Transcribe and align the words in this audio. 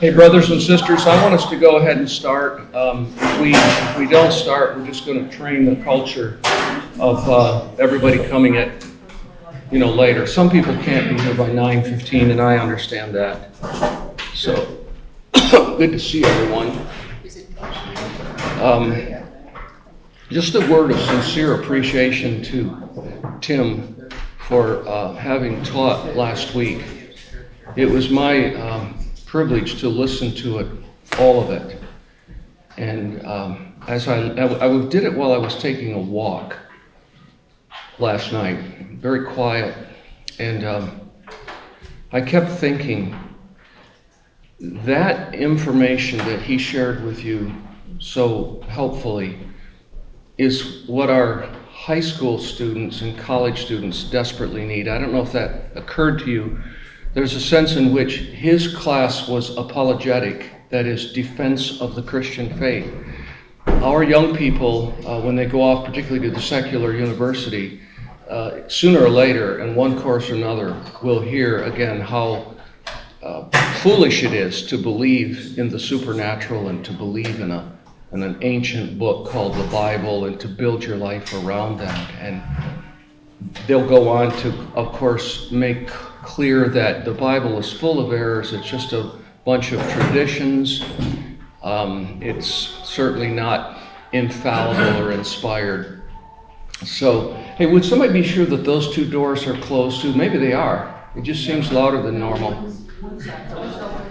Hey, 0.00 0.10
brothers 0.10 0.48
and 0.50 0.62
sisters, 0.62 1.08
I 1.08 1.20
want 1.24 1.34
us 1.34 1.50
to 1.50 1.58
go 1.58 1.78
ahead 1.78 1.98
and 1.98 2.08
start. 2.08 2.72
Um, 2.72 3.12
if, 3.16 3.40
we, 3.40 3.52
if 3.52 3.98
we 3.98 4.06
don't 4.06 4.30
start, 4.30 4.76
we're 4.76 4.86
just 4.86 5.04
going 5.04 5.28
to 5.28 5.36
train 5.36 5.64
the 5.64 5.74
culture 5.82 6.38
of 7.00 7.28
uh, 7.28 7.68
everybody 7.80 8.24
coming 8.28 8.58
at 8.58 8.86
you 9.72 9.80
know 9.80 9.90
later. 9.90 10.24
Some 10.24 10.50
people 10.50 10.72
can't 10.84 11.16
be 11.16 11.20
here 11.24 11.34
by 11.34 11.48
9:15, 11.48 12.30
and 12.30 12.40
I 12.40 12.58
understand 12.58 13.12
that. 13.16 13.50
So 14.34 14.86
good 15.34 15.90
to 15.90 15.98
see 15.98 16.24
everyone. 16.24 16.86
Um, 18.62 19.24
just 20.30 20.54
a 20.54 20.60
word 20.70 20.92
of 20.92 21.00
sincere 21.00 21.60
appreciation 21.60 22.40
to 22.44 23.38
Tim 23.40 24.08
for 24.46 24.88
uh, 24.88 25.14
having 25.14 25.60
taught 25.64 26.14
last 26.14 26.54
week. 26.54 26.84
It 27.74 27.86
was 27.86 28.10
my 28.10 28.54
um, 28.54 28.97
privilege 29.28 29.78
to 29.78 29.90
listen 29.90 30.34
to 30.34 30.58
it, 30.58 30.66
all 31.18 31.42
of 31.42 31.50
it. 31.50 31.78
And 32.78 33.24
um, 33.26 33.74
as 33.86 34.08
I, 34.08 34.20
I, 34.20 34.86
did 34.86 35.04
it 35.04 35.12
while 35.12 35.32
I 35.32 35.36
was 35.36 35.54
taking 35.56 35.92
a 35.92 35.98
walk 35.98 36.56
last 37.98 38.32
night, 38.32 38.58
very 38.92 39.26
quiet. 39.26 39.76
And 40.38 40.64
um, 40.64 41.10
I 42.10 42.22
kept 42.22 42.50
thinking 42.52 43.14
that 44.60 45.34
information 45.34 46.18
that 46.20 46.40
he 46.40 46.56
shared 46.56 47.04
with 47.04 47.22
you 47.22 47.52
so 47.98 48.64
helpfully 48.66 49.38
is 50.38 50.84
what 50.86 51.10
our 51.10 51.42
high 51.70 52.00
school 52.00 52.38
students 52.38 53.02
and 53.02 53.18
college 53.18 53.66
students 53.66 54.04
desperately 54.04 54.64
need. 54.64 54.88
I 54.88 54.98
don't 54.98 55.12
know 55.12 55.22
if 55.22 55.32
that 55.32 55.76
occurred 55.76 56.20
to 56.20 56.30
you 56.30 56.58
there's 57.18 57.34
a 57.34 57.40
sense 57.40 57.74
in 57.74 57.92
which 57.92 58.18
his 58.18 58.72
class 58.76 59.26
was 59.26 59.56
apologetic, 59.56 60.52
that 60.70 60.86
is, 60.86 61.12
defense 61.12 61.80
of 61.80 61.96
the 61.96 62.02
Christian 62.02 62.56
faith. 62.60 62.88
Our 63.66 64.04
young 64.04 64.36
people, 64.36 64.94
uh, 65.04 65.20
when 65.22 65.34
they 65.34 65.46
go 65.46 65.60
off, 65.60 65.84
particularly 65.84 66.28
to 66.28 66.32
the 66.32 66.40
secular 66.40 66.94
university, 66.94 67.80
uh, 68.30 68.68
sooner 68.68 69.00
or 69.00 69.08
later, 69.08 69.58
in 69.64 69.74
one 69.74 70.00
course 70.00 70.30
or 70.30 70.36
another, 70.36 70.80
will 71.02 71.20
hear 71.20 71.64
again 71.64 72.00
how 72.00 72.54
uh, 73.24 73.50
foolish 73.80 74.22
it 74.22 74.32
is 74.32 74.64
to 74.68 74.78
believe 74.78 75.58
in 75.58 75.68
the 75.68 75.80
supernatural 75.80 76.68
and 76.68 76.84
to 76.84 76.92
believe 76.92 77.40
in 77.40 77.50
a 77.50 77.76
in 78.12 78.22
an 78.22 78.38
ancient 78.42 78.96
book 78.96 79.28
called 79.28 79.56
the 79.56 79.66
Bible 79.72 80.26
and 80.26 80.38
to 80.38 80.46
build 80.46 80.84
your 80.84 80.96
life 80.96 81.34
around 81.42 81.78
that. 81.78 82.10
And 82.20 82.40
they'll 83.66 83.88
go 83.88 84.08
on 84.08 84.30
to, 84.38 84.50
of 84.76 84.92
course, 84.92 85.50
make 85.50 85.90
clear 86.28 86.68
that 86.68 87.06
the 87.06 87.12
Bible 87.12 87.58
is 87.58 87.72
full 87.72 87.98
of 87.98 88.12
errors. 88.12 88.52
It's 88.52 88.68
just 88.68 88.92
a 88.92 89.10
bunch 89.46 89.72
of 89.72 89.80
traditions. 89.90 90.84
Um, 91.62 92.18
it's 92.22 92.46
certainly 92.84 93.28
not 93.30 93.78
infallible 94.12 95.02
or 95.02 95.10
inspired. 95.12 96.02
So, 96.84 97.32
hey, 97.56 97.64
would 97.64 97.82
somebody 97.82 98.12
be 98.12 98.22
sure 98.22 98.44
that 98.44 98.62
those 98.64 98.94
two 98.94 99.10
doors 99.10 99.46
are 99.46 99.58
closed 99.62 100.02
too? 100.02 100.12
Maybe 100.14 100.36
they 100.36 100.52
are. 100.52 101.02
It 101.16 101.22
just 101.22 101.46
seems 101.46 101.72
louder 101.72 102.02
than 102.02 102.20
normal. 102.20 102.52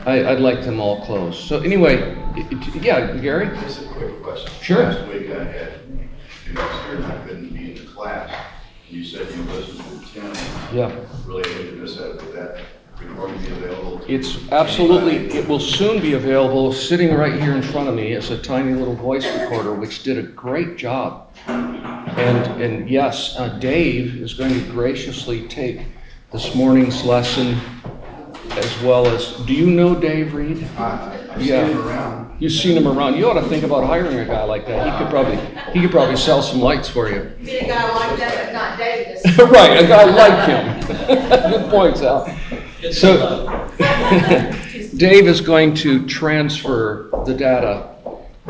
I, 0.05 0.23
would 0.23 0.39
like 0.39 0.63
them 0.63 0.79
all 0.79 1.05
closed. 1.05 1.47
So, 1.47 1.59
anyway, 1.59 2.17
yeah, 2.81 3.15
Gary? 3.17 3.55
Just 3.61 3.83
a 3.83 3.88
quick 3.89 4.23
question. 4.23 4.51
Sure. 4.61 4.83
Last 4.83 5.07
week 5.07 5.29
I 5.29 5.43
had 5.43 5.73
two 6.45 6.55
students 6.55 7.07
I 7.07 7.27
couldn't 7.27 7.53
be 7.53 7.71
in 7.71 7.85
the 7.85 7.91
class. 7.91 8.33
You 8.89 9.03
said 9.03 9.30
you 9.35 9.43
listened 9.43 9.80
to 9.80 10.13
Tim. 10.13 10.33
Yeah. 10.73 10.95
Really 11.25 11.49
hate 11.49 11.71
to 11.71 11.75
miss 11.75 11.97
that. 11.97 12.16
Would 12.16 12.33
that 12.33 12.61
recording 13.02 13.38
be 13.41 13.47
available? 13.47 14.02
It's 14.07 14.49
absolutely, 14.52 15.27
it 15.38 15.45
will 15.45 15.59
soon 15.59 16.02
be 16.02 16.13
available. 16.13 16.71
Sitting 16.71 17.13
right 17.13 17.38
here 17.41 17.52
in 17.52 17.61
front 17.61 17.89
of 17.89 17.95
me 17.95 18.13
is 18.13 18.29
a 18.29 18.38
tiny 18.38 18.73
little 18.73 18.95
voice 18.95 19.25
recorder, 19.39 19.73
which 19.73 20.03
did 20.03 20.17
a 20.17 20.23
great 20.23 20.78
job. 20.78 21.35
And, 21.47 22.62
and 22.62 22.89
yes, 22.89 23.35
uh, 23.38 23.50
Dave 23.59 24.16
is 24.22 24.34
going 24.34 24.53
to 24.53 24.72
graciously 24.72 25.50
take 25.50 25.81
this 26.31 26.56
morning's 26.56 27.03
lesson 27.03 27.59
as 28.51 28.81
well 28.81 29.06
as. 29.06 29.33
Do 29.45 29.53
you 29.53 29.67
know 29.67 29.95
Dave 30.00 30.33
Reed? 30.33 30.63
I've 30.78 31.41
yeah. 31.41 31.67
seen 31.67 31.78
him 31.78 31.88
around. 31.88 32.28
You've 32.39 32.53
seen 32.53 32.78
him 32.78 32.88
around. 32.88 33.17
You 33.17 33.29
ought 33.29 33.41
to 33.41 33.47
think 33.50 33.63
about 33.63 33.83
hiring 33.83 34.19
a 34.19 34.25
guy 34.25 34.44
like 34.44 34.67
that. 34.67 34.85
He 34.85 34.97
could 34.97 35.09
probably 35.09 35.38
he 35.73 35.81
could 35.81 35.91
probably 35.91 36.16
sell 36.16 36.41
some 36.41 36.62
lights 36.62 36.88
for 36.88 37.09
you. 37.09 37.31
Get 37.44 37.63
a 37.63 37.67
guy 37.67 37.94
like 37.95 38.19
that, 38.19 38.35
but 38.38 38.38
not 38.38 38.45
Davis. 38.45 38.47
right, 39.38 39.83
a 39.83 39.88
guy 39.88 40.03
like 40.05 40.47
him. 40.47 40.97
Good 41.51 41.69
point, 41.69 41.97
Sal. 41.97 42.27
So 42.91 43.69
Dave 44.97 45.27
is 45.27 45.41
going 45.41 45.73
to 45.75 46.05
transfer 46.07 47.09
the 47.25 47.33
data 47.33 47.95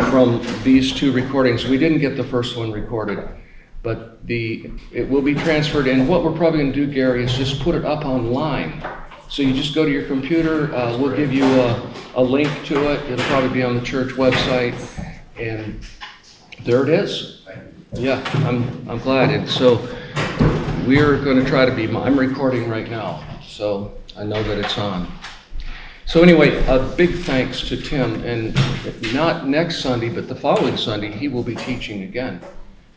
from 0.09 0.45
these 0.63 0.91
two 0.91 1.11
recordings. 1.11 1.65
We 1.65 1.77
didn't 1.77 1.99
get 1.99 2.17
the 2.17 2.23
first 2.23 2.57
one 2.57 2.71
recorded, 2.71 3.27
but 3.81 4.25
the 4.27 4.71
it 4.91 5.09
will 5.09 5.21
be 5.21 5.33
transferred. 5.33 5.87
And 5.87 6.07
what 6.07 6.23
we're 6.23 6.35
probably 6.35 6.59
going 6.59 6.73
to 6.73 6.85
do, 6.85 6.91
Gary, 6.91 7.23
is 7.23 7.33
just 7.35 7.61
put 7.61 7.75
it 7.75 7.85
up 7.85 8.05
online 8.05 8.81
so 9.29 9.41
you 9.41 9.53
just 9.53 9.75
go 9.75 9.83
to 9.85 9.91
your 9.91 10.05
computer. 10.05 10.73
Uh, 10.73 10.97
we'll 10.97 11.15
give 11.15 11.33
you 11.33 11.43
a, 11.43 11.93
a 12.15 12.23
link 12.23 12.49
to 12.65 12.91
it. 12.91 13.11
It'll 13.11 13.25
probably 13.25 13.49
be 13.49 13.61
on 13.61 13.75
the 13.75 13.81
church 13.81 14.13
website, 14.13 14.75
and 15.37 15.85
there 16.63 16.83
it 16.83 16.89
is. 16.89 17.45
Yeah, 17.93 18.21
I'm 18.47 18.89
I'm 18.89 18.99
glad. 18.99 19.31
And 19.31 19.49
so 19.49 19.87
we're 20.87 21.21
going 21.21 21.37
to 21.37 21.45
try 21.45 21.65
to 21.65 21.75
be. 21.75 21.93
I'm 21.93 22.17
recording 22.17 22.69
right 22.69 22.89
now, 22.89 23.21
so 23.45 23.91
I 24.15 24.23
know 24.23 24.41
that 24.41 24.57
it's 24.57 24.77
on. 24.77 25.11
So 26.05 26.23
anyway, 26.23 26.65
a 26.67 26.79
big 26.95 27.13
thanks 27.13 27.59
to 27.67 27.75
Tim, 27.75 28.23
and 28.23 28.55
not 29.13 29.49
next 29.49 29.81
Sunday, 29.81 30.07
but 30.07 30.29
the 30.29 30.35
following 30.35 30.77
Sunday, 30.77 31.11
he 31.11 31.27
will 31.27 31.43
be 31.43 31.55
teaching 31.55 32.03
again, 32.03 32.39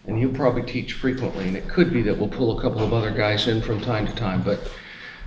and 0.06 0.16
he'll 0.16 0.32
probably 0.32 0.62
teach 0.62 0.92
frequently. 0.92 1.48
And 1.48 1.56
it 1.56 1.66
could 1.66 1.92
be 1.92 2.00
that 2.02 2.16
we'll 2.16 2.28
pull 2.28 2.56
a 2.56 2.62
couple 2.62 2.80
of 2.80 2.92
other 2.92 3.10
guys 3.10 3.48
in 3.48 3.60
from 3.60 3.80
time 3.80 4.06
to 4.06 4.14
time, 4.14 4.44
but 4.44 4.70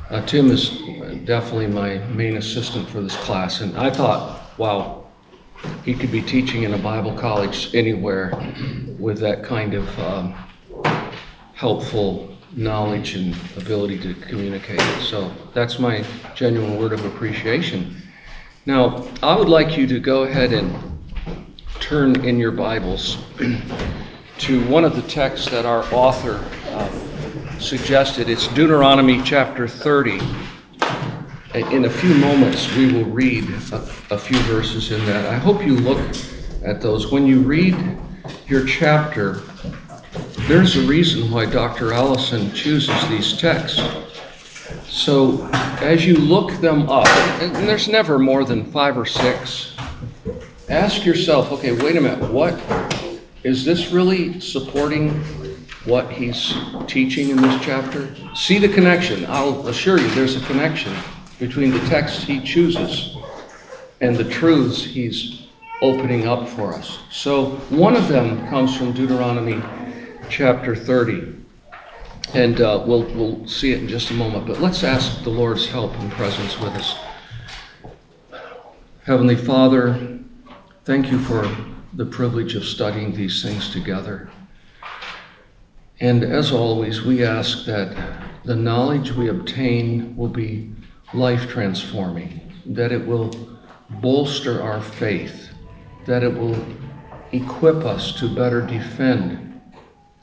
uh, 0.10 0.26
Tim 0.26 0.50
is 0.50 0.70
definitely 1.26 1.68
my 1.68 1.98
main 2.14 2.38
assistant 2.38 2.88
for 2.88 3.02
this 3.02 3.18
class, 3.18 3.60
and 3.60 3.78
I 3.78 3.90
thought, 3.90 4.58
wow, 4.58 5.08
he 5.84 5.94
could 5.94 6.14
be 6.14 6.22
teaching 6.22 6.64
in 6.64 6.74
a 6.74 6.78
Bible 6.78 7.14
college 7.14 7.76
anywhere 7.76 8.32
with 8.98 9.20
that 9.20 9.44
kind 9.44 9.74
of 9.74 10.00
um, 10.00 10.34
helpful 11.56 12.34
knowledge 12.56 13.16
and 13.16 13.36
ability 13.58 14.00
to 14.00 14.14
communicate. 14.14 14.82
So 15.02 15.32
that's 15.54 15.80
my 15.80 16.06
genuine 16.36 16.78
word 16.78 16.94
of 16.94 17.04
appreciation. 17.06 18.02
Now, 18.66 19.08
I 19.22 19.36
would 19.36 19.50
like 19.50 19.78
you 19.78 19.88
to 19.88 20.00
go 20.00 20.24
ahead 20.24 20.54
and 20.54 20.74
turn 21.80 22.24
in 22.26 22.38
your 22.38 22.52
Bibles 22.52 23.18
to 24.40 24.66
one 24.68 24.86
of 24.86 24.96
the 24.96 25.02
texts 25.04 25.50
that 25.50 25.66
our 25.66 25.84
author. 25.94 26.44
Uh, 26.68 26.90
suggested. 27.64 28.28
It's 28.30 28.48
Deuteronomy 28.50 29.22
chapter 29.24 29.70
30. 29.70 30.20
In 31.72 31.86
a 31.86 31.90
few 31.90 32.14
moments, 32.16 32.74
we 32.76 32.92
will 32.92 33.06
read 33.06 33.50
a, 33.72 33.90
a, 34.10 34.18
few 34.18 34.38
verses 34.40 34.92
in 34.92 35.04
that. 35.06 35.26
I 35.28 35.36
hope 35.36 35.66
you 35.66 35.76
look 35.78 36.00
at 36.64 36.82
those. 36.82 37.10
When 37.12 37.26
you 37.26 37.40
read 37.40 37.78
your 38.48 38.66
chapter, 38.66 39.44
there's 40.48 40.76
a 40.76 40.82
reason 40.82 41.32
why 41.32 41.46
Dr. 41.46 41.94
Allison 41.94 42.52
chooses 42.54 43.08
these 43.08 43.38
texts. 43.38 43.82
So 44.88 45.48
as 45.82 46.06
you 46.06 46.16
look 46.16 46.52
them 46.60 46.90
up, 46.90 47.08
and 47.42 47.56
there's 47.56 47.88
never 47.88 48.20
more 48.20 48.44
than 48.44 48.70
five 48.70 48.98
or 48.98 49.06
six, 49.06 49.74
ask 50.70 51.06
yourself 51.06 51.52
okay, 51.54 51.72
wait 51.72 51.96
a 51.96 52.02
minute, 52.02 52.30
what 52.30 52.60
is 53.44 53.64
this 53.64 53.92
really 53.92 54.42
supporting 54.42 55.12
what 55.86 56.12
he's 56.12 56.54
teaching 56.88 57.30
in 57.30 57.38
this 57.38 57.64
chapter? 57.64 58.14
See 58.36 58.60
the 58.60 58.70
connection. 58.70 59.26
I'll 59.28 59.68
assure 59.70 59.98
you 59.98 60.10
there's 60.10 60.36
a 60.36 60.46
connection 60.46 60.94
between 61.40 61.72
the 61.72 61.80
text 61.88 62.24
he 62.24 62.42
chooses 62.42 63.16
and 64.02 64.16
the 64.16 64.26
truths 64.26 64.84
he's 64.84 65.48
opening 65.82 66.28
up 66.28 66.48
for 66.50 66.74
us. 66.74 67.00
So 67.12 67.52
one 67.70 67.96
of 67.96 68.10
them 68.10 68.46
comes 68.50 68.76
from 68.76 68.92
Deuteronomy 68.92 69.62
chapter 70.30 70.76
30. 70.76 71.36
And 72.34 72.62
uh, 72.62 72.84
we'll, 72.86 73.04
we'll 73.14 73.48
see 73.48 73.74
it 73.74 73.80
in 73.80 73.88
just 73.88 74.10
a 74.12 74.14
moment. 74.14 74.48
But 74.48 74.60
let's 74.60 74.84
ask 74.84 75.24
the 75.24 75.30
Lord's 75.30 75.68
help 75.68 75.94
and 76.00 76.12
presence 76.12 76.60
with 76.60 76.74
us. 76.74 76.96
Heavenly 79.06 79.36
Father, 79.36 80.20
thank 80.86 81.12
you 81.12 81.20
for 81.20 81.50
the 81.94 82.06
privilege 82.06 82.56
of 82.56 82.66
studying 82.66 83.14
these 83.14 83.44
things 83.44 83.72
together. 83.72 84.30
And 86.00 86.24
as 86.24 86.52
always, 86.52 87.04
we 87.04 87.24
ask 87.24 87.66
that 87.66 87.96
the 88.46 88.56
knowledge 88.56 89.12
we 89.12 89.30
obtain 89.30 90.16
will 90.16 90.30
be 90.30 90.72
life 91.14 91.48
transforming, 91.48 92.52
that 92.66 92.92
it 92.92 93.06
will 93.06 93.32
bolster 94.02 94.62
our 94.62 94.82
faith, 94.82 95.50
that 96.06 96.24
it 96.24 96.34
will 96.34 96.58
equip 97.32 97.86
us 97.86 98.14
to 98.20 98.34
better 98.34 98.62
defend 98.62 99.53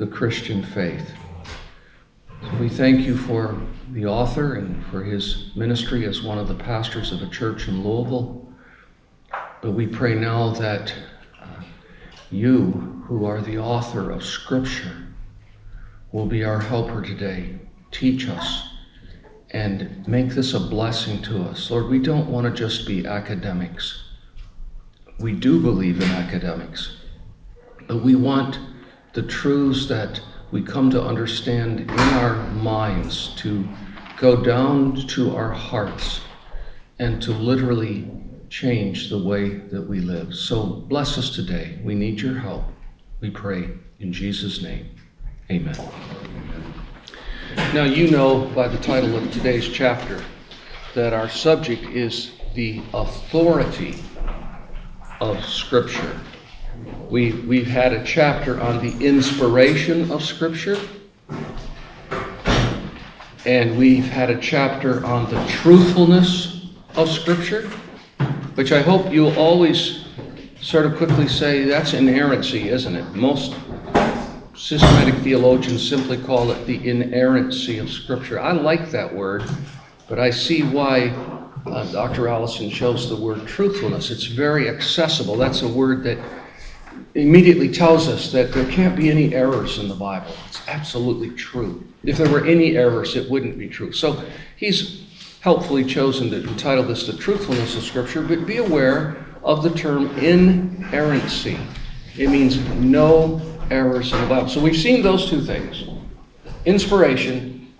the 0.00 0.06
Christian 0.06 0.62
faith. 0.62 1.12
So 2.42 2.56
we 2.58 2.70
thank 2.70 3.00
you 3.00 3.18
for 3.18 3.60
the 3.92 4.06
author 4.06 4.54
and 4.54 4.82
for 4.86 5.04
his 5.04 5.50
ministry 5.54 6.06
as 6.06 6.22
one 6.22 6.38
of 6.38 6.48
the 6.48 6.54
pastors 6.54 7.12
of 7.12 7.20
a 7.20 7.28
church 7.28 7.68
in 7.68 7.84
Louisville. 7.84 8.50
But 9.60 9.72
we 9.72 9.86
pray 9.86 10.14
now 10.14 10.54
that 10.54 10.94
uh, 11.38 11.62
you, 12.30 13.04
who 13.06 13.26
are 13.26 13.42
the 13.42 13.58
author 13.58 14.10
of 14.10 14.24
Scripture, 14.24 15.06
will 16.12 16.24
be 16.24 16.44
our 16.44 16.60
helper 16.60 17.02
today. 17.02 17.58
Teach 17.90 18.26
us 18.26 18.70
and 19.50 20.08
make 20.08 20.30
this 20.30 20.54
a 20.54 20.60
blessing 20.60 21.20
to 21.24 21.42
us. 21.42 21.70
Lord, 21.70 21.90
we 21.90 21.98
don't 21.98 22.30
want 22.30 22.46
to 22.46 22.58
just 22.58 22.86
be 22.86 23.06
academics. 23.06 24.02
We 25.18 25.34
do 25.34 25.60
believe 25.60 26.00
in 26.00 26.08
academics, 26.12 26.96
but 27.86 28.02
we 28.02 28.14
want 28.14 28.58
the 29.12 29.22
truths 29.22 29.86
that 29.86 30.20
we 30.50 30.62
come 30.62 30.90
to 30.90 31.02
understand 31.02 31.80
in 31.80 31.90
our 31.90 32.36
minds 32.50 33.34
to 33.36 33.68
go 34.16 34.42
down 34.42 34.94
to 34.94 35.34
our 35.34 35.50
hearts 35.50 36.20
and 36.98 37.22
to 37.22 37.32
literally 37.32 38.10
change 38.50 39.08
the 39.08 39.18
way 39.18 39.48
that 39.48 39.82
we 39.82 40.00
live. 40.00 40.34
So 40.34 40.64
bless 40.64 41.16
us 41.16 41.34
today. 41.34 41.78
We 41.84 41.94
need 41.94 42.20
your 42.20 42.38
help. 42.38 42.64
We 43.20 43.30
pray 43.30 43.70
in 44.00 44.12
Jesus' 44.12 44.62
name. 44.62 44.90
Amen. 45.50 45.76
Now, 47.74 47.84
you 47.84 48.10
know 48.10 48.46
by 48.54 48.68
the 48.68 48.78
title 48.78 49.16
of 49.16 49.32
today's 49.32 49.68
chapter 49.68 50.22
that 50.94 51.12
our 51.12 51.28
subject 51.28 51.84
is 51.84 52.32
the 52.54 52.82
authority 52.92 53.96
of 55.20 55.44
Scripture. 55.44 56.20
We, 57.10 57.32
we've 57.32 57.66
had 57.66 57.92
a 57.92 58.04
chapter 58.04 58.60
on 58.60 58.80
the 58.80 59.04
inspiration 59.04 60.12
of 60.12 60.22
Scripture, 60.22 60.78
and 63.44 63.76
we've 63.76 64.04
had 64.04 64.30
a 64.30 64.38
chapter 64.40 65.04
on 65.04 65.28
the 65.28 65.44
truthfulness 65.48 66.68
of 66.94 67.10
Scripture, 67.10 67.62
which 68.54 68.70
I 68.70 68.80
hope 68.80 69.12
you'll 69.12 69.36
always 69.36 70.04
sort 70.60 70.86
of 70.86 70.96
quickly 70.98 71.26
say 71.26 71.64
that's 71.64 71.94
inerrancy, 71.94 72.68
isn't 72.68 72.94
it? 72.94 73.04
Most 73.12 73.56
systematic 74.54 75.16
theologians 75.24 75.88
simply 75.88 76.16
call 76.16 76.52
it 76.52 76.64
the 76.64 76.88
inerrancy 76.88 77.78
of 77.78 77.90
Scripture. 77.90 78.38
I 78.38 78.52
like 78.52 78.92
that 78.92 79.12
word, 79.12 79.42
but 80.08 80.20
I 80.20 80.30
see 80.30 80.62
why 80.62 81.08
uh, 81.66 81.90
Dr. 81.90 82.28
Allison 82.28 82.70
chose 82.70 83.08
the 83.08 83.16
word 83.16 83.48
truthfulness. 83.48 84.12
It's 84.12 84.26
very 84.26 84.68
accessible. 84.68 85.36
That's 85.36 85.62
a 85.62 85.68
word 85.68 86.04
that 86.04 86.18
immediately 87.14 87.70
tells 87.70 88.08
us 88.08 88.30
that 88.32 88.52
there 88.52 88.70
can't 88.70 88.96
be 88.96 89.10
any 89.10 89.34
errors 89.34 89.78
in 89.78 89.88
the 89.88 89.94
Bible. 89.94 90.32
It's 90.48 90.60
absolutely 90.68 91.30
true. 91.30 91.84
If 92.04 92.16
there 92.16 92.30
were 92.30 92.46
any 92.46 92.76
errors, 92.76 93.16
it 93.16 93.28
wouldn't 93.28 93.58
be 93.58 93.68
true. 93.68 93.92
So 93.92 94.24
he's 94.56 95.04
helpfully 95.40 95.84
chosen 95.84 96.30
to 96.30 96.42
entitle 96.48 96.84
this 96.84 97.06
The 97.06 97.14
Truthfulness 97.14 97.76
of 97.76 97.82
Scripture, 97.82 98.22
but 98.22 98.46
be 98.46 98.58
aware 98.58 99.24
of 99.42 99.62
the 99.62 99.70
term 99.70 100.16
inerrancy. 100.18 101.58
It 102.16 102.28
means 102.28 102.58
no 102.74 103.40
errors 103.70 104.12
in 104.12 104.20
the 104.20 104.26
Bible. 104.26 104.48
So 104.48 104.60
we've 104.60 104.76
seen 104.76 105.02
those 105.02 105.28
two 105.28 105.40
things 105.40 105.84
inspiration, 106.66 107.72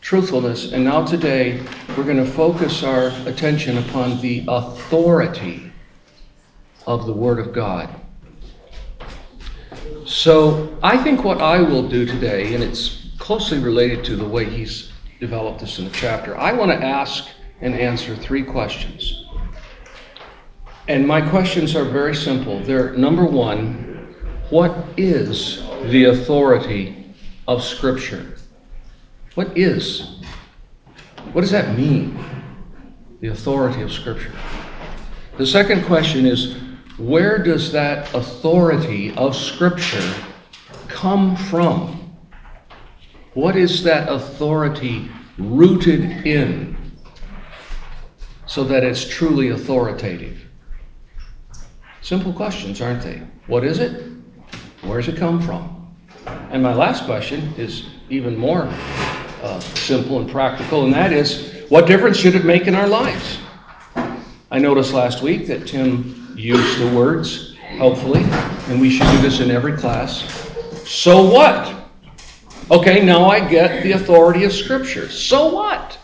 truthfulness, 0.00 0.72
and 0.72 0.84
now 0.84 1.04
today 1.04 1.62
we're 1.96 2.04
going 2.04 2.16
to 2.16 2.30
focus 2.30 2.82
our 2.82 3.08
attention 3.26 3.76
upon 3.78 4.20
the 4.22 4.44
authority 4.48 5.70
of 6.86 7.04
the 7.06 7.12
Word 7.12 7.38
of 7.38 7.52
God. 7.52 7.94
So 10.06 10.78
I 10.84 10.96
think 11.02 11.24
what 11.24 11.40
I 11.40 11.60
will 11.60 11.88
do 11.88 12.06
today, 12.06 12.54
and 12.54 12.62
it's 12.62 13.08
closely 13.18 13.58
related 13.58 14.04
to 14.04 14.14
the 14.14 14.24
way 14.24 14.44
he's 14.44 14.92
developed 15.18 15.58
this 15.58 15.80
in 15.80 15.84
the 15.84 15.90
chapter, 15.90 16.38
I 16.38 16.52
want 16.52 16.70
to 16.70 16.76
ask 16.76 17.26
and 17.60 17.74
answer 17.74 18.14
three 18.14 18.44
questions. 18.44 19.26
And 20.86 21.04
my 21.04 21.20
questions 21.20 21.74
are 21.74 21.84
very 21.84 22.14
simple. 22.14 22.60
They're 22.60 22.92
number 22.92 23.24
one, 23.24 24.14
what 24.50 24.76
is 24.96 25.64
the 25.90 26.04
authority 26.04 27.12
of 27.48 27.64
Scripture? 27.64 28.36
What 29.34 29.58
is? 29.58 30.20
What 31.32 31.40
does 31.40 31.50
that 31.50 31.76
mean? 31.76 32.16
The 33.20 33.28
authority 33.28 33.82
of 33.82 33.90
Scripture. 33.92 34.32
The 35.36 35.46
second 35.46 35.84
question 35.84 36.26
is 36.26 36.56
where 36.98 37.38
does 37.38 37.72
that 37.72 38.12
authority 38.14 39.14
of 39.16 39.36
Scripture 39.36 40.14
come 40.88 41.36
from? 41.36 42.16
What 43.34 43.54
is 43.54 43.82
that 43.84 44.08
authority 44.08 45.10
rooted 45.36 46.26
in 46.26 46.74
so 48.46 48.64
that 48.64 48.82
it's 48.82 49.06
truly 49.06 49.50
authoritative? 49.50 50.42
Simple 52.00 52.32
questions, 52.32 52.80
aren't 52.80 53.02
they? 53.02 53.22
What 53.46 53.62
is 53.62 53.78
it? 53.78 54.10
Where 54.82 54.98
does 55.00 55.12
it 55.12 55.18
come 55.18 55.42
from? 55.42 55.94
And 56.50 56.62
my 56.62 56.72
last 56.72 57.04
question 57.04 57.52
is 57.58 57.86
even 58.08 58.36
more 58.36 58.62
uh, 59.42 59.60
simple 59.60 60.20
and 60.20 60.30
practical, 60.30 60.84
and 60.84 60.94
that 60.94 61.12
is 61.12 61.64
what 61.68 61.86
difference 61.86 62.16
should 62.16 62.36
it 62.36 62.44
make 62.44 62.66
in 62.66 62.74
our 62.74 62.86
lives? 62.86 63.38
I 64.50 64.58
noticed 64.58 64.94
last 64.94 65.22
week 65.22 65.46
that 65.48 65.66
Tim 65.66 66.25
use 66.36 66.78
the 66.78 66.94
words 66.94 67.56
hopefully, 67.78 68.22
and 68.68 68.80
we 68.80 68.90
should 68.90 69.10
do 69.10 69.18
this 69.18 69.40
in 69.40 69.50
every 69.50 69.76
class. 69.76 70.22
So 70.88 71.22
what? 71.28 71.74
Okay, 72.70 73.04
now 73.04 73.26
I 73.26 73.46
get 73.46 73.82
the 73.82 73.92
authority 73.92 74.44
of 74.44 74.52
Scripture. 74.52 75.08
So 75.08 75.52
what? 75.52 75.98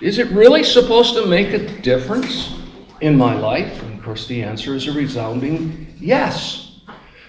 Is 0.00 0.18
it 0.18 0.28
really 0.30 0.62
supposed 0.62 1.14
to 1.14 1.26
make 1.26 1.48
a 1.48 1.80
difference 1.80 2.54
in 3.00 3.16
my 3.16 3.34
life? 3.34 3.82
And 3.82 3.98
of 3.98 4.04
course, 4.04 4.26
the 4.26 4.42
answer 4.42 4.74
is 4.74 4.86
a 4.86 4.92
resounding 4.92 5.94
yes. 5.98 6.80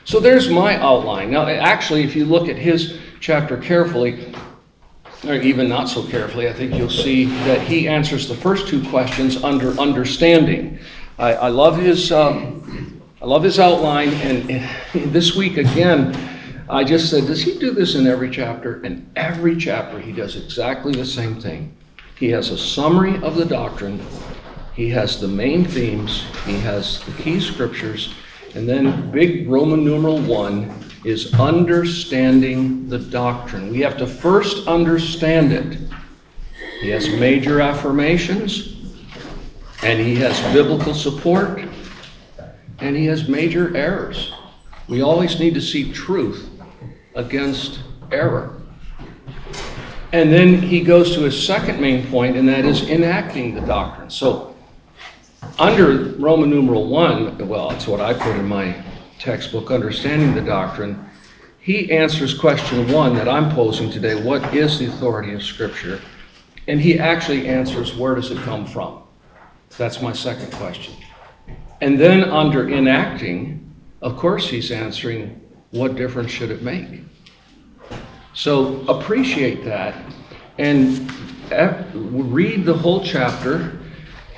So 0.06 0.20
there's 0.20 0.50
my 0.50 0.78
outline. 0.78 1.32
Now, 1.32 1.48
actually, 1.48 2.04
if 2.04 2.16
you 2.16 2.26
look 2.26 2.48
at 2.48 2.58
his 2.58 3.00
chapter 3.20 3.58
carefully, 3.58 4.34
or 5.28 5.36
even 5.36 5.68
not 5.68 5.90
so 5.90 6.04
carefully, 6.04 6.48
I 6.48 6.54
think 6.54 6.76
you'll 6.76 6.90
see 6.90 7.26
that 7.26 7.62
he 7.62 7.88
answers 7.88 8.28
the 8.28 8.36
first 8.36 8.68
two 8.68 8.88
questions 8.90 9.44
under 9.44 9.78
understanding. 9.80 10.80
I, 11.18 11.34
I 11.34 11.48
love 11.50 11.78
his 11.78 12.12
um, 12.12 13.02
I 13.22 13.26
love 13.26 13.44
his 13.44 13.60
outline, 13.60 14.10
and, 14.14 14.50
and 14.50 15.14
this 15.14 15.36
week 15.36 15.58
again, 15.58 16.16
I 16.70 16.86
just 16.86 17.10
said, 17.10 17.26
does 17.26 17.42
he 17.42 17.60
do 17.60 17.72
this 17.72 17.96
in 17.96 18.08
every 18.08 18.30
chapter? 18.30 18.82
And 18.84 19.12
every 19.18 19.58
chapter, 19.58 20.00
he 20.00 20.14
does 20.14 20.38
exactly 20.38 20.94
the 20.94 21.06
same 21.06 21.42
thing. 21.42 21.76
He 22.18 22.30
has 22.30 22.50
a 22.52 22.58
summary 22.58 23.22
of 23.22 23.36
the 23.36 23.44
doctrine. 23.44 24.00
He 24.74 24.90
has 24.92 25.20
the 25.20 25.28
main 25.28 25.66
themes. 25.66 26.24
He 26.46 26.60
has 26.60 27.04
the 27.06 27.12
key 27.22 27.42
scriptures. 27.42 28.14
And 28.56 28.70
then 28.70 29.12
big 29.12 29.50
Roman 29.50 29.84
numeral 29.84 30.20
one 30.22 30.72
is 31.04 31.34
understanding 31.36 32.90
the 32.90 33.00
doctrine. 33.00 33.72
We 33.72 33.80
have 33.82 33.98
to 33.98 34.08
first 34.08 34.68
understand 34.68 35.54
it. 35.54 35.78
He 36.82 36.90
has 36.90 37.08
major 37.10 37.62
affirmations, 37.62 38.76
and 39.84 40.00
he 40.00 40.16
has 40.16 40.40
biblical 40.54 40.94
support, 40.94 41.62
and 42.80 42.96
he 42.96 43.06
has 43.06 43.28
major 43.28 43.76
errors. 43.76 44.34
We 44.88 45.02
always 45.02 45.40
need 45.40 45.54
to 45.54 45.62
see 45.62 45.92
truth 45.92 46.50
against 47.16 47.80
error. 48.12 48.62
And 50.12 50.34
then 50.34 50.62
he 50.62 50.82
goes 50.82 51.14
to 51.16 51.22
his 51.22 51.46
second 51.46 51.80
main 51.80 52.08
point, 52.08 52.36
and 52.36 52.48
that 52.50 52.66
is 52.66 52.90
enacting 52.90 53.54
the 53.54 53.62
doctrine. 53.62 54.10
So, 54.10 54.56
under 55.60 56.16
Roman 56.18 56.50
numeral 56.50 56.88
1, 56.88 57.48
well, 57.48 57.72
it's 57.72 57.88
what 57.88 58.02
I 58.02 58.14
put 58.14 58.36
in 58.36 58.48
my 58.48 58.84
textbook, 59.20 59.70
Understanding 59.70 60.34
the 60.34 60.42
Doctrine, 60.42 61.06
he 61.60 61.92
answers 61.92 62.34
question 62.34 62.92
one 62.92 63.14
that 63.16 63.28
I'm 63.28 63.54
posing 63.54 63.92
today 63.92 64.24
what 64.24 64.56
is 64.56 64.80
the 64.80 64.88
authority 64.88 65.34
of 65.34 65.44
Scripture? 65.44 66.00
And 66.68 66.80
he 66.80 66.98
actually 66.98 67.48
answers 67.48 67.96
where 67.96 68.16
does 68.16 68.32
it 68.32 68.38
come 68.40 68.66
from? 68.66 69.04
That's 69.78 70.02
my 70.02 70.14
second 70.14 70.52
question. 70.54 70.94
And 71.82 72.00
then 72.00 72.24
under 72.24 72.70
enacting, 72.70 73.74
of 74.02 74.18
course, 74.18 74.48
he's 74.50 74.72
answering 74.72 75.40
what 75.72 75.96
difference 75.96 76.32
should 76.32 76.50
it 76.50 76.64
make? 76.64 76.88
So 78.34 78.82
appreciate 78.88 79.64
that 79.66 79.96
and 80.58 81.12
eh, 81.52 81.84
read 81.94 82.66
the 82.66 82.74
whole 82.74 83.04
chapter 83.04 83.79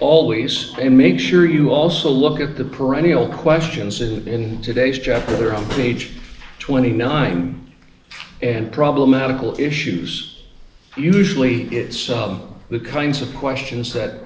always, 0.01 0.77
and 0.79 0.97
make 0.97 1.19
sure 1.19 1.45
you 1.45 1.71
also 1.71 2.09
look 2.09 2.41
at 2.41 2.57
the 2.57 2.65
perennial 2.65 3.29
questions 3.29 4.01
in, 4.01 4.27
in 4.27 4.61
today's 4.61 4.99
chapter. 4.99 5.37
They're 5.37 5.55
on 5.55 5.67
page 5.69 6.17
29 6.59 7.73
and 8.41 8.71
problematical 8.71 9.57
issues. 9.59 10.43
Usually, 10.97 11.67
it's 11.67 12.09
um, 12.09 12.55
the 12.69 12.79
kinds 12.79 13.21
of 13.21 13.33
questions 13.35 13.93
that 13.93 14.25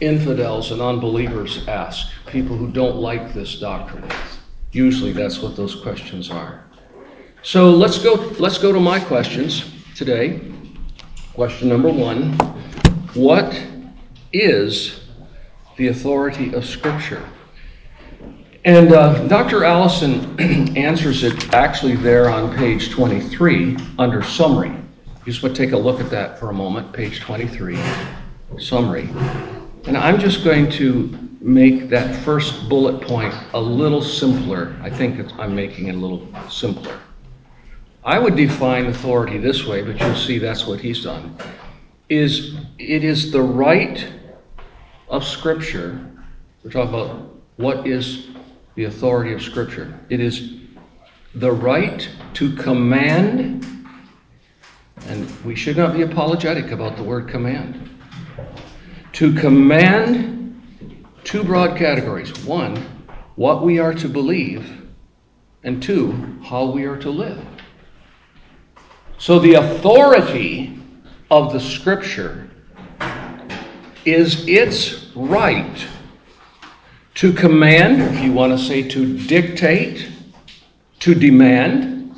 infidels 0.00 0.72
and 0.72 0.80
unbelievers 0.80 1.66
ask, 1.68 2.08
people 2.26 2.56
who 2.56 2.68
don't 2.72 2.96
like 2.96 3.34
this 3.34 3.60
doctrine. 3.60 4.04
Usually, 4.72 5.12
that's 5.12 5.40
what 5.40 5.54
those 5.54 5.76
questions 5.76 6.30
are. 6.30 6.64
So 7.42 7.70
let's 7.70 7.98
go. 7.98 8.14
Let's 8.38 8.58
go 8.58 8.72
to 8.72 8.80
my 8.80 8.98
questions 8.98 9.70
today. 9.94 10.40
Question 11.34 11.68
number 11.68 11.90
one: 11.90 12.32
What 13.14 13.60
is 14.32 15.01
the 15.76 15.88
authority 15.88 16.54
of 16.54 16.64
Scripture? 16.64 17.28
And 18.64 18.92
uh, 18.92 19.26
Dr. 19.26 19.64
Allison 19.64 20.38
answers 20.76 21.24
it 21.24 21.52
actually 21.52 21.96
there 21.96 22.30
on 22.30 22.54
page 22.56 22.90
23 22.90 23.76
under 23.98 24.22
summary. 24.22 24.68
You 24.68 25.32
Just 25.32 25.42
want 25.42 25.56
to 25.56 25.64
take 25.64 25.72
a 25.72 25.78
look 25.78 26.00
at 26.00 26.10
that 26.10 26.38
for 26.38 26.50
a 26.50 26.52
moment, 26.52 26.92
page 26.92 27.20
23, 27.20 27.78
summary. 28.58 29.08
And 29.86 29.96
I'm 29.96 30.20
just 30.20 30.44
going 30.44 30.70
to 30.72 31.18
make 31.40 31.88
that 31.88 32.14
first 32.24 32.68
bullet 32.68 33.00
point 33.02 33.34
a 33.54 33.60
little 33.60 34.00
simpler. 34.00 34.76
I 34.80 34.90
think 34.90 35.32
I'm 35.40 35.56
making 35.56 35.88
it 35.88 35.96
a 35.96 35.98
little 35.98 36.28
simpler. 36.48 37.00
I 38.04 38.18
would 38.18 38.36
define 38.36 38.86
authority 38.86 39.38
this 39.38 39.64
way, 39.64 39.82
but 39.82 39.98
you'll 39.98 40.14
see 40.14 40.38
that's 40.38 40.66
what 40.66 40.80
he's 40.80 41.02
done. 41.02 41.36
Is 42.08 42.54
it 42.78 43.02
is 43.02 43.32
the 43.32 43.42
right 43.42 44.06
of 45.12 45.22
Scripture. 45.24 46.10
We're 46.64 46.70
talking 46.70 46.88
about 46.88 47.36
what 47.56 47.86
is 47.86 48.28
the 48.76 48.84
authority 48.84 49.34
of 49.34 49.42
Scripture. 49.42 50.00
It 50.08 50.20
is 50.20 50.54
the 51.34 51.52
right 51.52 52.08
to 52.34 52.56
command, 52.56 53.66
and 55.08 55.44
we 55.44 55.54
should 55.54 55.76
not 55.76 55.92
be 55.92 56.00
apologetic 56.00 56.70
about 56.70 56.96
the 56.96 57.02
word 57.02 57.28
command. 57.28 57.90
To 59.12 59.34
command 59.34 60.64
two 61.24 61.44
broad 61.44 61.76
categories. 61.76 62.32
One, 62.46 62.76
what 63.36 63.62
we 63.62 63.78
are 63.78 63.92
to 63.92 64.08
believe, 64.08 64.82
and 65.62 65.82
two, 65.82 66.38
how 66.42 66.70
we 66.70 66.86
are 66.86 66.96
to 66.96 67.10
live. 67.10 67.44
So 69.18 69.38
the 69.38 69.54
authority 69.54 70.78
of 71.30 71.52
the 71.52 71.60
Scripture 71.60 72.48
is 74.04 74.48
its 74.48 75.01
right 75.14 75.86
to 77.14 77.32
command, 77.32 78.00
if 78.00 78.24
you 78.24 78.32
want 78.32 78.58
to 78.58 78.58
say 78.58 78.82
to 78.88 79.18
dictate, 79.26 80.08
to 81.00 81.14
demand, 81.14 82.14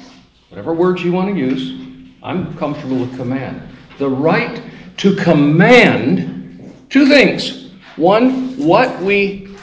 whatever 0.48 0.72
words 0.72 1.02
you 1.02 1.12
want 1.12 1.34
to 1.34 1.38
use, 1.38 1.80
I'm 2.22 2.56
comfortable 2.56 2.98
with 2.98 3.16
command. 3.16 3.62
The 3.98 4.08
right 4.08 4.62
to 4.98 5.16
command 5.16 6.74
two 6.90 7.06
things. 7.06 7.70
One, 7.96 8.56
what 8.56 9.02
we 9.02 9.56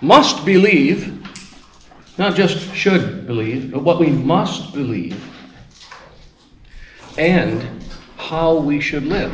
must 0.00 0.44
believe, 0.44 1.22
not 2.18 2.34
just 2.34 2.74
should 2.74 3.26
believe, 3.26 3.72
but 3.72 3.82
what 3.82 4.00
we 4.00 4.08
must 4.08 4.72
believe 4.72 5.22
and 7.18 7.84
how 8.16 8.56
we 8.56 8.80
should 8.80 9.04
live. 9.04 9.32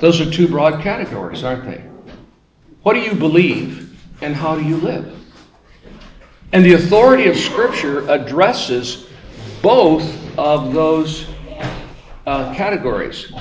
Those 0.00 0.20
are 0.20 0.30
two 0.30 0.48
broad 0.48 0.82
categories, 0.82 1.44
aren't 1.44 1.64
they? 1.64 1.91
What 2.82 2.94
do 2.94 3.00
you 3.00 3.14
believe 3.14 3.96
and 4.22 4.34
how 4.34 4.56
do 4.56 4.64
you 4.64 4.76
live? 4.76 5.16
And 6.52 6.64
the 6.64 6.74
authority 6.74 7.28
of 7.28 7.36
Scripture 7.36 8.08
addresses 8.10 9.06
both 9.62 10.04
of 10.36 10.74
those 10.74 11.26
uh, 12.26 12.52
categories. 12.54 13.32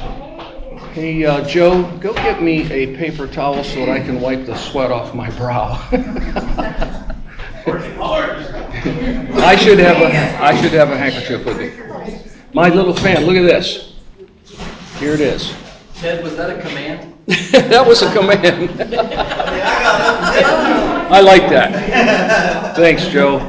Hey, 0.94 1.26
uh, 1.26 1.44
Joe, 1.48 1.84
go 1.98 2.14
get 2.14 2.44
me 2.44 2.72
a 2.72 2.96
paper 2.98 3.28
towel 3.28 3.64
so 3.64 3.86
that 3.86 3.90
I 3.90 4.00
can 4.00 4.22
wipe 4.22 4.46
the 4.46 4.56
sweat 4.56 4.92
off 4.92 5.16
my 5.16 5.30
brow. 5.32 5.72
I 9.44 9.56
should 9.56 9.80
have 9.80 9.98
a 9.98 10.44
I 10.44 10.60
should 10.62 10.74
have 10.74 10.92
a 10.92 10.98
handkerchief 10.98 11.46
with 11.46 11.58
me. 11.58 11.72
My 12.54 12.70
little 12.70 12.94
fan, 12.94 13.26
look 13.26 13.36
at 13.36 13.44
this. 13.44 13.94
Here 14.98 15.14
it 15.14 15.22
is. 15.22 15.54
Ted, 15.96 16.24
was 16.24 16.36
that 16.38 16.50
a 16.50 16.62
command? 16.62 17.11
that 17.52 17.86
was 17.88 18.02
a 18.02 18.12
command. 18.14 18.70
I 21.12 21.22
like 21.22 21.50
that. 21.50 22.76
Thanks, 22.76 23.08
Joe. 23.08 23.40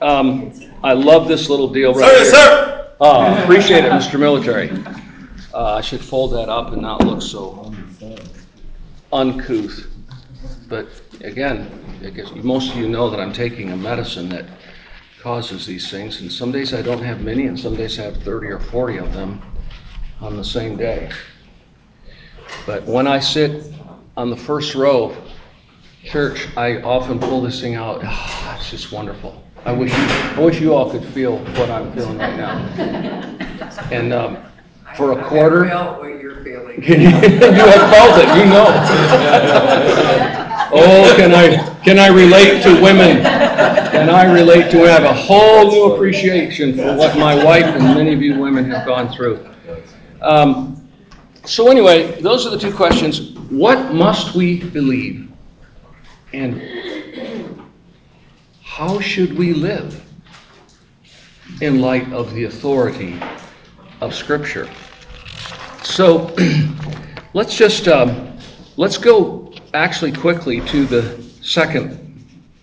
Um, 0.00 0.52
I 0.82 0.94
love 0.94 1.28
this 1.28 1.50
little 1.50 1.68
deal 1.68 1.92
right 1.94 2.10
Sir, 2.10 2.16
here. 2.16 2.30
sir! 2.30 2.94
Uh, 3.00 3.40
appreciate 3.42 3.84
it, 3.84 3.92
Mr. 3.92 4.18
Military. 4.18 4.70
Uh, 5.52 5.74
I 5.74 5.80
should 5.82 6.02
fold 6.02 6.32
that 6.32 6.48
up 6.48 6.72
and 6.72 6.80
not 6.82 7.04
look 7.04 7.20
so 7.22 7.74
uncouth. 9.12 9.86
But 10.68 10.88
again, 11.22 11.70
I 12.02 12.10
guess 12.10 12.30
most 12.32 12.72
of 12.72 12.76
you 12.76 12.88
know 12.88 13.10
that 13.10 13.20
I'm 13.20 13.32
taking 13.32 13.72
a 13.72 13.76
medicine 13.76 14.30
that 14.30 14.46
causes 15.20 15.66
these 15.66 15.90
things, 15.90 16.20
and 16.20 16.32
some 16.32 16.50
days 16.52 16.72
I 16.72 16.80
don't 16.82 17.02
have 17.02 17.20
many, 17.20 17.46
and 17.46 17.58
some 17.58 17.76
days 17.76 17.98
I 17.98 18.04
have 18.04 18.16
30 18.22 18.48
or 18.48 18.60
40 18.60 18.98
of 18.98 19.12
them 19.12 19.42
on 20.20 20.36
the 20.36 20.44
same 20.44 20.76
day. 20.76 21.10
But 22.66 22.84
when 22.84 23.06
I 23.06 23.20
sit 23.20 23.72
on 24.16 24.30
the 24.30 24.36
first 24.36 24.74
row, 24.74 25.16
church, 26.04 26.48
I 26.56 26.82
often 26.82 27.18
pull 27.18 27.42
this 27.42 27.60
thing 27.60 27.74
out. 27.74 28.00
Ah, 28.04 28.56
it's 28.56 28.70
just 28.70 28.92
wonderful. 28.92 29.42
I 29.64 29.72
wish 29.72 29.90
you, 29.90 30.04
I 30.04 30.40
wish 30.40 30.60
you 30.60 30.74
all 30.74 30.90
could 30.90 31.04
feel 31.06 31.38
what 31.38 31.70
I'm 31.70 31.92
feeling 31.94 32.18
right 32.18 32.36
now. 32.36 32.58
And 33.90 34.12
um, 34.12 34.38
for 34.96 35.18
a 35.18 35.24
quarter, 35.24 35.64
I 35.64 35.70
felt 35.70 36.00
what 36.00 36.20
you're 36.20 36.42
feeling. 36.44 36.82
you 36.82 37.08
have 37.08 37.90
felt 37.90 38.18
it, 38.18 38.28
you 38.38 38.46
know. 38.46 38.64
Oh, 40.76 41.14
can 41.16 41.32
I 41.32 41.74
can 41.84 41.98
I 41.98 42.08
relate 42.08 42.62
to 42.64 42.80
women? 42.82 43.22
Can 43.22 44.10
I 44.10 44.24
relate 44.32 44.70
to? 44.72 44.82
I 44.84 44.88
have 44.88 45.04
a 45.04 45.14
whole 45.14 45.70
new 45.70 45.92
appreciation 45.94 46.74
for 46.76 46.96
what 46.96 47.16
my 47.16 47.42
wife 47.44 47.64
and 47.64 47.84
many 47.94 48.12
of 48.12 48.20
you 48.20 48.38
women 48.38 48.70
have 48.70 48.86
gone 48.86 49.08
through. 49.14 49.46
Um, 50.20 50.83
so 51.44 51.70
anyway, 51.70 52.20
those 52.20 52.46
are 52.46 52.50
the 52.50 52.58
two 52.58 52.72
questions. 52.72 53.32
What 53.50 53.92
must 53.94 54.34
we 54.34 54.60
believe? 54.62 55.30
And 56.32 56.62
how 58.62 58.98
should 58.98 59.36
we 59.36 59.52
live 59.52 60.02
in 61.60 61.80
light 61.80 62.12
of 62.12 62.32
the 62.34 62.44
authority 62.44 63.20
of 64.00 64.14
Scripture? 64.14 64.68
So 65.82 66.34
let's 67.34 67.56
just 67.56 67.88
um, 67.88 68.36
let's 68.76 68.96
go 68.96 69.52
actually 69.74 70.12
quickly 70.12 70.60
to 70.62 70.86
the 70.86 71.22
second 71.42 72.00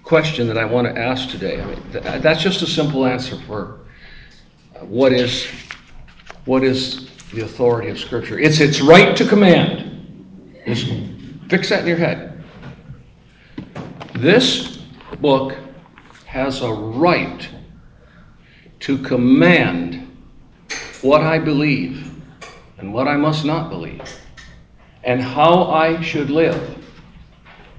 question 0.04 0.48
that 0.48 0.58
I 0.58 0.66
want 0.66 0.88
to 0.88 1.00
ask 1.00 1.30
today. 1.30 1.62
I 1.62 1.66
mean, 1.66 1.92
th- 1.92 2.22
that's 2.22 2.42
just 2.42 2.62
a 2.64 2.68
simple 2.68 3.06
answer 3.06 3.38
for 3.48 3.80
uh, 4.76 4.80
what 4.86 5.14
is 5.14 5.48
what 6.46 6.64
is 6.64 7.11
the 7.34 7.42
authority 7.42 7.90
of 7.90 8.00
Scripture. 8.00 8.40
It's 8.40 8.60
its 8.60 8.82
right 8.82 9.16
to 9.18 9.26
command. 9.26 9.88
Just 10.66 10.92
fix 11.50 11.70
that 11.70 11.82
in 11.82 11.88
your 11.88 11.98
head. 11.98 12.44
This 14.16 14.78
book 15.20 15.56
has 16.26 16.62
a 16.62 16.72
right 16.72 17.48
to 18.82 18.98
command 18.98 20.08
what 21.02 21.22
I 21.22 21.40
believe 21.40 22.12
and 22.78 22.94
what 22.94 23.08
I 23.08 23.16
must 23.16 23.46
not 23.46 23.70
believe, 23.70 24.02
and 25.04 25.22
how 25.22 25.66
I 25.66 26.02
should 26.02 26.30
live 26.30 26.78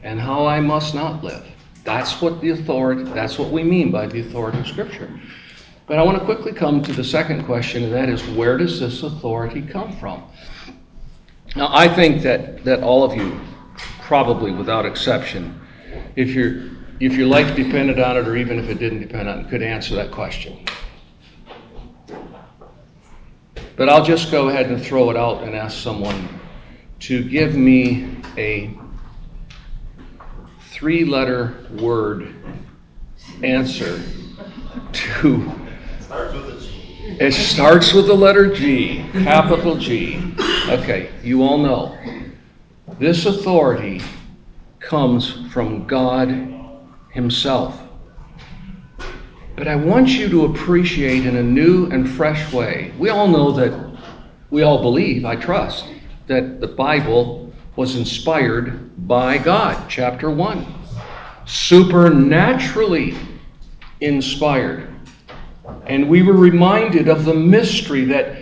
and 0.03 0.21
how 0.21 0.47
I 0.47 0.61
must 0.61 0.95
not 0.95 1.23
live. 1.23 1.47
That's 1.85 2.21
what 2.21 2.41
the 2.41 2.51
authority, 2.51 3.05
that's 3.05 3.39
what 3.39 3.51
we 3.51 3.63
mean 3.65 3.91
by 3.91 4.07
the 4.07 4.21
authority 4.21 4.59
of 4.59 4.67
Scripture. 4.67 5.11
But 5.93 5.99
I 5.99 6.05
want 6.05 6.19
to 6.19 6.25
quickly 6.25 6.53
come 6.53 6.83
to 6.85 6.93
the 6.95 7.05
second 7.05 7.45
question, 7.45 7.85
and 7.85 7.93
that 7.93 8.09
is 8.09 8.27
where 8.29 8.57
does 8.57 8.81
this 8.81 9.03
authority 9.03 9.61
come 9.61 9.95
from? 9.99 10.23
Now, 11.55 11.69
I 11.71 11.87
think 11.87 12.23
that, 12.23 12.65
that 12.65 12.83
all 12.83 13.05
of 13.05 13.15
you, 13.15 13.39
probably 14.01 14.53
without 14.53 14.87
exception, 14.87 15.61
if, 16.17 16.31
you 16.31 16.79
if 16.99 17.13
your 17.13 17.27
life 17.27 17.55
depended 17.55 18.01
on 18.01 18.17
it, 18.17 18.27
or 18.27 18.39
even 18.39 18.59
if 18.59 18.71
it 18.71 18.79
didn't 18.79 19.01
depend 19.01 19.29
on 19.29 19.41
it, 19.41 19.51
could 19.51 19.61
answer 19.61 19.95
that 19.97 20.11
question. 20.11 20.65
But 23.77 23.91
I'll 23.91 24.03
just 24.03 24.31
go 24.31 24.49
ahead 24.49 24.71
and 24.71 24.83
throw 24.83 25.11
it 25.11 25.17
out 25.19 25.43
and 25.43 25.55
ask 25.55 25.77
someone 25.77 26.27
to 27.01 27.23
give 27.23 27.55
me 27.55 28.17
a 28.39 28.75
three 30.71 31.05
letter 31.05 31.67
word 31.79 32.35
answer 33.43 34.01
to. 34.95 35.62
It 36.15 37.33
starts 37.33 37.93
with 37.95 38.07
the 38.07 38.15
letter 38.15 38.53
G, 38.53 39.05
capital 39.13 39.77
G. 39.77 40.35
Okay, 40.69 41.11
you 41.23 41.43
all 41.43 41.57
know. 41.57 41.97
This 42.99 43.27
authority 43.27 44.03
comes 44.79 45.51
from 45.53 45.87
God 45.87 46.29
Himself. 47.13 47.81
But 49.57 49.69
I 49.69 49.77
want 49.77 50.09
you 50.09 50.29
to 50.29 50.45
appreciate 50.47 51.25
in 51.25 51.37
a 51.37 51.43
new 51.43 51.87
and 51.87 52.09
fresh 52.09 52.53
way. 52.53 52.93
We 52.99 53.09
all 53.09 53.29
know 53.29 53.53
that, 53.53 53.97
we 54.51 54.63
all 54.63 54.83
believe, 54.83 55.25
I 55.25 55.37
trust, 55.37 55.87
that 56.27 56.61
the 56.61 56.69
Bible 56.69 57.53
was 57.77 57.97
inspired 57.97 59.07
by 59.09 59.39
God, 59.39 59.89
chapter 59.89 60.31
1. 60.31 60.67
Supernaturally 61.47 63.17
inspired. 64.01 64.92
And 65.87 66.09
we 66.09 66.23
were 66.23 66.37
reminded 66.37 67.09
of 67.09 67.25
the 67.25 67.35
mystery 67.35 68.05
that 68.07 68.37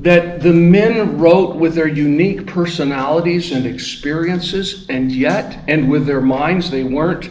that 0.00 0.40
the 0.40 0.52
men 0.52 1.16
wrote 1.18 1.56
with 1.56 1.74
their 1.74 1.86
unique 1.86 2.46
personalities 2.46 3.52
and 3.52 3.66
experiences, 3.66 4.86
and 4.88 5.12
yet, 5.12 5.62
and 5.68 5.88
with 5.88 6.06
their 6.06 6.20
minds, 6.20 6.70
they 6.70 6.82
weren't, 6.82 7.30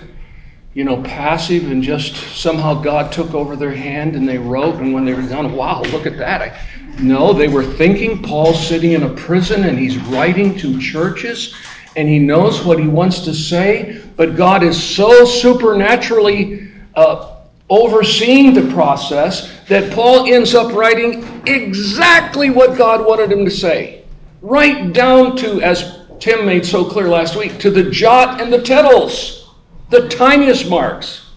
you 0.73 0.83
know, 0.85 1.03
passive 1.03 1.69
and 1.69 1.83
just 1.83 2.15
somehow 2.37 2.81
God 2.81 3.11
took 3.11 3.33
over 3.33 3.55
their 3.55 3.73
hand 3.73 4.15
and 4.15 4.27
they 4.27 4.37
wrote, 4.37 4.75
and 4.75 4.93
when 4.93 5.03
they 5.03 5.13
were 5.13 5.27
done, 5.27 5.53
wow, 5.53 5.81
look 5.83 6.05
at 6.05 6.17
that. 6.17 6.41
I, 6.41 6.57
no, 6.99 7.33
they 7.33 7.49
were 7.49 7.63
thinking. 7.63 8.23
Paul's 8.23 8.65
sitting 8.65 8.93
in 8.93 9.03
a 9.03 9.13
prison 9.13 9.65
and 9.65 9.77
he's 9.77 9.97
writing 9.97 10.57
to 10.59 10.79
churches 10.79 11.53
and 11.97 12.07
he 12.07 12.19
knows 12.19 12.63
what 12.63 12.79
he 12.79 12.87
wants 12.87 13.19
to 13.21 13.33
say, 13.33 14.01
but 14.15 14.35
God 14.35 14.63
is 14.63 14.81
so 14.81 15.25
supernaturally 15.25 16.71
uh, 16.95 17.34
overseeing 17.69 18.53
the 18.53 18.73
process 18.73 19.51
that 19.67 19.91
Paul 19.93 20.31
ends 20.31 20.53
up 20.53 20.73
writing 20.73 21.41
exactly 21.47 22.49
what 22.49 22.77
God 22.77 23.05
wanted 23.05 23.31
him 23.31 23.45
to 23.45 23.51
say. 23.51 24.03
Right 24.41 24.93
down 24.93 25.35
to, 25.37 25.61
as 25.61 25.99
Tim 26.19 26.45
made 26.45 26.65
so 26.65 26.85
clear 26.85 27.09
last 27.09 27.35
week, 27.35 27.57
to 27.59 27.71
the 27.71 27.89
jot 27.89 28.39
and 28.41 28.53
the 28.53 28.61
tittles, 28.61 29.49
the 29.89 30.07
tiniest 30.07 30.69
marks. 30.69 31.31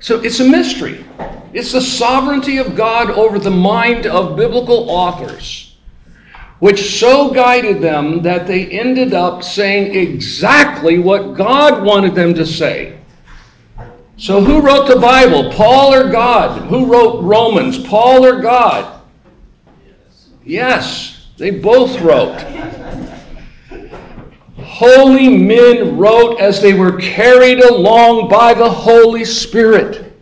So 0.00 0.20
it's 0.20 0.40
a 0.40 0.48
mystery. 0.48 1.04
It's 1.52 1.72
the 1.72 1.80
sovereignty 1.80 2.58
of 2.58 2.76
God 2.76 3.10
over 3.10 3.38
the 3.38 3.50
mind 3.50 4.06
of 4.06 4.36
biblical 4.36 4.88
authors, 4.88 5.76
which 6.60 6.98
so 7.00 7.32
guided 7.32 7.82
them 7.82 8.22
that 8.22 8.46
they 8.46 8.66
ended 8.66 9.12
up 9.12 9.42
saying 9.42 9.96
exactly 9.96 10.98
what 10.98 11.34
God 11.34 11.82
wanted 11.82 12.14
them 12.14 12.32
to 12.34 12.46
say. 12.46 12.97
So, 14.18 14.42
who 14.42 14.60
wrote 14.60 14.88
the 14.88 14.98
Bible, 14.98 15.52
Paul 15.52 15.94
or 15.94 16.10
God? 16.10 16.62
Who 16.62 16.92
wrote 16.92 17.22
Romans, 17.22 17.78
Paul 17.78 18.26
or 18.26 18.40
God? 18.42 19.00
Yes, 20.44 21.28
they 21.36 21.50
both 21.50 22.00
wrote. 22.00 22.36
Holy 24.56 25.28
men 25.28 25.96
wrote 25.96 26.40
as 26.40 26.60
they 26.60 26.74
were 26.74 26.96
carried 26.98 27.60
along 27.60 28.28
by 28.28 28.54
the 28.54 28.68
Holy 28.68 29.24
Spirit. 29.24 30.12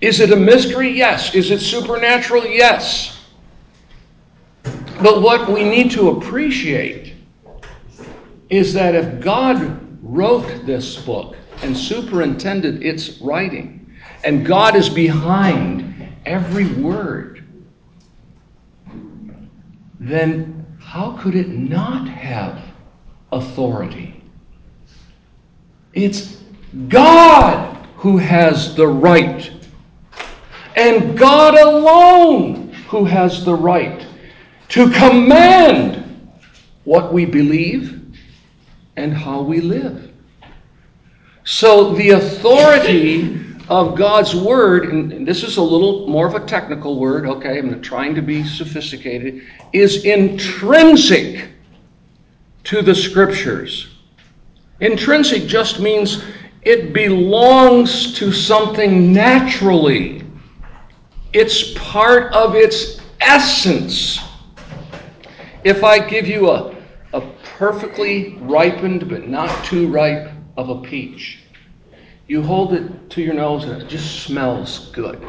Is 0.00 0.20
it 0.20 0.32
a 0.32 0.36
mystery? 0.36 0.90
Yes. 0.90 1.34
Is 1.34 1.50
it 1.50 1.60
supernatural? 1.60 2.46
Yes. 2.46 3.18
But 5.02 5.20
what 5.20 5.48
we 5.50 5.64
need 5.64 5.90
to 5.92 6.10
appreciate 6.10 7.14
is 8.50 8.72
that 8.74 8.94
if 8.94 9.20
God 9.20 9.80
wrote 10.02 10.64
this 10.64 10.96
book, 10.96 11.36
and 11.62 11.76
superintended 11.76 12.82
its 12.82 13.20
writing. 13.20 13.94
And 14.24 14.44
God 14.44 14.76
is 14.76 14.88
behind 14.88 16.08
every 16.24 16.66
word. 16.74 17.44
Then 20.00 20.66
how 20.80 21.16
could 21.18 21.34
it 21.34 21.48
not 21.48 22.08
have 22.08 22.62
authority? 23.32 24.22
It's 25.94 26.42
God 26.88 27.76
who 27.96 28.18
has 28.18 28.74
the 28.76 28.86
right. 28.86 29.50
And 30.76 31.16
God 31.18 31.54
alone 31.54 32.72
who 32.88 33.04
has 33.04 33.44
the 33.44 33.54
right 33.54 34.06
to 34.68 34.90
command 34.90 36.04
what 36.84 37.12
we 37.12 37.24
believe 37.24 38.14
and 38.96 39.12
how 39.12 39.40
we 39.40 39.60
live. 39.60 40.12
So 41.46 41.94
the 41.94 42.10
authority 42.10 43.40
of 43.68 43.96
God's 43.96 44.34
word, 44.34 44.86
and 44.86 45.26
this 45.26 45.44
is 45.44 45.58
a 45.58 45.62
little 45.62 46.08
more 46.08 46.26
of 46.26 46.34
a 46.34 46.44
technical 46.44 46.98
word, 46.98 47.24
okay, 47.24 47.58
I'm 47.58 47.80
trying 47.80 48.16
to 48.16 48.20
be 48.20 48.42
sophisticated, 48.42 49.46
is 49.72 50.04
intrinsic 50.04 51.48
to 52.64 52.82
the 52.82 52.96
scriptures. 52.96 53.94
Intrinsic 54.80 55.46
just 55.46 55.78
means 55.78 56.24
it 56.62 56.92
belongs 56.92 58.12
to 58.14 58.32
something 58.32 59.12
naturally. 59.12 60.24
It's 61.32 61.74
part 61.74 62.32
of 62.32 62.56
its 62.56 63.00
essence. 63.20 64.18
If 65.62 65.84
I 65.84 66.00
give 66.00 66.26
you 66.26 66.50
a, 66.50 66.74
a 67.12 67.20
perfectly 67.56 68.36
ripened 68.40 69.08
but 69.08 69.28
not 69.28 69.64
too 69.64 69.86
ripe 69.86 70.32
of 70.56 70.68
a 70.68 70.80
peach. 70.80 71.40
You 72.26 72.42
hold 72.42 72.72
it 72.72 73.10
to 73.10 73.22
your 73.22 73.34
nose 73.34 73.64
and 73.64 73.80
it 73.80 73.88
just 73.88 74.24
smells 74.24 74.90
good. 74.92 75.24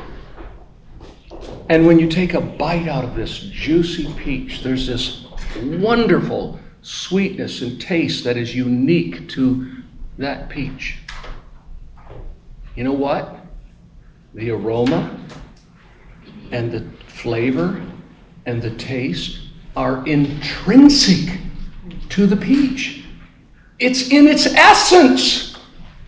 And 1.69 1.85
when 1.85 1.99
you 1.99 2.07
take 2.07 2.33
a 2.33 2.41
bite 2.41 2.87
out 2.87 3.03
of 3.03 3.15
this 3.15 3.39
juicy 3.39 4.11
peach, 4.13 4.63
there's 4.63 4.87
this 4.87 5.27
wonderful 5.61 6.59
sweetness 6.81 7.61
and 7.61 7.79
taste 7.79 8.23
that 8.23 8.37
is 8.37 8.55
unique 8.55 9.27
to 9.29 9.83
that 10.17 10.49
peach. 10.49 10.97
You 12.75 12.83
know 12.83 12.93
what? 12.93 13.35
The 14.33 14.51
aroma 14.51 15.19
and 16.51 16.71
the 16.71 16.85
flavor 17.07 17.83
and 18.45 18.61
the 18.61 18.71
taste 18.71 19.39
are 19.75 20.07
intrinsic 20.07 21.39
to 22.09 22.25
the 22.25 22.37
peach. 22.37 23.03
It's 23.79 24.09
in 24.09 24.27
its 24.27 24.45
essence. 24.47 25.55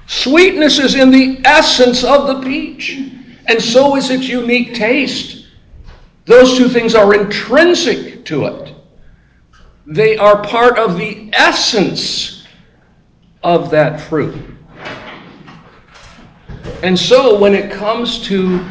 Sweetness 0.07 0.79
is 0.79 0.95
in 0.95 1.11
the 1.11 1.39
essence 1.45 2.03
of 2.03 2.27
the 2.27 2.41
peach, 2.41 2.97
and 3.47 3.61
so 3.61 3.95
is 3.95 4.09
its 4.09 4.27
unique 4.27 4.73
taste. 4.73 5.45
Those 6.25 6.57
two 6.57 6.67
things 6.67 6.95
are 6.95 7.13
intrinsic 7.13 8.25
to 8.25 8.45
it, 8.45 8.73
they 9.85 10.17
are 10.17 10.43
part 10.43 10.77
of 10.77 10.97
the 10.97 11.29
essence 11.33 12.43
of 13.43 13.69
that 13.71 13.99
fruit. 13.99 14.35
And 16.83 16.97
so, 16.97 17.37
when 17.37 17.53
it 17.53 17.71
comes 17.71 18.21
to 18.27 18.65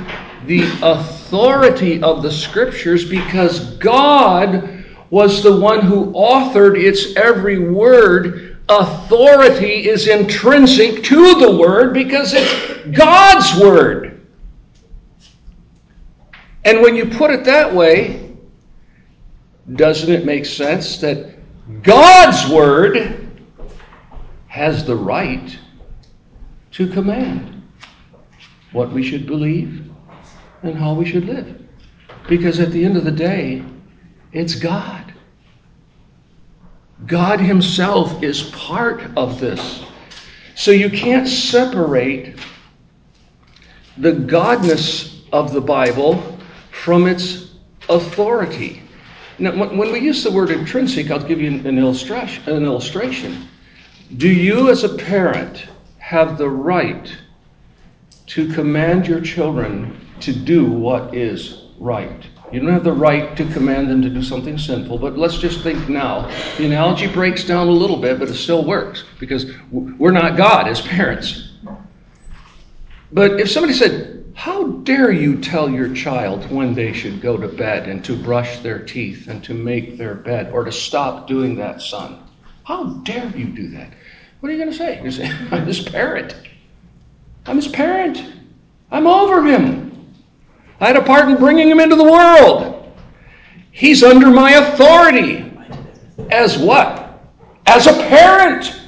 the 0.46 0.62
authority 0.82 2.02
of 2.02 2.22
the 2.22 2.30
scriptures, 2.30 3.08
because 3.08 3.76
God 3.76 4.84
was 5.10 5.42
the 5.42 5.58
one 5.58 5.80
who 5.80 6.12
authored 6.12 6.78
its 6.80 7.16
every 7.16 7.58
word, 7.58 8.47
authority 8.68 9.88
is 9.88 10.08
intrinsic 10.08 11.02
to 11.04 11.34
the 11.36 11.56
Word 11.56 11.94
because 11.94 12.34
it's 12.34 12.96
God's 12.96 13.60
Word. 13.60 14.26
And 16.64 16.82
when 16.82 16.94
you 16.96 17.06
put 17.06 17.30
it 17.30 17.44
that 17.44 17.74
way, 17.74 18.36
doesn't 19.74 20.12
it 20.12 20.24
make 20.24 20.44
sense 20.44 20.98
that 20.98 21.34
God's 21.82 22.50
Word 22.52 23.46
has 24.48 24.84
the 24.84 24.96
right 24.96 25.58
to 26.72 26.88
command 26.88 27.62
what 28.72 28.92
we 28.92 29.02
should 29.02 29.26
believe 29.26 29.90
and 30.62 30.76
how 30.76 30.94
we 30.94 31.06
should 31.06 31.24
live? 31.24 31.62
Because 32.28 32.60
at 32.60 32.70
the 32.70 32.84
end 32.84 32.96
of 32.96 33.04
the 33.04 33.12
day, 33.12 33.64
it's 34.32 34.54
God. 34.54 35.14
God 37.06 37.40
Himself 37.40 38.22
is 38.22 38.50
part 38.50 39.02
of 39.16 39.40
this. 39.40 39.84
So 40.54 40.70
you 40.70 40.90
can't 40.90 41.28
separate 41.28 42.36
the 43.96 44.12
godness 44.12 45.22
of 45.32 45.52
the 45.52 45.60
Bible 45.60 46.38
from 46.70 47.06
its 47.06 47.54
authority. 47.88 48.82
Now, 49.38 49.52
when 49.52 49.92
we 49.92 50.00
use 50.00 50.24
the 50.24 50.32
word 50.32 50.50
intrinsic, 50.50 51.10
I'll 51.10 51.20
give 51.20 51.40
you 51.40 51.48
an 51.48 51.78
illustration. 51.78 52.52
An 52.52 52.64
illustration. 52.64 53.48
Do 54.16 54.28
you, 54.28 54.70
as 54.70 54.84
a 54.84 54.96
parent, 54.96 55.66
have 55.98 56.38
the 56.38 56.48
right 56.48 57.16
to 58.26 58.52
command 58.52 59.06
your 59.06 59.20
children 59.20 60.00
to 60.20 60.32
do 60.32 60.64
what 60.64 61.14
is 61.14 61.66
right? 61.78 62.26
You 62.52 62.60
don't 62.60 62.72
have 62.72 62.84
the 62.84 62.92
right 62.92 63.36
to 63.36 63.44
command 63.52 63.90
them 63.90 64.00
to 64.02 64.08
do 64.08 64.22
something 64.22 64.56
sinful, 64.56 64.98
but 64.98 65.18
let's 65.18 65.36
just 65.36 65.62
think 65.62 65.88
now. 65.88 66.28
The 66.56 66.64
analogy 66.64 67.06
breaks 67.06 67.44
down 67.44 67.68
a 67.68 67.72
little 67.72 67.98
bit, 67.98 68.18
but 68.18 68.28
it 68.28 68.34
still 68.34 68.64
works 68.64 69.04
because 69.20 69.52
we're 69.70 70.12
not 70.12 70.36
God 70.36 70.66
as 70.66 70.80
parents. 70.80 71.52
But 73.12 73.40
if 73.40 73.50
somebody 73.50 73.74
said, 73.74 74.32
How 74.34 74.68
dare 74.68 75.10
you 75.10 75.40
tell 75.40 75.68
your 75.68 75.94
child 75.94 76.50
when 76.50 76.74
they 76.74 76.92
should 76.92 77.20
go 77.20 77.36
to 77.36 77.48
bed 77.48 77.88
and 77.88 78.02
to 78.06 78.16
brush 78.16 78.60
their 78.60 78.78
teeth 78.78 79.28
and 79.28 79.44
to 79.44 79.52
make 79.52 79.98
their 79.98 80.14
bed 80.14 80.50
or 80.52 80.64
to 80.64 80.72
stop 80.72 81.26
doing 81.26 81.56
that, 81.56 81.82
son? 81.82 82.22
How 82.64 82.84
dare 83.02 83.28
you 83.36 83.46
do 83.46 83.68
that? 83.70 83.92
What 84.40 84.50
are 84.50 84.52
you 84.52 84.58
going 84.58 84.70
to 84.70 84.76
say? 84.76 85.02
You 85.02 85.10
say, 85.10 85.26
I'm 85.50 85.66
his 85.66 85.80
parent. 85.80 86.34
I'm 87.46 87.56
his 87.56 87.68
parent. 87.68 88.24
I'm 88.90 89.06
over 89.06 89.42
him. 89.42 89.87
I 90.80 90.86
had 90.86 90.96
a 90.96 91.02
part 91.02 91.28
in 91.28 91.36
bringing 91.36 91.68
him 91.68 91.80
into 91.80 91.96
the 91.96 92.04
world. 92.04 92.92
He's 93.70 94.02
under 94.02 94.30
my 94.30 94.52
authority. 94.52 95.52
As 96.30 96.58
what? 96.58 97.20
As 97.66 97.86
a 97.86 97.92
parent. 97.92 98.80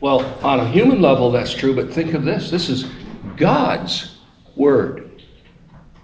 Well, 0.00 0.24
on 0.44 0.60
a 0.60 0.68
human 0.68 1.02
level, 1.02 1.30
that's 1.30 1.52
true, 1.52 1.74
but 1.74 1.92
think 1.92 2.14
of 2.14 2.24
this 2.24 2.50
this 2.50 2.68
is 2.68 2.86
God's 3.36 4.18
word. 4.54 5.08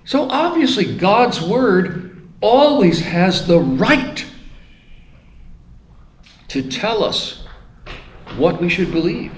So 0.05 0.29
obviously, 0.29 0.97
God's 0.97 1.41
Word 1.41 2.29
always 2.41 3.01
has 3.01 3.47
the 3.47 3.59
right 3.59 4.25
to 6.49 6.69
tell 6.69 7.03
us 7.03 7.45
what 8.37 8.61
we 8.61 8.69
should 8.69 8.93
believe. 8.93 9.33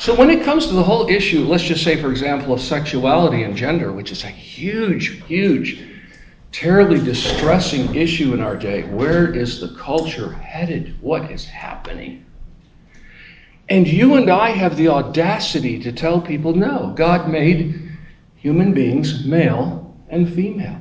So 0.00 0.14
when 0.14 0.30
it 0.30 0.42
comes 0.44 0.66
to 0.66 0.72
the 0.72 0.82
whole 0.82 1.10
issue, 1.10 1.44
let's 1.44 1.62
just 1.62 1.84
say, 1.84 2.00
for 2.00 2.10
example, 2.10 2.54
of 2.54 2.62
sexuality 2.62 3.42
and 3.42 3.54
gender, 3.54 3.92
which 3.92 4.10
is 4.10 4.24
a 4.24 4.28
huge, 4.28 5.22
huge, 5.24 5.78
terribly 6.52 7.04
distressing 7.04 7.94
issue 7.94 8.32
in 8.32 8.40
our 8.40 8.56
day, 8.56 8.84
where 8.84 9.30
is 9.30 9.60
the 9.60 9.76
culture 9.78 10.32
headed? 10.32 10.96
What 11.02 11.30
is 11.30 11.44
happening? 11.44 12.24
And 13.68 13.86
you 13.86 14.14
and 14.14 14.30
I 14.30 14.52
have 14.52 14.78
the 14.78 14.88
audacity 14.88 15.78
to 15.80 15.92
tell 15.92 16.18
people 16.18 16.54
no, 16.54 16.94
God 16.96 17.28
made 17.28 17.92
human 18.36 18.72
beings 18.72 19.26
male 19.26 19.94
and 20.08 20.32
female. 20.32 20.80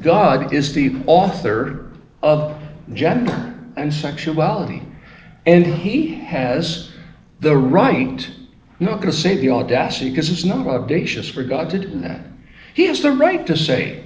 God 0.00 0.52
is 0.52 0.72
the 0.72 1.00
author 1.06 1.92
of 2.20 2.60
gender 2.94 3.54
and 3.76 3.94
sexuality. 3.94 4.82
And 5.46 5.64
He 5.64 6.14
has 6.14 6.91
the 7.42 7.56
right, 7.56 8.30
I'm 8.78 8.86
not 8.86 9.00
going 9.00 9.10
to 9.10 9.16
say 9.16 9.36
the 9.36 9.50
audacity 9.50 10.10
because 10.10 10.30
it's 10.30 10.44
not 10.44 10.66
audacious 10.66 11.28
for 11.28 11.42
God 11.42 11.68
to 11.70 11.78
do 11.78 11.98
that. 12.00 12.20
He 12.72 12.86
has 12.86 13.02
the 13.02 13.12
right 13.12 13.44
to 13.48 13.56
say, 13.56 14.04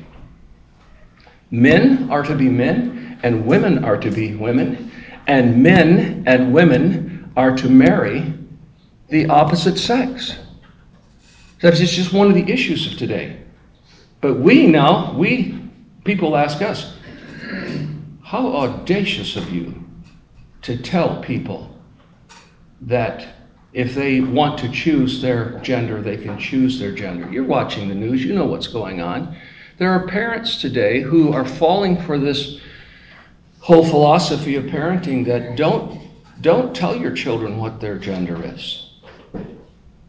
men 1.51 2.11
are 2.11 2.23
to 2.23 2.35
be 2.35 2.49
men 2.49 3.21
and 3.23 3.47
women 3.47 3.85
are 3.85 3.99
to 3.99 4.11
be 4.11 4.35
women, 4.35 4.91
and 5.27 5.63
men 5.63 6.25
and 6.27 6.53
women 6.53 7.31
are 7.37 7.55
to 7.57 7.69
marry 7.69 8.33
the 9.09 9.27
opposite 9.29 9.77
sex. 9.77 10.37
That's 11.61 11.79
just 11.79 12.13
one 12.13 12.29
of 12.29 12.35
the 12.35 12.51
issues 12.51 12.91
of 12.91 12.99
today. 12.99 13.39
But 14.23 14.41
we 14.41 14.67
now, 14.67 15.13
we, 15.13 15.63
people 16.05 16.37
ask 16.37 16.63
us, 16.63 16.95
how 18.23 18.49
audacious 18.49 19.37
of 19.37 19.51
you 19.51 19.85
to 20.63 20.79
tell 20.79 21.21
people 21.23 21.76
that 22.83 23.29
if 23.73 23.95
they 23.95 24.21
want 24.21 24.59
to 24.59 24.71
choose 24.71 25.21
their 25.21 25.59
gender, 25.61 26.01
they 26.01 26.17
can 26.17 26.39
choose 26.39 26.79
their 26.79 26.93
gender. 26.93 27.31
You're 27.31 27.45
watching 27.45 27.89
the 27.89 27.95
news, 27.95 28.25
you 28.25 28.35
know 28.35 28.47
what's 28.47 28.69
going 28.69 29.01
on. 29.01 29.37
There 29.79 29.91
are 29.91 30.07
parents 30.07 30.61
today 30.61 31.03
who 31.03 31.33
are 31.33 31.45
falling 31.45 32.01
for 32.03 32.19
this 32.19 32.61
whole 33.61 33.85
philosophy 33.85 34.57
of 34.57 34.65
parenting 34.65 35.27
that 35.27 35.57
don't 35.57 36.01
don't 36.41 36.77
tell 36.77 36.95
your 36.95 37.13
children 37.13 37.57
what 37.57 37.81
their 37.81 37.99
gender 37.99 38.41
is. 38.45 38.91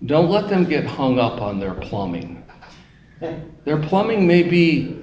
Don't 0.06 0.30
let 0.30 0.50
them 0.50 0.66
get 0.66 0.86
hung 0.86 1.20
up 1.20 1.42
on 1.42 1.60
their 1.60 1.74
plumbing. 1.74 2.46
Their 3.66 3.78
plumbing 3.78 4.28
may 4.28 4.44
be 4.44 5.00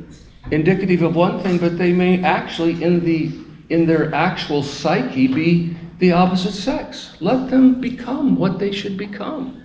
indicative 0.51 1.03
of 1.03 1.17
one 1.17 1.43
thing, 1.43 1.59
but 1.59 1.77
they 1.77 1.93
may 1.93 2.23
actually 2.23 2.83
in 2.83 3.05
the 3.05 3.33
in 3.71 3.87
their 3.87 4.15
actual 4.15 4.63
psyche 4.63 5.27
be 5.27 5.77
the 6.05 6.13
opposite 6.13 6.53
sex. 6.53 7.17
Let 7.21 7.49
them 7.49 7.81
become 7.81 8.37
what 8.37 8.59
they 8.59 8.73
should 8.73 8.99
become. 8.99 9.65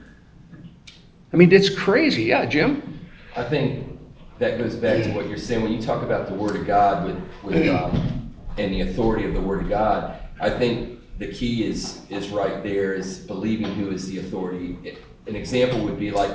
I 1.34 1.36
mean, 1.36 1.52
it's 1.52 1.70
crazy. 1.70 2.24
Yeah, 2.24 2.46
Jim? 2.46 2.98
I 3.36 3.44
think 3.44 4.00
that 4.40 4.58
goes 4.58 4.76
back 4.76 5.04
to 5.04 5.12
what 5.12 5.28
you're 5.28 5.38
saying 5.38 5.62
when 5.62 5.74
you 5.74 5.82
talk 5.82 6.02
about 6.02 6.28
the 6.28 6.34
Word 6.34 6.56
of 6.56 6.66
God 6.66 7.06
with, 7.06 7.22
with 7.44 7.68
um, 7.68 8.34
and 8.58 8.74
the 8.74 8.82
authority 8.82 9.26
of 9.26 9.34
the 9.34 9.42
Word 9.42 9.64
of 9.64 9.70
God. 9.70 10.18
I 10.40 10.50
think 10.50 11.02
the 11.20 11.28
key 11.28 11.66
is 11.66 12.04
is 12.10 12.30
right 12.30 12.64
there 12.64 12.94
is 12.94 13.20
believing 13.20 13.74
who 13.76 13.92
is 13.92 14.08
the 14.08 14.20
authority. 14.20 14.78
An 15.28 15.36
example 15.36 15.84
would 15.84 16.00
be 16.00 16.10
like 16.10 16.32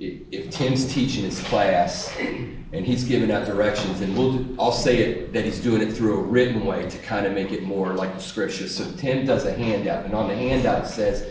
if 0.00 0.50
Tim's 0.50 0.92
teaching 0.92 1.24
his 1.24 1.40
class 1.42 2.14
and 2.18 2.86
he's 2.86 3.04
giving 3.04 3.30
out 3.32 3.46
directions, 3.46 4.00
and 4.00 4.16
we'll 4.16 4.32
do, 4.32 4.56
I'll 4.58 4.70
say 4.70 4.98
it 4.98 5.32
that 5.32 5.44
he's 5.44 5.58
doing 5.58 5.82
it 5.82 5.92
through 5.92 6.18
a 6.18 6.22
written 6.22 6.64
way 6.64 6.88
to 6.88 6.98
kind 6.98 7.26
of 7.26 7.32
make 7.32 7.50
it 7.50 7.64
more 7.64 7.94
like 7.94 8.14
the 8.14 8.20
scripture. 8.20 8.68
So 8.68 8.88
Tim 8.96 9.26
does 9.26 9.44
a 9.44 9.52
handout, 9.52 10.04
and 10.04 10.14
on 10.14 10.28
the 10.28 10.36
handout 10.36 10.84
it 10.84 10.88
says, 10.88 11.26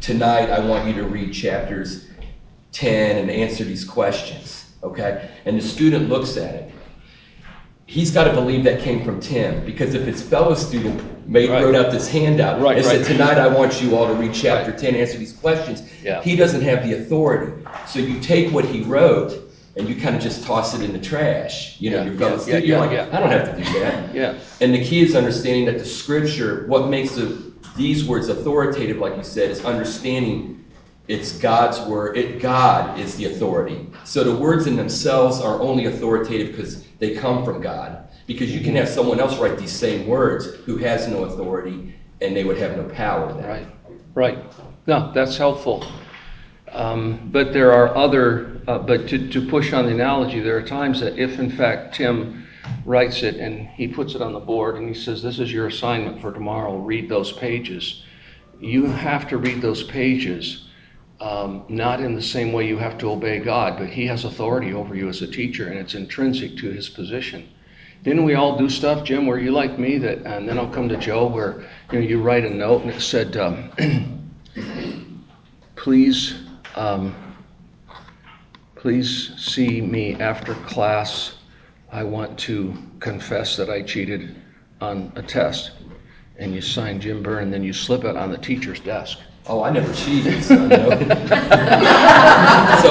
"Tonight 0.00 0.50
I 0.50 0.60
want 0.60 0.86
you 0.86 0.94
to 0.94 1.04
read 1.04 1.32
chapters 1.32 2.06
10 2.70 3.18
and 3.18 3.30
answer 3.30 3.64
these 3.64 3.84
questions." 3.84 4.66
Okay, 4.84 5.28
and 5.44 5.58
the 5.58 5.62
student 5.66 6.08
looks 6.08 6.36
at 6.36 6.54
it. 6.54 6.70
He's 7.86 8.10
got 8.10 8.24
to 8.24 8.32
believe 8.32 8.64
that 8.64 8.80
came 8.80 9.04
from 9.04 9.20
Tim 9.20 9.64
because 9.64 9.94
if 9.94 10.06
his 10.06 10.22
fellow 10.22 10.54
student 10.54 11.02
made, 11.26 11.50
right. 11.50 11.64
wrote 11.64 11.74
out 11.74 11.90
this 11.90 12.08
handout 12.08 12.60
right, 12.60 12.76
and 12.76 12.86
right. 12.86 13.04
said, 13.04 13.06
"Tonight 13.06 13.38
I 13.38 13.48
want 13.48 13.82
you 13.82 13.96
all 13.96 14.06
to 14.06 14.14
read 14.14 14.34
chapter 14.34 14.72
10, 14.72 14.94
answer 14.94 15.18
these 15.18 15.32
questions," 15.32 15.82
yeah. 16.02 16.22
he 16.22 16.36
doesn't 16.36 16.62
have 16.62 16.82
the 16.82 16.94
authority. 16.94 17.52
So 17.86 17.98
you 17.98 18.20
take 18.20 18.52
what 18.52 18.64
he 18.64 18.82
wrote 18.82 19.52
and 19.76 19.88
you 19.88 19.96
kind 19.96 20.14
of 20.14 20.22
just 20.22 20.44
toss 20.44 20.74
it 20.74 20.82
in 20.82 20.92
the 20.92 20.98
trash. 20.98 21.80
You 21.80 21.90
know, 21.90 21.98
yeah, 21.98 22.04
your 22.04 22.14
fellow 22.14 22.36
yeah, 22.36 22.42
student, 22.42 22.66
you're 22.66 22.78
like, 22.78 22.90
I 22.90 23.20
don't 23.20 23.30
have 23.30 23.56
to 23.56 23.64
do 23.64 23.80
that. 23.80 24.14
yeah. 24.14 24.38
And 24.60 24.74
the 24.74 24.84
key 24.84 25.00
is 25.00 25.16
understanding 25.16 25.64
that 25.66 25.78
the 25.78 25.84
scripture, 25.84 26.66
what 26.66 26.88
makes 26.88 27.14
the, 27.14 27.52
these 27.76 28.04
words 28.04 28.28
authoritative, 28.28 28.98
like 28.98 29.16
you 29.16 29.24
said, 29.24 29.50
is 29.50 29.64
understanding 29.64 30.61
it's 31.08 31.32
God's 31.32 31.80
word. 31.80 32.16
It, 32.16 32.40
God 32.40 32.98
is 32.98 33.16
the 33.16 33.26
authority. 33.26 33.88
So 34.04 34.22
the 34.24 34.34
words 34.34 34.66
in 34.66 34.76
themselves 34.76 35.40
are 35.40 35.60
only 35.60 35.86
authoritative 35.86 36.48
because 36.48 36.86
they 36.98 37.14
come 37.14 37.44
from 37.44 37.60
God. 37.60 38.08
Because 38.26 38.54
you 38.54 38.60
can 38.60 38.76
have 38.76 38.88
someone 38.88 39.18
else 39.18 39.38
write 39.38 39.58
these 39.58 39.72
same 39.72 40.06
words 40.06 40.46
who 40.64 40.76
has 40.78 41.08
no 41.08 41.24
authority 41.24 41.94
and 42.20 42.36
they 42.36 42.44
would 42.44 42.56
have 42.58 42.76
no 42.76 42.84
power. 42.84 43.32
Then. 43.32 43.44
Right, 43.44 43.66
right. 44.14 44.38
No, 44.86 45.12
that's 45.12 45.36
helpful. 45.36 45.84
Um, 46.70 47.28
but 47.32 47.52
there 47.52 47.72
are 47.72 47.94
other, 47.96 48.62
uh, 48.66 48.78
but 48.78 49.08
to, 49.08 49.28
to 49.28 49.48
push 49.48 49.72
on 49.72 49.86
the 49.86 49.92
analogy, 49.92 50.40
there 50.40 50.56
are 50.56 50.62
times 50.62 51.00
that 51.00 51.18
if 51.18 51.38
in 51.38 51.50
fact 51.50 51.96
Tim 51.96 52.46
writes 52.84 53.22
it 53.22 53.36
and 53.36 53.68
he 53.68 53.88
puts 53.88 54.14
it 54.14 54.22
on 54.22 54.32
the 54.32 54.40
board 54.40 54.76
and 54.76 54.88
he 54.88 54.94
says, 54.94 55.22
This 55.22 55.38
is 55.38 55.52
your 55.52 55.66
assignment 55.66 56.20
for 56.20 56.32
tomorrow, 56.32 56.76
read 56.76 57.08
those 57.08 57.32
pages, 57.32 58.04
you 58.60 58.86
have 58.86 59.28
to 59.28 59.36
read 59.36 59.60
those 59.60 59.82
pages. 59.82 60.68
Um, 61.22 61.62
not 61.68 62.00
in 62.00 62.16
the 62.16 62.22
same 62.22 62.52
way 62.52 62.66
you 62.66 62.78
have 62.78 62.98
to 62.98 63.12
obey 63.12 63.38
God, 63.38 63.78
but 63.78 63.88
He 63.88 64.06
has 64.06 64.24
authority 64.24 64.72
over 64.72 64.96
you 64.96 65.08
as 65.08 65.22
a 65.22 65.26
teacher, 65.28 65.68
and 65.68 65.78
it's 65.78 65.94
intrinsic 65.94 66.56
to 66.56 66.70
His 66.70 66.88
position. 66.88 67.48
Didn't 68.02 68.24
we 68.24 68.34
all 68.34 68.58
do 68.58 68.68
stuff, 68.68 69.04
Jim, 69.04 69.26
where 69.26 69.38
you 69.38 69.52
like 69.52 69.78
me 69.78 69.98
that, 69.98 70.18
and 70.26 70.48
then 70.48 70.58
I'll 70.58 70.68
come 70.68 70.88
to 70.88 70.96
Joe, 70.96 71.28
where 71.28 71.64
you 71.92 72.00
know 72.00 72.04
you 72.04 72.20
write 72.20 72.44
a 72.44 72.50
note 72.50 72.82
and 72.82 72.90
it 72.90 73.00
said, 73.00 73.36
um, 73.36 73.70
"Please 75.76 76.42
um, 76.74 77.14
please 78.74 79.32
see 79.36 79.80
me 79.80 80.14
after 80.14 80.54
class. 80.54 81.36
I 81.92 82.02
want 82.02 82.36
to 82.40 82.76
confess 82.98 83.56
that 83.58 83.70
I 83.70 83.82
cheated 83.82 84.34
on 84.80 85.12
a 85.14 85.22
test. 85.22 85.70
And 86.36 86.52
you 86.52 86.60
sign 86.60 87.00
Jim 87.00 87.22
Byrne, 87.22 87.44
and 87.44 87.52
then 87.52 87.62
you 87.62 87.72
slip 87.72 88.02
it 88.02 88.16
on 88.16 88.32
the 88.32 88.38
teacher's 88.38 88.80
desk. 88.80 89.20
Oh, 89.48 89.64
I 89.64 89.70
never 89.70 89.92
cheated, 89.92 90.44
so, 90.44 90.54
no. 90.54 90.68
so 90.78 90.94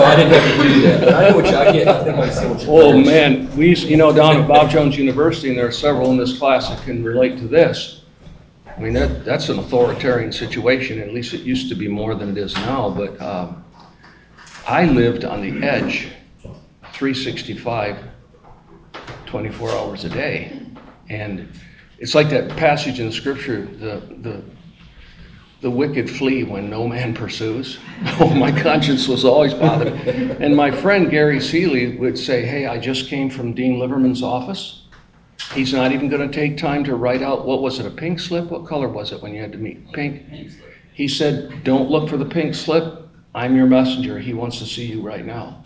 I 0.04 0.16
didn't 0.18 0.34
have 0.34 0.58
to 0.58 0.64
do 0.64 0.82
that. 0.82 1.00
But 1.00 1.14
I 1.14 1.30
know 1.30 1.36
what 1.38 1.50
you, 1.50 1.56
I 1.56 1.72
get. 1.72 1.88
I 1.88 2.04
think 2.04 2.18
I 2.18 2.30
see 2.30 2.46
what 2.46 2.66
Oh 2.68 2.98
man, 2.98 3.56
we 3.56 3.70
used, 3.70 3.88
you 3.88 3.96
know 3.96 4.12
down 4.12 4.36
at 4.36 4.48
Bob 4.48 4.70
Jones 4.70 4.98
University, 4.98 5.48
and 5.50 5.58
there 5.58 5.68
are 5.68 5.72
several 5.72 6.12
in 6.12 6.18
this 6.18 6.38
class 6.38 6.68
that 6.68 6.82
can 6.84 7.04
relate 7.04 7.38
to 7.38 7.48
this. 7.48 8.02
I 8.68 8.80
mean 8.80 8.94
that 8.94 9.24
that's 9.24 9.48
an 9.50 9.60
authoritarian 9.60 10.32
situation. 10.32 11.00
At 11.00 11.14
least 11.14 11.34
it 11.34 11.42
used 11.42 11.70
to 11.70 11.76
be 11.76 11.88
more 11.88 12.16
than 12.16 12.30
it 12.30 12.38
is 12.38 12.54
now. 12.56 12.90
But 12.90 13.22
um, 13.22 13.64
I 14.68 14.86
lived 14.86 15.24
on 15.24 15.42
the 15.42 15.66
edge 15.66 16.10
365, 16.94 18.04
24 19.26 19.70
hours 19.72 20.04
a 20.04 20.10
day. 20.10 20.60
And 21.10 21.52
it's 22.00 22.14
like 22.14 22.30
that 22.30 22.50
passage 22.58 23.00
in 23.00 23.08
the 23.08 23.12
scripture 23.12 23.66
the, 23.66 24.02
the, 24.22 24.44
the 25.62 25.70
wicked 25.70 26.10
flee 26.10 26.44
when 26.44 26.70
no 26.70 26.88
man 26.88 27.14
pursues. 27.14 27.80
Oh, 28.20 28.34
my 28.34 28.52
conscience 28.52 29.08
was 29.08 29.24
always 29.24 29.54
bothered. 29.54 29.94
And 30.08 30.56
my 30.56 30.72
friend 30.72 31.10
Gary 31.10 31.40
Seeley 31.40 31.98
would 31.98 32.18
say, 32.18 32.46
Hey, 32.46 32.66
I 32.66 32.80
just 32.80 33.08
came 33.08 33.30
from 33.30 33.54
Dean 33.54 33.80
Liverman's 33.80 34.24
office. 34.24 34.82
He's 35.54 35.74
not 35.74 35.92
even 35.92 36.10
going 36.10 36.28
to 36.28 36.34
take 36.34 36.58
time 36.58 36.84
to 36.86 36.96
write 36.96 37.22
out 37.22 37.46
what 37.46 37.62
was 37.62 37.80
it, 37.80 37.86
a 37.86 37.92
pink 37.92 38.20
slip? 38.20 38.50
What 38.50 38.66
color 38.66 38.88
was 38.88 39.12
it 39.12 39.22
when 39.22 39.34
you 39.34 39.42
had 39.42 39.52
to 39.52 39.58
meet? 39.58 39.92
Pink. 39.92 40.24
He 40.94 41.08
said, 41.08 41.64
Don't 41.64 41.90
look 41.90 42.10
for 42.10 42.18
the 42.18 42.26
pink 42.26 42.56
slip. 42.56 43.08
I'm 43.36 43.56
your 43.56 43.68
messenger. 43.68 44.20
He 44.20 44.34
wants 44.34 44.60
to 44.60 44.66
see 44.66 44.86
you 44.86 45.02
right 45.02 45.26
now. 45.26 45.64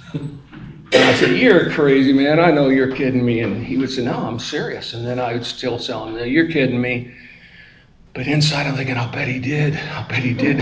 And 0.94 1.04
I 1.04 1.14
said, 1.16 1.38
You're 1.38 1.72
crazy, 1.72 2.14
man. 2.14 2.40
I 2.40 2.52
know 2.52 2.70
you're 2.70 2.96
kidding 2.96 3.26
me. 3.26 3.42
And 3.42 3.66
he 3.66 3.78
would 3.78 3.90
say, 3.90 4.04
No, 4.04 4.14
I'm 4.18 4.40
serious. 4.40 4.94
And 4.94 5.06
then 5.06 5.20
I 5.20 5.34
would 5.34 5.46
still 5.46 5.80
tell 5.80 6.08
him, 6.08 6.28
You're 6.28 6.50
kidding 6.50 6.80
me. 6.80 7.14
But 8.16 8.28
inside, 8.28 8.66
I'm 8.66 8.78
thinking, 8.78 8.98
I'll 8.98 9.12
bet 9.12 9.28
he 9.28 9.40
did. 9.40 9.76
I'll 9.92 10.08
bet 10.08 10.20
he 10.20 10.34
did. 10.34 10.62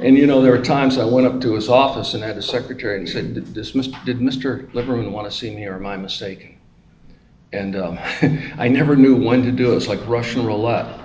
and 0.00 0.18
you 0.18 0.26
know, 0.26 0.42
there 0.42 0.50
were 0.50 0.62
times 0.62 0.98
I 0.98 1.04
went 1.04 1.24
up 1.24 1.40
to 1.42 1.54
his 1.54 1.68
office 1.68 2.14
and 2.14 2.24
had 2.24 2.36
a 2.36 2.42
secretary 2.42 2.98
and 2.98 3.08
said, 3.08 3.34
Did, 3.34 3.46
Mr. 3.54 4.04
did 4.04 4.18
Mr. 4.18 4.74
Liverman 4.74 5.12
want 5.12 5.30
to 5.30 5.36
see 5.36 5.54
me 5.54 5.64
or 5.66 5.76
am 5.76 5.86
I 5.86 5.96
mistaken? 5.96 6.58
And 7.52 7.76
um, 7.76 7.98
I 8.58 8.66
never 8.66 8.96
knew 8.96 9.14
when 9.14 9.44
to 9.44 9.52
do 9.52 9.68
it. 9.68 9.72
It 9.72 9.74
was 9.76 9.88
like 9.88 10.00
Russian 10.08 10.44
roulette 10.44 11.00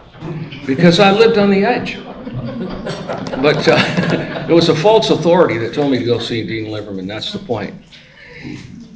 because 0.65 0.99
I 0.99 1.11
lived 1.11 1.37
on 1.37 1.51
the 1.51 1.63
edge. 1.63 2.03
But 2.03 3.67
uh, 3.67 4.45
it 4.49 4.53
was 4.53 4.69
a 4.69 4.75
false 4.75 5.11
authority 5.11 5.59
that 5.59 5.75
told 5.75 5.91
me 5.91 5.99
to 5.99 6.05
go 6.05 6.17
see 6.17 6.45
Dean 6.45 6.71
Liverman. 6.71 7.05
That's 7.05 7.31
the 7.31 7.39
point. 7.39 7.75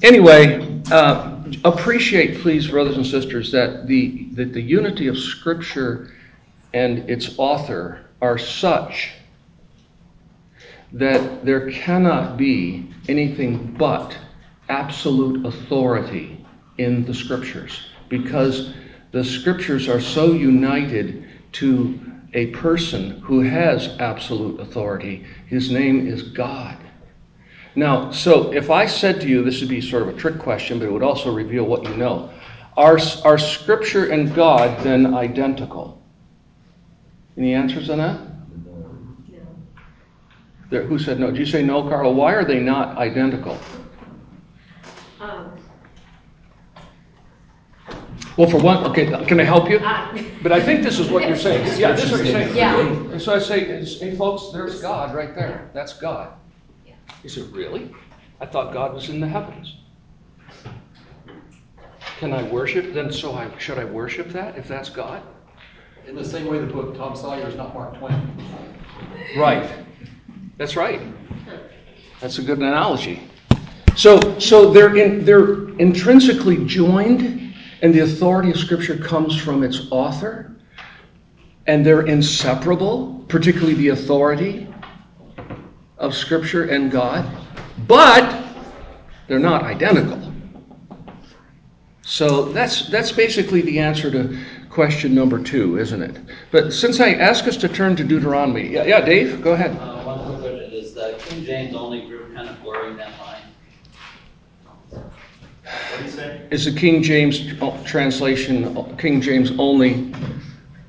Anyway, 0.01 0.81
uh, 0.91 1.43
appreciate, 1.63 2.41
please, 2.41 2.67
brothers 2.67 2.97
and 2.97 3.05
sisters, 3.05 3.51
that 3.51 3.85
the, 3.85 4.29
that 4.31 4.51
the 4.51 4.61
unity 4.61 5.05
of 5.05 5.17
Scripture 5.17 6.11
and 6.75 7.09
its 7.09 7.35
author 7.37 8.01
are 8.21 8.37
such 8.37 9.13
that 10.91 11.45
there 11.45 11.71
cannot 11.71 12.35
be 12.35 12.93
anything 13.07 13.73
but 13.77 14.15
absolute 14.67 15.45
authority 15.45 16.45
in 16.77 17.05
the 17.05 17.13
Scriptures 17.13 17.87
because 18.09 18.73
the 19.13 19.23
Scriptures 19.23 19.87
are 19.87 20.01
so 20.01 20.33
united 20.33 21.25
to 21.53 21.97
a 22.33 22.47
person 22.47 23.21
who 23.21 23.39
has 23.39 23.95
absolute 23.99 24.59
authority. 24.59 25.25
His 25.47 25.71
name 25.71 26.05
is 26.05 26.23
God. 26.23 26.77
Now, 27.75 28.11
so 28.11 28.51
if 28.51 28.69
I 28.69 28.85
said 28.85 29.21
to 29.21 29.29
you, 29.29 29.43
this 29.43 29.61
would 29.61 29.69
be 29.69 29.79
sort 29.79 30.03
of 30.03 30.09
a 30.09 30.19
trick 30.19 30.39
question, 30.39 30.79
but 30.79 30.89
it 30.89 30.91
would 30.91 31.03
also 31.03 31.33
reveal 31.33 31.63
what 31.63 31.83
you 31.83 31.95
know. 31.95 32.31
Are, 32.75 32.99
are 33.23 33.37
Scripture 33.37 34.11
and 34.11 34.35
God 34.35 34.83
then 34.83 35.13
identical? 35.13 36.01
Any 37.37 37.53
answers 37.53 37.89
on 37.89 37.97
that? 37.97 38.19
There, 40.69 40.83
who 40.83 40.97
said 40.97 41.19
no? 41.19 41.27
Did 41.27 41.37
you 41.37 41.45
say 41.45 41.63
no, 41.63 41.83
Carla? 41.87 42.11
Why 42.11 42.33
are 42.33 42.43
they 42.43 42.59
not 42.59 42.97
identical? 42.97 43.57
Um, 45.21 45.51
Well, 48.37 48.49
for 48.49 48.57
one, 48.57 48.83
okay, 48.87 49.05
can 49.27 49.39
I 49.39 49.43
help 49.43 49.69
you? 49.69 49.79
I- 49.79 50.25
But 50.43 50.51
I 50.51 50.59
think 50.59 50.83
this 50.83 50.99
is 50.99 51.09
what 51.09 51.25
you're 51.27 51.37
saying. 51.37 51.79
Yeah, 51.79 51.91
this 51.93 52.05
is 52.05 52.11
what 52.11 52.17
you're 52.25 52.33
saying. 52.33 52.55
Yeah. 52.55 52.79
And 52.81 53.21
so 53.21 53.33
I 53.33 53.39
say, 53.39 53.63
hey, 53.85 54.15
folks, 54.15 54.49
there's 54.51 54.81
God 54.81 55.15
right 55.15 55.33
there. 55.33 55.69
That's 55.73 55.93
God. 55.93 56.33
Yeah. 56.85 56.95
You 57.23 57.29
say, 57.29 57.43
really? 57.43 57.93
I 58.41 58.45
thought 58.45 58.73
God 58.73 58.93
was 58.93 59.07
in 59.09 59.19
the 59.21 59.27
heavens. 59.27 59.75
Can 62.19 62.33
I 62.33 62.43
worship? 62.43 62.93
Then, 62.93 63.11
so 63.11 63.33
I 63.33 63.47
should 63.57 63.77
I 63.77 63.85
worship 63.85 64.29
that 64.29 64.57
if 64.57 64.67
that's 64.67 64.89
God? 64.89 65.21
In 66.07 66.15
the 66.15 66.23
same 66.23 66.45
way 66.45 66.59
the 66.59 66.67
book 66.67 66.95
Tom 66.95 67.15
Sawyer 67.15 67.47
is 67.47 67.55
not 67.55 67.73
Mark 67.73 67.97
Twain. 67.97 68.13
Right. 69.35 69.67
That's 70.57 70.75
right. 70.75 71.01
That's 72.21 72.37
a 72.37 72.43
good 72.43 72.59
analogy. 72.59 73.27
So, 73.95 74.37
so 74.39 74.71
they're 74.71 74.95
in, 74.95 75.25
they're 75.25 75.69
intrinsically 75.79 76.63
joined, 76.65 77.55
and 77.81 77.93
the 77.93 78.01
authority 78.01 78.51
of 78.51 78.57
Scripture 78.57 78.97
comes 78.97 79.35
from 79.35 79.63
its 79.63 79.87
author, 79.89 80.55
and 81.65 81.83
they're 81.83 82.05
inseparable, 82.05 83.25
particularly 83.27 83.73
the 83.73 83.89
authority 83.89 84.67
of 85.97 86.13
Scripture 86.13 86.65
and 86.65 86.91
God, 86.91 87.25
but 87.87 88.45
they're 89.27 89.39
not 89.39 89.63
identical. 89.63 90.33
So 92.03 92.45
that's 92.45 92.87
that's 92.89 93.11
basically 93.11 93.61
the 93.61 93.79
answer 93.79 94.11
to 94.11 94.39
question 94.75 95.15
number 95.15 95.41
two, 95.41 95.79
isn't 95.79 96.01
it? 96.01 96.17
But 96.51 96.73
since 96.73 96.99
I 96.99 97.13
ask 97.13 97.47
us 97.47 97.55
to 97.57 97.69
turn 97.69 97.95
to 97.95 98.03
Deuteronomy, 98.03 98.67
yeah, 98.67 98.83
yeah, 98.83 98.99
Dave, 98.99 99.41
go 99.41 99.53
ahead. 99.53 99.71
Uh, 99.71 100.03
one 100.03 100.19
quick 100.25 100.39
question, 100.41 100.73
is 100.73 100.93
the 100.93 101.15
King 101.17 101.45
James 101.45 101.75
only 101.77 102.05
group 102.05 102.35
kind 102.35 102.49
of 102.49 102.61
blurring 102.61 102.97
that 102.97 103.13
line? 103.21 103.41
What 104.89 105.97
do 105.97 106.03
you 106.03 106.09
say? 106.09 106.45
Is 106.51 106.65
the 106.65 106.77
King 106.77 107.01
James 107.01 107.39
translation, 107.85 108.97
King 108.97 109.21
James 109.21 109.53
only 109.57 110.13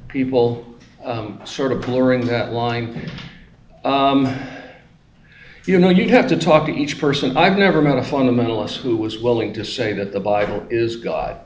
people 0.08 0.66
um, 1.04 1.40
sort 1.46 1.70
of 1.70 1.80
blurring 1.82 2.26
that 2.26 2.52
line? 2.52 3.08
Um, 3.84 4.36
you 5.64 5.78
know, 5.78 5.90
you'd 5.90 6.10
have 6.10 6.26
to 6.26 6.36
talk 6.36 6.66
to 6.66 6.72
each 6.72 6.98
person. 6.98 7.36
I've 7.36 7.56
never 7.56 7.80
met 7.80 7.98
a 7.98 8.02
fundamentalist 8.02 8.78
who 8.78 8.96
was 8.96 9.20
willing 9.20 9.52
to 9.52 9.64
say 9.64 9.92
that 9.92 10.10
the 10.10 10.20
Bible 10.20 10.66
is 10.70 10.96
God. 10.96 11.45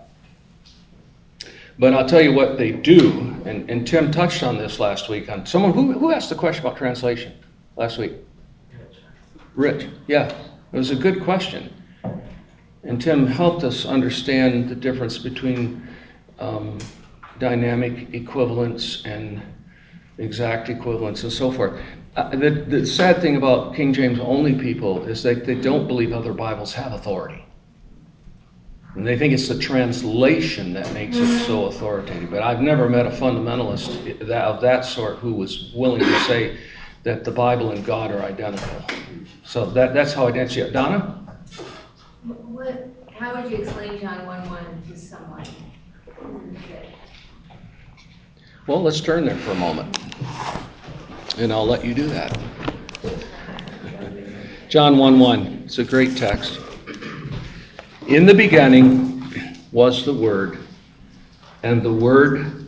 But 1.80 1.94
I'll 1.94 2.06
tell 2.06 2.20
you 2.20 2.34
what 2.34 2.58
they 2.58 2.72
do, 2.72 3.34
and, 3.46 3.70
and 3.70 3.86
Tim 3.86 4.10
touched 4.12 4.42
on 4.42 4.58
this 4.58 4.78
last 4.78 5.08
week. 5.08 5.30
On 5.30 5.46
someone 5.46 5.72
who, 5.72 5.92
who 5.92 6.12
asked 6.12 6.28
the 6.28 6.34
question 6.34 6.62
about 6.62 6.76
translation 6.76 7.32
last 7.74 7.96
week? 7.96 8.12
Rich, 9.54 9.88
yeah, 10.06 10.28
it 10.28 10.76
was 10.76 10.90
a 10.90 10.94
good 10.94 11.24
question. 11.24 11.72
And 12.82 13.00
Tim 13.00 13.26
helped 13.26 13.64
us 13.64 13.86
understand 13.86 14.68
the 14.68 14.74
difference 14.74 15.16
between 15.16 15.88
um, 16.38 16.76
dynamic 17.38 18.12
equivalence 18.12 19.02
and 19.06 19.40
exact 20.18 20.68
equivalence 20.68 21.22
and 21.22 21.32
so 21.32 21.50
forth. 21.50 21.80
Uh, 22.14 22.28
the, 22.36 22.50
the 22.50 22.84
sad 22.84 23.22
thing 23.22 23.36
about 23.36 23.74
King 23.74 23.94
James 23.94 24.20
only 24.20 24.54
people 24.54 25.02
is 25.04 25.22
that 25.22 25.46
they 25.46 25.54
don't 25.54 25.86
believe 25.86 26.12
other 26.12 26.34
Bibles 26.34 26.74
have 26.74 26.92
authority. 26.92 27.42
And 28.94 29.06
they 29.06 29.16
think 29.16 29.32
it's 29.32 29.48
the 29.48 29.58
translation 29.58 30.72
that 30.72 30.92
makes 30.92 31.16
it 31.16 31.46
so 31.46 31.66
authoritative. 31.66 32.30
But 32.30 32.42
I've 32.42 32.60
never 32.60 32.88
met 32.88 33.06
a 33.06 33.10
fundamentalist 33.10 34.20
of 34.30 34.60
that 34.60 34.84
sort 34.84 35.18
who 35.18 35.32
was 35.32 35.72
willing 35.74 36.00
to 36.00 36.20
say 36.20 36.58
that 37.04 37.24
the 37.24 37.30
Bible 37.30 37.70
and 37.70 37.84
God 37.84 38.10
are 38.10 38.20
identical. 38.20 38.84
So 39.44 39.66
that, 39.70 39.94
that's 39.94 40.12
how 40.12 40.26
I'd 40.26 40.36
answer 40.36 40.64
it. 40.64 40.72
Donna? 40.72 41.24
What, 42.24 42.88
how 43.12 43.40
would 43.40 43.50
you 43.50 43.58
explain 43.58 44.00
John 44.00 44.26
1 44.26 44.48
1 44.50 44.82
to 44.88 44.96
someone? 44.98 45.46
Well, 48.66 48.82
let's 48.82 49.00
turn 49.00 49.24
there 49.24 49.36
for 49.38 49.52
a 49.52 49.54
moment. 49.54 49.98
And 51.38 51.52
I'll 51.52 51.66
let 51.66 51.84
you 51.84 51.94
do 51.94 52.06
that. 52.08 52.36
John 54.68 54.98
1 54.98 55.18
1. 55.18 55.62
It's 55.64 55.78
a 55.78 55.84
great 55.84 56.16
text. 56.16 56.60
In 58.10 58.26
the 58.26 58.34
beginning 58.34 59.22
was 59.70 60.04
the 60.04 60.12
Word, 60.12 60.58
and 61.62 61.80
the 61.80 61.92
Word, 61.92 62.66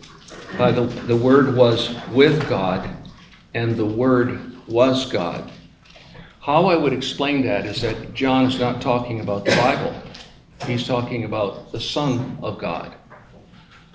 by 0.57 0.70
the, 0.70 0.83
the 0.83 1.16
Word 1.16 1.57
was 1.57 1.96
with 2.12 2.48
God, 2.48 2.88
and 3.52 3.74
the 3.74 3.85
Word 3.85 4.52
was 4.68 5.11
God. 5.11 5.50
How 6.38 6.66
I 6.66 6.76
would 6.76 6.92
explain 6.92 7.44
that 7.44 7.66
is 7.66 7.81
that 7.81 8.14
John 8.14 8.44
is 8.44 8.61
not 8.61 8.81
talking 8.81 9.18
about 9.18 9.44
the 9.44 9.50
Bible, 9.57 9.92
he's 10.64 10.87
talking 10.87 11.24
about 11.24 11.72
the 11.72 11.81
Son 11.81 12.38
of 12.40 12.57
God. 12.61 12.94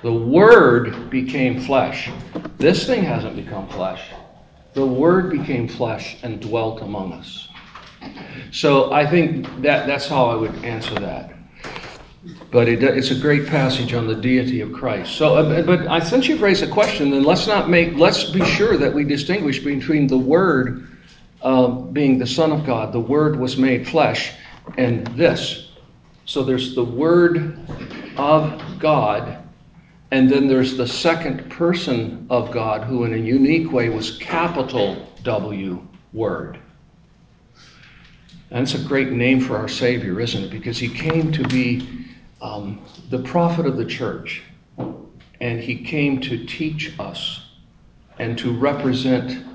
The 0.02 0.12
Word 0.12 1.10
became 1.10 1.62
flesh. 1.62 2.10
This 2.58 2.86
thing 2.86 3.04
hasn't 3.04 3.38
become 3.38 3.70
flesh. 3.70 4.10
The 4.74 4.86
Word 4.86 5.30
became 5.30 5.70
flesh 5.70 6.18
and 6.24 6.42
dwelt 6.42 6.82
among 6.82 7.14
us. 7.14 7.48
So 8.52 8.92
I 8.92 9.10
think 9.10 9.46
that 9.62 9.88
that's 9.88 10.10
how 10.10 10.26
I 10.26 10.36
would 10.36 10.54
answer 10.66 10.96
that. 10.96 11.37
But 12.52 12.68
it, 12.68 12.84
it's 12.84 13.12
a 13.12 13.20
great 13.20 13.48
passage 13.48 13.94
on 13.94 14.08
the 14.08 14.16
deity 14.16 14.62
of 14.62 14.74
Christ. 14.74 15.16
So, 15.16 15.36
uh, 15.36 15.62
but 15.64 15.88
I, 15.88 16.00
since 16.00 16.28
you've 16.28 16.42
raised 16.42 16.64
a 16.64 16.70
question, 16.70 17.12
then 17.12 17.24
let's 17.24 17.48
not 17.48 17.70
make. 17.70 17.96
Let's 17.96 18.26
be 18.26 18.44
sure 18.46 18.78
that 18.78 18.94
we 18.94 19.04
distinguish 19.04 19.64
between 19.64 20.08
the 20.08 20.18
Word 20.18 20.88
uh, 21.42 21.68
being 21.68 22.18
the 22.18 22.28
Son 22.28 22.52
of 22.52 22.66
God, 22.66 22.94
the 22.94 23.00
Word 23.00 23.40
was 23.40 23.58
made 23.58 23.88
flesh, 23.88 24.34
and 24.78 25.06
this. 25.08 25.72
So 26.26 26.44
there's 26.44 26.76
the 26.76 26.84
Word 26.84 27.58
of 28.18 28.80
God 28.80 29.44
and 30.12 30.30
then 30.30 30.48
there's 30.48 30.78
the 30.78 30.88
second 30.88 31.50
person 31.50 32.28
of 32.30 32.52
God 32.52 32.84
who, 32.84 33.04
in 33.04 33.14
a 33.14 33.18
unique 33.18 33.72
way, 33.72 33.90
was 33.90 34.18
capital 34.18 35.06
W 35.24 35.86
Word. 36.14 36.60
And 38.50 38.64
it's 38.64 38.76
a 38.76 38.84
great 38.84 39.12
name 39.12 39.42
for 39.42 39.58
our 39.58 39.68
Savior, 39.68 40.22
isn't 40.22 40.46
it? 40.46 40.52
Because 40.52 40.78
he 40.78 40.88
came 40.88 41.34
to 41.34 41.44
be 41.50 42.06
um, 42.42 42.82
the 43.10 43.20
prophet 43.20 43.66
of 43.66 43.78
the 43.78 43.86
church, 43.86 44.44
and 45.40 45.60
he 45.60 45.84
came 45.84 46.20
to 46.22 46.46
teach 46.46 46.98
us 47.00 47.46
and 48.20 48.38
to 48.38 48.52
represent 48.52 49.46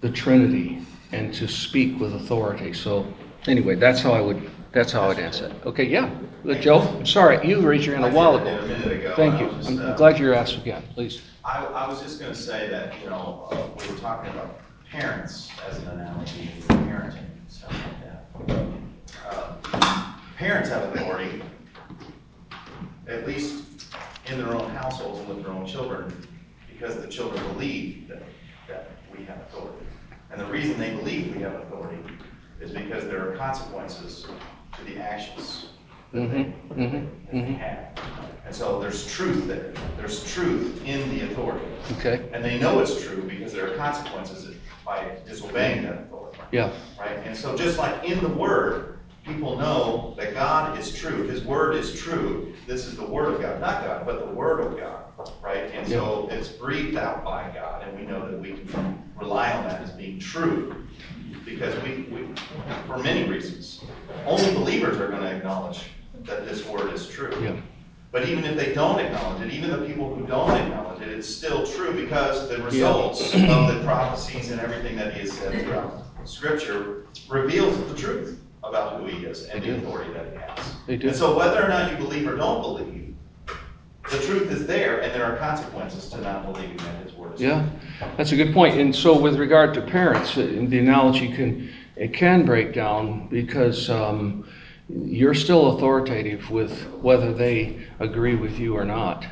the 0.00 0.10
Trinity 0.10 0.84
and 1.12 1.32
to 1.34 1.46
speak 1.46 2.00
with 2.00 2.14
authority. 2.14 2.72
So, 2.72 3.06
anyway, 3.46 3.74
that's 3.76 4.00
how 4.00 4.12
I 4.12 4.20
would. 4.20 4.50
That's 4.72 4.90
how 4.90 5.08
I'd 5.08 5.20
answer 5.20 5.46
it. 5.46 5.52
Okay, 5.66 5.84
yeah. 5.84 6.10
Joe, 6.60 7.02
sorry, 7.04 7.46
you 7.48 7.60
raised 7.60 7.86
your 7.86 7.96
hand 7.96 8.12
a 8.12 8.16
while 8.16 8.36
ago. 8.36 8.58
A. 8.58 9.14
Thank 9.14 9.40
you. 9.40 9.46
was 9.46 9.68
I'm 9.68 9.76
just, 9.76 9.88
uh, 9.88 9.96
glad 9.96 10.18
you're 10.18 10.34
asked 10.34 10.56
again, 10.56 10.82
please. 10.94 11.22
I, 11.44 11.64
I 11.64 11.88
was 11.88 12.02
just 12.02 12.20
gonna 12.20 12.34
say 12.34 12.68
that, 12.68 13.00
you 13.00 13.08
know, 13.08 13.48
uh, 13.52 13.68
we 13.80 13.92
were 13.92 13.98
talking 14.00 14.32
about 14.32 14.58
parents 14.90 15.50
as 15.68 15.78
an 15.78 15.88
analogy, 15.88 16.50
with 16.56 16.68
parenting 16.68 17.18
and 17.18 17.48
stuff 17.48 17.72
like 17.72 18.48
that. 18.48 18.66
Uh, 19.30 20.14
Parents 20.36 20.68
have 20.68 20.94
authority, 20.94 21.40
at 23.08 23.26
least 23.26 23.64
in 24.26 24.38
their 24.38 24.54
own 24.54 24.70
households 24.70 25.20
and 25.20 25.28
with 25.28 25.42
their 25.42 25.52
own 25.52 25.66
children, 25.66 26.12
because 26.72 26.96
the 27.00 27.08
children 27.08 27.42
believe 27.52 28.08
that, 28.08 28.22
that 28.68 28.90
we 29.16 29.24
have 29.24 29.38
authority. 29.38 29.86
And 30.30 30.40
the 30.40 30.46
reason 30.46 30.78
they 30.78 30.90
believe 30.96 31.34
we 31.36 31.42
have 31.42 31.54
authority 31.54 31.98
is 32.60 32.70
because 32.70 33.04
there 33.04 33.30
are 33.30 33.36
consequences 33.36 34.26
to 34.76 34.84
the 34.84 34.98
actions 34.98 35.66
that 36.12 36.30
they, 36.30 36.44
Mhm, 36.44 36.52
mhm, 36.70 37.08
that 37.26 37.32
they 37.32 37.52
have. 37.52 37.98
And 38.46 38.54
so 38.54 38.78
there's 38.80 39.06
truth 39.10 39.46
there. 39.46 39.72
There's 39.96 40.24
truth 40.32 40.82
in 40.84 41.08
the 41.10 41.24
authority. 41.30 41.64
Okay. 41.98 42.28
And 42.32 42.44
they 42.44 42.58
know 42.58 42.80
it's 42.80 43.02
true 43.02 43.22
because 43.22 43.52
there 43.52 43.72
are 43.72 43.76
consequences 43.76 44.54
by 44.84 45.06
disobeying 45.26 45.84
that 45.84 45.94
authority. 45.94 46.38
Yeah. 46.52 46.70
Right? 46.98 47.18
And 47.24 47.36
so 47.36 47.56
just 47.56 47.78
like 47.78 48.04
in 48.04 48.20
the 48.20 48.28
Word, 48.28 48.93
people 49.24 49.56
know 49.56 50.14
that 50.18 50.34
God 50.34 50.78
is 50.78 50.94
true. 50.94 51.26
His 51.26 51.44
Word 51.44 51.76
is 51.76 51.98
true. 51.98 52.52
This 52.66 52.86
is 52.86 52.96
the 52.96 53.06
Word 53.06 53.34
of 53.34 53.40
God. 53.40 53.60
Not 53.60 53.84
God, 53.84 54.06
but 54.06 54.26
the 54.26 54.32
Word 54.32 54.60
of 54.60 54.78
God. 54.78 55.04
Right? 55.42 55.70
And 55.72 55.86
so 55.88 56.28
it's 56.30 56.48
breathed 56.48 56.96
out 56.96 57.24
by 57.24 57.50
God, 57.54 57.86
and 57.86 57.98
we 57.98 58.04
know 58.04 58.30
that 58.30 58.38
we 58.38 58.52
can 58.52 59.02
rely 59.18 59.52
on 59.52 59.64
that 59.64 59.80
as 59.80 59.90
being 59.90 60.18
true. 60.18 60.86
Because 61.44 61.74
we, 61.82 62.06
we 62.10 62.26
for 62.86 62.98
many 62.98 63.28
reasons, 63.28 63.84
only 64.26 64.52
believers 64.54 64.98
are 64.98 65.08
going 65.08 65.22
to 65.22 65.36
acknowledge 65.36 65.82
that 66.22 66.46
this 66.46 66.66
Word 66.66 66.92
is 66.92 67.06
true. 67.08 67.32
Yeah. 67.42 67.56
But 68.12 68.28
even 68.28 68.44
if 68.44 68.56
they 68.56 68.72
don't 68.72 69.00
acknowledge 69.00 69.42
it, 69.42 69.52
even 69.52 69.70
the 69.70 69.86
people 69.86 70.14
who 70.14 70.24
don't 70.26 70.52
acknowledge 70.52 71.02
it, 71.02 71.08
it's 71.08 71.28
still 71.28 71.66
true 71.66 71.92
because 71.92 72.48
the 72.48 72.62
results 72.62 73.34
of 73.34 73.40
the 73.40 73.80
prophecies 73.84 74.50
and 74.50 74.60
everything 74.60 74.96
that 74.96 75.12
he 75.12 75.20
has 75.20 75.32
said 75.32 75.62
throughout 75.62 76.04
Scripture 76.24 77.06
reveals 77.28 77.76
the 77.90 77.98
truth 77.98 78.40
about 78.64 79.00
who 79.00 79.06
he 79.06 79.24
is 79.24 79.44
and 79.44 79.62
the 79.62 79.76
authority 79.76 80.12
that 80.12 80.32
he 80.32 80.38
has. 80.38 80.74
They 80.86 80.96
do. 80.96 81.08
And 81.08 81.16
so 81.16 81.36
whether 81.36 81.62
or 81.62 81.68
not 81.68 81.90
you 81.90 81.96
believe 81.96 82.26
or 82.26 82.36
don't 82.36 82.62
believe, 82.62 83.14
the 84.10 84.18
truth 84.18 84.50
is 84.50 84.66
there 84.66 85.00
and 85.00 85.12
there 85.12 85.24
are 85.24 85.36
consequences 85.36 86.10
to 86.10 86.20
not 86.20 86.44
believing 86.44 86.76
that 86.78 87.04
his 87.04 87.14
word 87.14 87.34
is. 87.34 87.40
Yeah, 87.40 87.68
that's 88.16 88.32
a 88.32 88.36
good 88.36 88.52
point. 88.52 88.78
And 88.78 88.94
so, 88.94 89.18
with 89.18 89.36
regard 89.36 89.72
to 89.74 89.82
parents, 89.82 90.36
uh, 90.36 90.42
the 90.68 90.78
analogy 90.78 91.32
can 91.32 91.72
it 91.96 92.12
can 92.12 92.44
break 92.44 92.74
down 92.74 93.28
because 93.28 93.88
um, 93.88 94.46
you're 94.88 95.34
still 95.34 95.76
authoritative 95.76 96.50
with 96.50 96.86
whether 97.00 97.32
they 97.32 97.86
agree 98.00 98.34
with 98.34 98.58
you 98.58 98.76
or 98.76 98.84
not. 98.84 99.24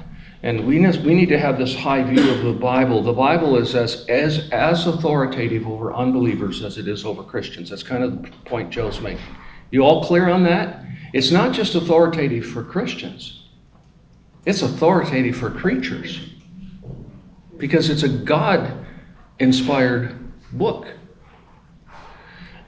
And 0.45 0.67
we 0.67 0.79
need, 0.79 1.05
we 1.05 1.15
need 1.15 1.29
to 1.29 1.39
have 1.39 1.57
this 1.57 1.75
high 1.75 2.03
view 2.03 2.31
of 2.31 2.43
the 2.43 2.53
Bible. 2.53 3.01
The 3.03 3.13
Bible 3.13 3.57
is 3.57 3.77
as, 3.77 4.05
as, 4.09 4.49
as 4.51 4.87
authoritative 4.87 5.69
over 5.69 5.95
unbelievers 5.95 6.65
as 6.65 6.79
it 6.79 6.89
is 6.89 7.05
over 7.05 7.23
Christians. 7.23 7.71
That's 7.71 7.85
kind 7.85 8.03
of 8.03 8.23
the 8.23 8.31
point 8.45 8.71
Joe's 8.71 9.01
making. 9.01 9.25
You 9.71 9.83
all 9.83 10.05
clear 10.05 10.29
on 10.29 10.43
that? 10.45 10.85
It's 11.13 11.31
not 11.31 11.53
just 11.55 11.75
authoritative 11.75 12.45
for 12.45 12.65
Christians, 12.65 13.49
it's 14.45 14.63
authoritative 14.63 15.37
for 15.37 15.51
creatures 15.51 16.29
because 17.57 17.89
it's 17.91 18.03
a 18.03 18.09
God 18.09 18.85
inspired 19.39 20.19
book. 20.53 20.89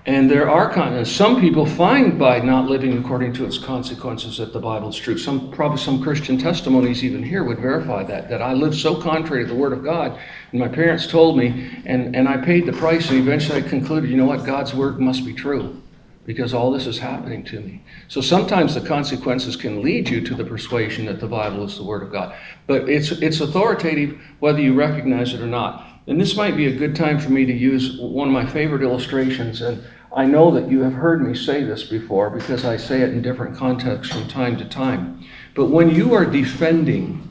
And 0.06 0.30
there 0.30 0.50
are 0.50 0.70
con- 0.70 1.02
some 1.06 1.40
people 1.40 1.64
find 1.64 2.18
by 2.18 2.38
not 2.40 2.68
living 2.68 2.98
according 2.98 3.32
to 3.34 3.46
its 3.46 3.56
consequences 3.56 4.36
that 4.36 4.52
the 4.52 4.60
Bible 4.60 4.90
is 4.90 4.96
true. 4.96 5.16
Some 5.16 5.50
probably 5.50 5.78
some 5.78 6.02
Christian 6.02 6.36
testimonies 6.36 7.02
even 7.02 7.22
here 7.22 7.42
would 7.42 7.58
verify 7.58 8.04
that 8.04 8.28
that 8.28 8.42
I 8.42 8.52
lived 8.52 8.76
so 8.76 9.00
contrary 9.00 9.44
to 9.44 9.48
the 9.48 9.58
Word 9.58 9.72
of 9.72 9.82
God, 9.82 10.18
and 10.50 10.60
my 10.60 10.68
parents 10.68 11.06
told 11.06 11.38
me, 11.38 11.80
and 11.86 12.14
and 12.14 12.28
I 12.28 12.36
paid 12.36 12.66
the 12.66 12.72
price, 12.74 13.08
and 13.08 13.18
eventually 13.18 13.62
I 13.62 13.66
concluded, 13.66 14.10
you 14.10 14.18
know 14.18 14.26
what, 14.26 14.44
God's 14.44 14.74
Word 14.74 15.00
must 15.00 15.24
be 15.24 15.32
true, 15.32 15.80
because 16.26 16.52
all 16.52 16.70
this 16.70 16.86
is 16.86 16.98
happening 16.98 17.42
to 17.44 17.60
me. 17.60 17.82
So 18.08 18.20
sometimes 18.20 18.74
the 18.74 18.82
consequences 18.82 19.56
can 19.56 19.80
lead 19.80 20.10
you 20.10 20.20
to 20.20 20.34
the 20.34 20.44
persuasion 20.44 21.06
that 21.06 21.18
the 21.18 21.28
Bible 21.28 21.64
is 21.64 21.78
the 21.78 21.84
Word 21.84 22.02
of 22.02 22.12
God, 22.12 22.34
but 22.66 22.90
it's 22.90 23.10
it's 23.10 23.40
authoritative 23.40 24.20
whether 24.40 24.60
you 24.60 24.74
recognize 24.74 25.32
it 25.32 25.40
or 25.40 25.46
not. 25.46 25.86
And 26.06 26.20
this 26.20 26.36
might 26.36 26.54
be 26.54 26.66
a 26.66 26.76
good 26.76 26.94
time 26.94 27.18
for 27.18 27.30
me 27.30 27.46
to 27.46 27.52
use 27.54 27.98
one 27.98 28.28
of 28.28 28.34
my 28.34 28.44
favorite 28.44 28.82
illustrations. 28.82 29.62
And 29.62 29.82
I 30.14 30.26
know 30.26 30.50
that 30.52 30.70
you 30.70 30.80
have 30.82 30.92
heard 30.92 31.26
me 31.26 31.34
say 31.34 31.64
this 31.64 31.82
before 31.82 32.30
because 32.30 32.64
I 32.64 32.76
say 32.76 33.00
it 33.00 33.10
in 33.10 33.20
different 33.20 33.56
contexts 33.56 34.14
from 34.14 34.28
time 34.28 34.56
to 34.58 34.64
time. 34.64 35.24
But 35.54 35.66
when 35.66 35.90
you 35.90 36.14
are 36.14 36.24
defending 36.24 37.28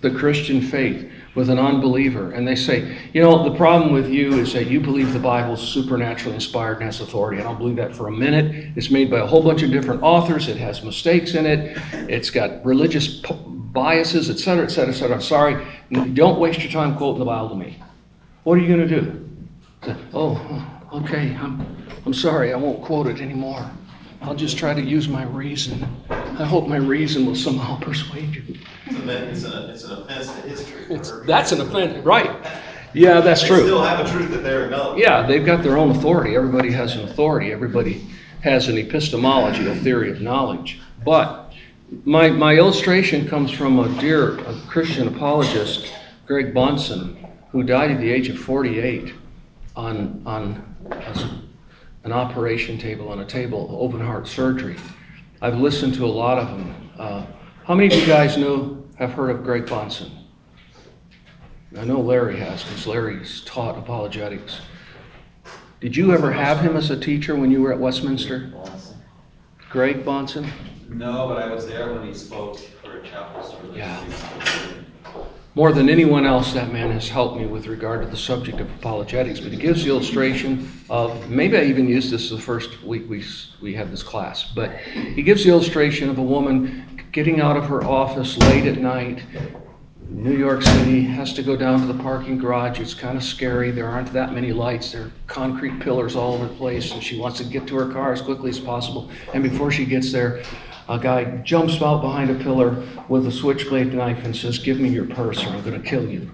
the 0.00 0.10
Christian 0.10 0.60
faith 0.60 1.10
with 1.34 1.50
an 1.50 1.58
unbeliever, 1.58 2.32
and 2.32 2.46
they 2.46 2.56
say, 2.56 2.98
you 3.12 3.20
know, 3.20 3.48
the 3.48 3.56
problem 3.56 3.92
with 3.92 4.08
you 4.08 4.34
is 4.34 4.52
that 4.54 4.66
you 4.66 4.80
believe 4.80 5.12
the 5.12 5.20
Bible 5.20 5.54
is 5.54 5.60
supernaturally 5.60 6.34
inspired 6.34 6.74
and 6.74 6.84
has 6.84 7.00
authority. 7.00 7.40
I 7.40 7.44
don't 7.44 7.58
believe 7.58 7.76
that 7.76 7.94
for 7.94 8.08
a 8.08 8.12
minute. 8.12 8.72
It's 8.76 8.90
made 8.90 9.10
by 9.10 9.20
a 9.20 9.26
whole 9.26 9.42
bunch 9.42 9.62
of 9.62 9.70
different 9.70 10.02
authors, 10.02 10.48
it 10.48 10.56
has 10.56 10.82
mistakes 10.82 11.34
in 11.34 11.46
it, 11.46 11.78
it's 12.08 12.30
got 12.30 12.64
religious 12.64 13.22
biases, 13.72 14.30
etc., 14.30 14.64
etc., 14.64 14.90
etc. 14.90 15.14
I'm 15.16 15.22
sorry. 15.22 15.64
Don't 16.14 16.40
waste 16.40 16.60
your 16.60 16.72
time 16.72 16.96
quoting 16.96 17.20
the 17.20 17.24
Bible 17.24 17.50
to 17.50 17.56
me. 17.56 17.80
What 18.42 18.58
are 18.58 18.60
you 18.60 18.68
going 18.68 18.88
to 18.88 19.00
do? 19.00 19.94
Oh, 20.12 20.77
okay, 20.92 21.36
I'm, 21.40 21.66
I'm 22.06 22.14
sorry, 22.14 22.52
I 22.52 22.56
won't 22.56 22.82
quote 22.82 23.06
it 23.06 23.20
anymore. 23.20 23.70
I'll 24.22 24.34
just 24.34 24.58
try 24.58 24.74
to 24.74 24.82
use 24.82 25.08
my 25.08 25.24
reason. 25.24 25.86
I 26.10 26.44
hope 26.44 26.66
my 26.66 26.76
reason 26.76 27.24
will 27.24 27.36
somehow 27.36 27.78
persuade 27.80 28.34
you. 28.34 28.56
It's, 28.86 28.96
an, 28.96 29.08
it's, 29.08 29.44
an, 29.44 29.70
it's 29.70 29.84
an 29.84 29.92
offense 29.92 30.26
to 30.26 30.40
history. 30.42 30.86
It's, 30.90 31.12
that's 31.26 31.52
an 31.52 31.60
offense, 31.60 32.04
right? 32.04 32.30
Yeah, 32.94 33.20
that's 33.20 33.42
they 33.42 33.48
true. 33.48 33.60
still 33.60 33.82
have 33.82 34.04
a 34.04 34.10
truth 34.10 34.30
that 34.30 34.42
they're 34.42 34.64
acknowledging. 34.64 35.02
Yeah, 35.02 35.26
they've 35.26 35.44
got 35.44 35.62
their 35.62 35.76
own 35.78 35.90
authority. 35.90 36.34
Everybody 36.34 36.72
has 36.72 36.96
an 36.96 37.02
authority. 37.02 37.52
Everybody 37.52 38.06
has 38.40 38.68
an 38.68 38.78
epistemology, 38.78 39.66
a 39.68 39.74
theory 39.74 40.10
of 40.10 40.20
knowledge. 40.20 40.80
But 41.04 41.52
my, 42.04 42.30
my 42.30 42.54
illustration 42.54 43.28
comes 43.28 43.50
from 43.50 43.78
a 43.78 44.00
dear 44.00 44.38
a 44.38 44.54
Christian 44.68 45.06
apologist, 45.08 45.92
Greg 46.26 46.54
Bahnsen, 46.54 47.30
who 47.50 47.62
died 47.62 47.90
at 47.90 48.00
the 48.00 48.10
age 48.10 48.28
of 48.28 48.38
48 48.38 49.14
on, 49.76 50.22
on 50.26 50.42
a- 50.44 50.67
an 50.90 52.12
operation 52.12 52.78
table, 52.78 53.08
on 53.08 53.20
a 53.20 53.24
table, 53.24 53.68
open 53.78 54.00
heart 54.00 54.26
surgery. 54.26 54.76
I've 55.40 55.58
listened 55.58 55.94
to 55.94 56.04
a 56.04 56.06
lot 56.06 56.38
of 56.38 56.48
them. 56.48 56.90
Uh, 56.98 57.26
how 57.64 57.74
many 57.74 57.94
of 57.94 58.00
you 58.00 58.06
guys 58.06 58.36
know, 58.36 58.84
have 58.96 59.12
heard 59.12 59.30
of 59.30 59.44
Greg 59.44 59.66
Bahnsen? 59.66 60.10
I 61.76 61.84
know 61.84 62.00
Larry 62.00 62.38
has, 62.38 62.64
because 62.64 62.86
Larry's 62.86 63.42
taught 63.42 63.76
apologetics. 63.76 64.60
Did 65.80 65.96
you 65.96 66.12
ever 66.12 66.32
have 66.32 66.58
him 66.58 66.76
as 66.76 66.90
a 66.90 66.98
teacher 66.98 67.36
when 67.36 67.50
you 67.50 67.62
were 67.62 67.72
at 67.72 67.78
Westminster? 67.78 68.52
Greg 69.70 70.04
Bahnsen? 70.04 70.50
No, 70.88 71.28
but 71.28 71.42
I 71.42 71.52
was 71.52 71.66
there 71.66 71.92
when 71.92 72.06
he 72.06 72.14
spoke 72.14 72.58
for 72.58 72.98
a 72.98 73.06
chapel 73.06 73.44
service. 73.44 73.76
Yeah. 73.76 74.02
More 75.58 75.72
than 75.72 75.88
anyone 75.88 76.24
else, 76.24 76.52
that 76.52 76.72
man 76.72 76.92
has 76.92 77.08
helped 77.08 77.36
me 77.36 77.44
with 77.44 77.66
regard 77.66 78.02
to 78.02 78.06
the 78.08 78.16
subject 78.16 78.60
of 78.60 78.70
apologetics. 78.76 79.40
But 79.40 79.50
he 79.50 79.58
gives 79.58 79.82
the 79.82 79.90
illustration 79.90 80.70
of 80.88 81.28
maybe 81.28 81.58
I 81.58 81.64
even 81.64 81.88
used 81.88 82.12
this 82.12 82.30
the 82.30 82.38
first 82.38 82.80
week 82.84 83.10
we, 83.10 83.24
we 83.60 83.74
had 83.74 83.90
this 83.90 84.04
class, 84.04 84.52
but 84.54 84.76
he 84.76 85.20
gives 85.20 85.42
the 85.42 85.50
illustration 85.50 86.10
of 86.10 86.18
a 86.18 86.22
woman 86.22 87.02
getting 87.10 87.40
out 87.40 87.56
of 87.56 87.64
her 87.64 87.82
office 87.82 88.36
late 88.36 88.66
at 88.66 88.78
night, 88.78 89.24
New 90.08 90.36
York 90.36 90.62
City, 90.62 91.02
has 91.02 91.32
to 91.32 91.42
go 91.42 91.56
down 91.56 91.80
to 91.80 91.92
the 91.92 92.02
parking 92.04 92.38
garage. 92.38 92.78
It's 92.78 92.94
kind 92.94 93.16
of 93.16 93.24
scary. 93.24 93.72
There 93.72 93.88
aren't 93.88 94.12
that 94.12 94.32
many 94.32 94.52
lights. 94.52 94.92
There 94.92 95.06
are 95.06 95.12
concrete 95.26 95.80
pillars 95.80 96.14
all 96.14 96.34
over 96.34 96.46
the 96.46 96.54
place, 96.54 96.92
and 96.92 97.02
she 97.02 97.18
wants 97.18 97.38
to 97.38 97.44
get 97.44 97.66
to 97.66 97.74
her 97.78 97.92
car 97.92 98.12
as 98.12 98.22
quickly 98.22 98.50
as 98.50 98.60
possible. 98.60 99.10
And 99.34 99.42
before 99.42 99.72
she 99.72 99.86
gets 99.86 100.12
there, 100.12 100.44
a 100.88 100.98
guy 100.98 101.24
jumps 101.38 101.80
out 101.82 102.00
behind 102.00 102.30
a 102.30 102.34
pillar 102.42 102.82
with 103.08 103.26
a 103.26 103.30
switchblade 103.30 103.92
knife 103.92 104.24
and 104.24 104.34
says, 104.34 104.58
Give 104.58 104.80
me 104.80 104.88
your 104.88 105.04
purse 105.04 105.44
or 105.44 105.48
I'm 105.48 105.62
going 105.62 105.80
to 105.80 105.86
kill 105.86 106.08
you. 106.08 106.30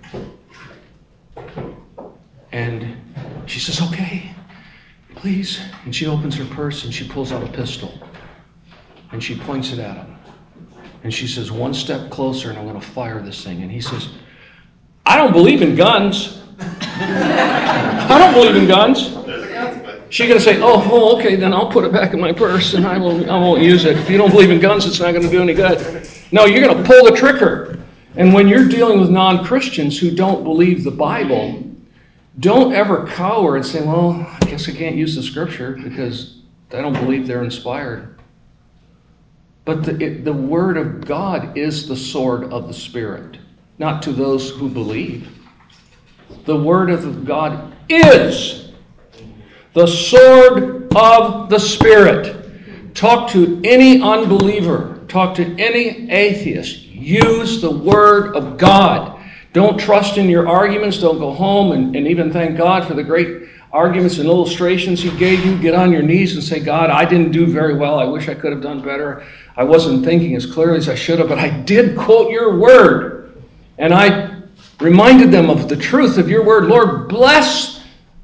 And 2.53 2.97
she 3.47 3.59
says, 3.59 3.83
Okay, 3.83 4.31
please. 5.17 5.61
And 5.85 5.95
she 5.95 6.07
opens 6.07 6.37
her 6.37 6.45
purse 6.45 6.85
and 6.85 6.95
she 6.95 7.07
pulls 7.09 7.33
out 7.33 7.43
a 7.43 7.53
pistol 7.53 7.99
and 9.11 9.23
she 9.23 9.37
points 9.37 9.73
it 9.73 9.81
at 9.81 9.97
him. 9.97 10.17
And 11.03 11.13
she 11.13 11.27
says, 11.27 11.51
One 11.51 11.75
step 11.75 12.11
closer 12.11 12.51
and 12.51 12.59
I'm 12.59 12.67
going 12.67 12.81
to 12.81 12.87
fire 12.87 13.21
this 13.21 13.43
thing. 13.43 13.63
And 13.63 13.71
he 13.71 13.81
says, 13.81 14.09
I 15.05 15.17
don't 15.17 15.33
believe 15.33 15.63
in 15.63 15.75
guns. 15.75 16.43
I 16.61 18.17
don't 18.19 18.35
believe 18.35 18.55
in 18.55 18.69
guns. 18.69 19.24
She's 20.15 20.29
going 20.29 20.39
to 20.39 20.45
say, 20.45 20.61
oh, 20.63 20.89
oh, 20.93 21.19
okay, 21.19 21.35
then 21.35 21.53
I'll 21.53 21.69
put 21.69 21.85
it 21.85 21.91
back 21.91 22.15
in 22.15 22.21
my 22.21 22.33
purse 22.33 22.75
and 22.75 22.87
I 22.87 22.99
won't, 22.99 23.29
I 23.29 23.37
won't 23.37 23.61
use 23.61 23.85
it. 23.85 23.97
If 23.97 24.09
you 24.09 24.17
don't 24.17 24.31
believe 24.31 24.49
in 24.49 24.61
guns, 24.61 24.87
it's 24.87 25.01
not 25.01 25.11
going 25.11 25.25
to 25.25 25.29
do 25.29 25.43
any 25.43 25.55
good. 25.55 26.09
No, 26.31 26.45
you're 26.45 26.65
going 26.65 26.77
to 26.77 26.85
pull 26.85 27.11
the 27.11 27.17
trigger. 27.17 27.81
And 28.15 28.33
when 28.33 28.47
you're 28.47 28.69
dealing 28.69 29.01
with 29.01 29.11
non 29.11 29.45
Christians 29.45 29.99
who 29.99 30.13
don't 30.13 30.45
believe 30.45 30.85
the 30.85 30.93
Bible, 30.93 31.65
don't 32.39 32.75
ever 32.75 33.09
cower 33.09 33.57
and 33.57 33.67
say, 33.67 33.85
well, 33.85 34.25
I 34.41 34.47
guess 34.47 34.69
I 34.69 34.73
can't 34.73 34.95
use 34.95 35.17
the 35.17 35.23
scripture 35.25 35.73
because 35.73 36.43
I 36.73 36.81
don't 36.81 36.93
believe 36.93 37.27
they're 37.27 37.43
inspired. 37.43 38.17
But 39.65 39.83
the, 39.83 40.01
it, 40.01 40.25
the 40.25 40.33
Word 40.33 40.77
of 40.77 41.05
God 41.05 41.59
is 41.59 41.89
the 41.89 41.97
sword 41.97 42.53
of 42.53 42.69
the 42.69 42.75
Spirit, 42.75 43.39
not 43.81 44.01
to 44.05 44.13
those 44.13 44.51
who 44.51 44.69
believe. 44.69 45.29
The 46.45 46.57
Word 46.57 46.91
of 46.91 47.25
God 47.25 47.75
is 47.89 48.64
the 49.75 49.87
sword 49.87 50.95
of 50.97 51.51
the 51.51 51.59
Spirit. 51.59 52.95
Talk 52.95 53.31
to 53.31 53.61
any 53.65 54.01
unbeliever, 54.01 55.05
talk 55.09 55.35
to 55.37 55.45
any 55.59 56.11
atheist. 56.11 56.83
Use 56.83 57.61
the 57.61 57.71
Word 57.71 58.37
of 58.37 58.57
God. 58.57 59.21
Don't 59.53 59.79
trust 59.79 60.17
in 60.17 60.29
your 60.29 60.49
arguments. 60.49 60.99
Don't 60.99 61.19
go 61.19 61.33
home 61.33 61.73
and, 61.73 61.95
and 61.95 62.07
even 62.09 62.33
thank 62.33 62.57
God 62.57 62.87
for 62.87 62.95
the 62.95 63.03
great 63.03 63.49
arguments 63.73 64.19
and 64.19 64.29
illustrations 64.29 65.03
he 65.03 65.11
gave 65.19 65.45
you, 65.45 65.59
get 65.59 65.75
on 65.75 65.91
your 65.91 66.03
knees 66.03 66.35
and 66.35 66.43
say, 66.43 66.61
God, 66.61 66.91
I 66.91 67.05
didn't 67.05 67.33
do 67.33 67.45
very 67.45 67.75
well. 67.77 67.99
I 67.99 68.05
wish 68.05 68.29
I 68.29 68.35
could 68.35 68.53
have 68.53 68.63
done 68.63 68.81
better. 68.81 69.27
I 69.57 69.65
wasn't 69.65 70.05
thinking 70.05 70.37
as 70.37 70.47
clearly 70.47 70.79
as 70.79 70.89
I 70.89 70.95
should 70.95 71.19
have, 71.19 71.29
but 71.29 71.39
I 71.39 71.51
did 71.51 71.97
quote 71.99 72.31
your 72.31 72.57
word. 72.57 73.43
And 73.79 73.93
I 73.93 74.43
reminded 74.81 75.33
them 75.33 75.51
of 75.51 75.69
the 75.69 75.77
truth 75.77 76.19
of 76.19 76.29
your 76.29 76.45
word. 76.45 76.67
Lord, 76.67 77.09
bless 77.09 77.74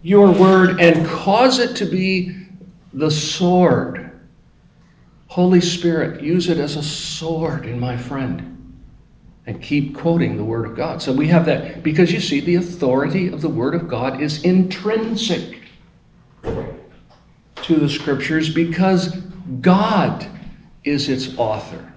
your 0.03 0.31
word 0.31 0.81
and 0.81 1.07
cause 1.07 1.59
it 1.59 1.77
to 1.77 1.85
be 1.85 2.37
the 2.93 3.11
sword. 3.11 4.21
Holy 5.29 5.61
Spirit, 5.61 6.23
use 6.23 6.49
it 6.49 6.59
as 6.59 6.77
a 6.77 6.83
sword 6.83 7.67
in 7.67 7.79
my 7.79 7.97
friend. 7.97 8.47
And 9.47 9.63
keep 9.63 9.97
quoting 9.97 10.37
the 10.37 10.45
Word 10.45 10.67
of 10.67 10.77
God. 10.77 11.01
So 11.03 11.13
we 11.13 11.27
have 11.29 11.47
that 11.47 11.83
because 11.83 12.13
you 12.13 12.21
see, 12.21 12.41
the 12.41 12.57
authority 12.57 13.29
of 13.29 13.41
the 13.41 13.49
Word 13.49 13.75
of 13.75 13.89
God 13.89 14.21
is 14.21 14.45
intrinsic 14.45 15.59
to 16.43 17.77
the 17.77 17.89
Scriptures 17.89 18.53
because 18.53 19.17
God 19.61 20.27
is 20.85 21.09
its 21.09 21.37
author. 21.37 21.93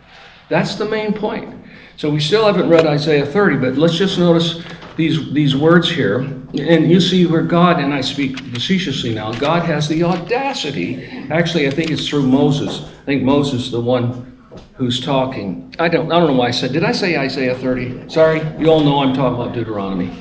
That's 0.49 0.76
the 0.76 0.86
main 0.86 1.14
point. 1.14 1.54
So 1.97 2.10
we 2.10 2.20
still 2.20 2.45
haven't 2.45 2.70
read 2.70 2.88
Isaiah 2.88 3.26
30, 3.26 3.58
but 3.58 3.78
let's 3.78 3.95
just 3.95 4.18
notice 4.18 4.64
these, 4.95 5.32
these 5.34 5.56
words 5.56 5.89
here. 5.89 6.43
And 6.54 6.89
you 6.89 7.01
see 7.01 7.26
where 7.26 7.41
God, 7.41 7.80
and 7.80 7.91
I 7.91 8.01
speak 8.01 8.39
facetiously 8.39 9.16
now, 9.16 9.32
God 9.32 9.64
has 9.64 9.88
the 9.88 10.04
audacity. 10.04 11.04
Actually, 11.32 11.68
I 11.68 11.72
think 11.72 11.89
it's 11.89 12.08
through 12.08 12.28
Moses. 12.28 12.84
I 13.01 13.06
think 13.06 13.24
Moses, 13.24 13.72
the 13.72 13.82
one 13.82 14.39
who's 14.76 15.04
talking. 15.04 15.74
I 15.80 15.88
don't, 15.89 16.12
I 16.12 16.20
don't 16.20 16.28
know 16.28 16.36
why 16.36 16.49
I 16.49 16.51
said, 16.51 16.72
did 16.72 16.84
I 16.84 16.91
say 16.91 17.18
Isaiah 17.18 17.56
30? 17.56 18.08
Sorry, 18.08 18.39
you 18.60 18.68
all 18.68 18.82
know 18.82 18.99
I'm 18.99 19.16
talking 19.16 19.41
about 19.41 19.56
Deuteronomy. 19.56 20.16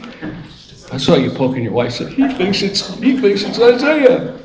I 0.90 0.96
saw 0.96 1.16
you 1.16 1.30
poking 1.30 1.64
your 1.64 1.72
wife. 1.72 1.92
Said 1.92 2.12
he 2.12 2.26
thinks 2.34 2.62
it's 2.62 2.94
he 2.96 3.18
thinks 3.18 3.42
it's 3.42 3.58
Isaiah. 3.58 4.38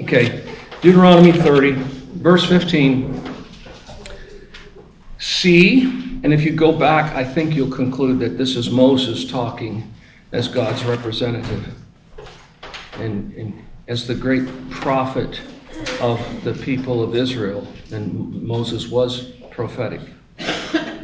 Okay, 0.00 0.42
Deuteronomy 0.80 1.32
30, 1.32 1.72
verse 1.72 2.46
15. 2.46 3.34
See, 5.18 5.82
and 6.22 6.32
if 6.32 6.42
you 6.42 6.52
go 6.52 6.72
back, 6.72 7.14
I 7.14 7.24
think 7.24 7.54
you'll 7.54 7.70
conclude 7.70 8.18
that 8.20 8.36
this 8.36 8.56
is 8.56 8.70
Moses 8.70 9.30
talking 9.30 9.93
as 10.34 10.48
God's 10.48 10.84
representative 10.84 11.64
and, 12.94 13.32
and 13.34 13.64
as 13.86 14.04
the 14.04 14.14
great 14.16 14.44
prophet 14.68 15.40
of 16.00 16.20
the 16.42 16.52
people 16.54 17.04
of 17.04 17.14
Israel. 17.14 17.64
And 17.92 18.42
Moses 18.42 18.88
was 18.88 19.30
prophetic. 19.52 20.00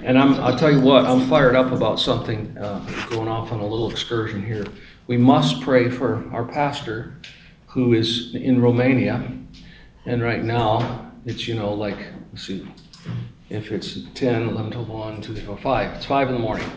And 0.02 0.18
I'm, 0.18 0.34
I'll 0.40 0.58
tell 0.58 0.72
you 0.72 0.80
what, 0.80 1.04
I'm 1.04 1.28
fired 1.28 1.54
up 1.54 1.70
about 1.70 2.00
something 2.00 2.58
uh, 2.58 2.80
going 3.10 3.28
off 3.28 3.52
on 3.52 3.60
a 3.60 3.66
little 3.66 3.88
excursion 3.88 4.44
here. 4.44 4.66
We 5.06 5.16
must 5.16 5.60
pray 5.60 5.88
for 5.88 6.28
our 6.32 6.44
pastor 6.44 7.14
who 7.68 7.92
is 7.92 8.34
in 8.34 8.60
Romania. 8.60 9.32
And 10.06 10.22
right 10.22 10.42
now, 10.42 11.12
it's, 11.24 11.46
you 11.46 11.54
know, 11.54 11.72
like, 11.72 11.98
let's 12.32 12.48
see, 12.48 12.66
if 13.48 13.70
it's 13.70 14.00
10, 14.14 14.48
11 14.48 14.72
to 14.72 14.80
1, 14.80 15.22
2, 15.22 15.34
3, 15.36 15.56
5, 15.56 15.96
it's 15.96 16.06
5 16.06 16.28
in 16.28 16.34
the 16.34 16.40
morning. 16.40 16.68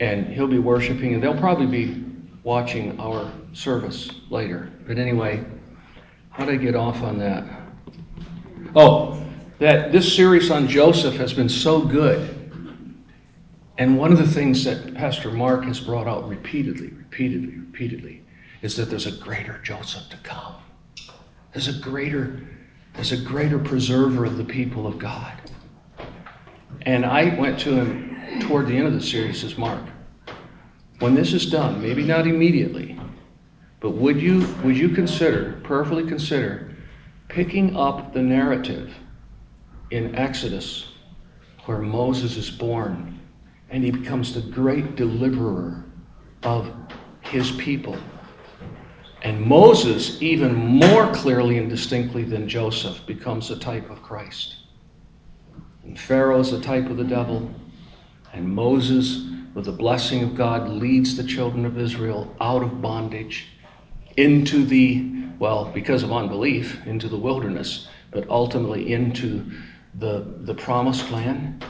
And 0.00 0.26
he'll 0.28 0.46
be 0.46 0.58
worshiping, 0.58 1.14
and 1.14 1.22
they'll 1.22 1.38
probably 1.38 1.66
be 1.66 2.04
watching 2.44 2.98
our 3.00 3.30
service 3.52 4.10
later. 4.30 4.70
But 4.86 4.98
anyway, 4.98 5.44
how 6.30 6.44
did 6.44 6.54
I 6.54 6.56
get 6.56 6.74
off 6.74 7.02
on 7.02 7.18
that? 7.18 7.44
Oh, 8.76 9.22
that 9.58 9.90
this 9.92 10.14
series 10.14 10.50
on 10.50 10.68
Joseph 10.68 11.14
has 11.16 11.32
been 11.32 11.48
so 11.48 11.80
good. 11.80 12.34
And 13.78 13.96
one 13.96 14.12
of 14.12 14.18
the 14.18 14.26
things 14.26 14.64
that 14.64 14.94
Pastor 14.94 15.30
Mark 15.30 15.64
has 15.64 15.80
brought 15.80 16.06
out 16.06 16.28
repeatedly, 16.28 16.88
repeatedly, 16.88 17.56
repeatedly 17.56 18.22
is 18.62 18.76
that 18.76 18.90
there's 18.90 19.06
a 19.06 19.12
greater 19.12 19.60
Joseph 19.62 20.08
to 20.10 20.16
come. 20.18 20.54
There's 21.52 21.68
a 21.68 21.80
greater, 21.80 22.40
there's 22.94 23.12
a 23.12 23.16
greater 23.16 23.58
preserver 23.58 24.24
of 24.24 24.36
the 24.36 24.44
people 24.44 24.86
of 24.86 24.98
God. 24.98 25.32
And 26.82 27.04
I 27.06 27.38
went 27.38 27.58
to 27.60 27.74
him 27.74 28.17
toward 28.40 28.66
the 28.66 28.76
end 28.76 28.86
of 28.86 28.92
the 28.92 29.00
series, 29.00 29.44
is 29.44 29.58
Mark, 29.58 29.82
when 30.98 31.14
this 31.14 31.32
is 31.32 31.46
done, 31.50 31.80
maybe 31.80 32.04
not 32.04 32.26
immediately, 32.26 32.98
but 33.80 33.90
would 33.90 34.20
you 34.20 34.46
would 34.64 34.76
you 34.76 34.88
consider, 34.88 35.60
prayerfully 35.62 36.06
consider, 36.06 36.76
picking 37.28 37.76
up 37.76 38.12
the 38.12 38.22
narrative 38.22 38.92
in 39.90 40.14
Exodus 40.14 40.92
where 41.66 41.78
Moses 41.78 42.36
is 42.36 42.50
born 42.50 43.20
and 43.70 43.84
he 43.84 43.90
becomes 43.90 44.34
the 44.34 44.40
great 44.40 44.96
deliverer 44.96 45.84
of 46.42 46.72
his 47.20 47.50
people. 47.52 47.96
And 49.22 49.40
Moses, 49.40 50.22
even 50.22 50.54
more 50.54 51.12
clearly 51.12 51.58
and 51.58 51.68
distinctly 51.68 52.22
than 52.22 52.48
Joseph, 52.48 53.04
becomes 53.06 53.50
a 53.50 53.58
type 53.58 53.90
of 53.90 54.02
Christ. 54.02 54.56
And 55.82 55.98
Pharaoh 55.98 56.40
is 56.40 56.52
a 56.52 56.60
type 56.60 56.88
of 56.88 56.96
the 56.96 57.04
devil. 57.04 57.50
And 58.32 58.48
Moses, 58.48 59.26
with 59.54 59.64
the 59.64 59.72
blessing 59.72 60.22
of 60.22 60.34
God, 60.34 60.68
leads 60.68 61.16
the 61.16 61.24
children 61.24 61.64
of 61.64 61.78
Israel 61.78 62.34
out 62.40 62.62
of 62.62 62.80
bondage 62.80 63.48
into 64.16 64.64
the, 64.64 65.10
well, 65.38 65.66
because 65.66 66.02
of 66.02 66.12
unbelief, 66.12 66.84
into 66.86 67.08
the 67.08 67.16
wilderness, 67.16 67.88
but 68.10 68.28
ultimately 68.28 68.92
into 68.92 69.44
the, 69.94 70.24
the 70.40 70.54
promised 70.54 71.10
land. 71.10 71.64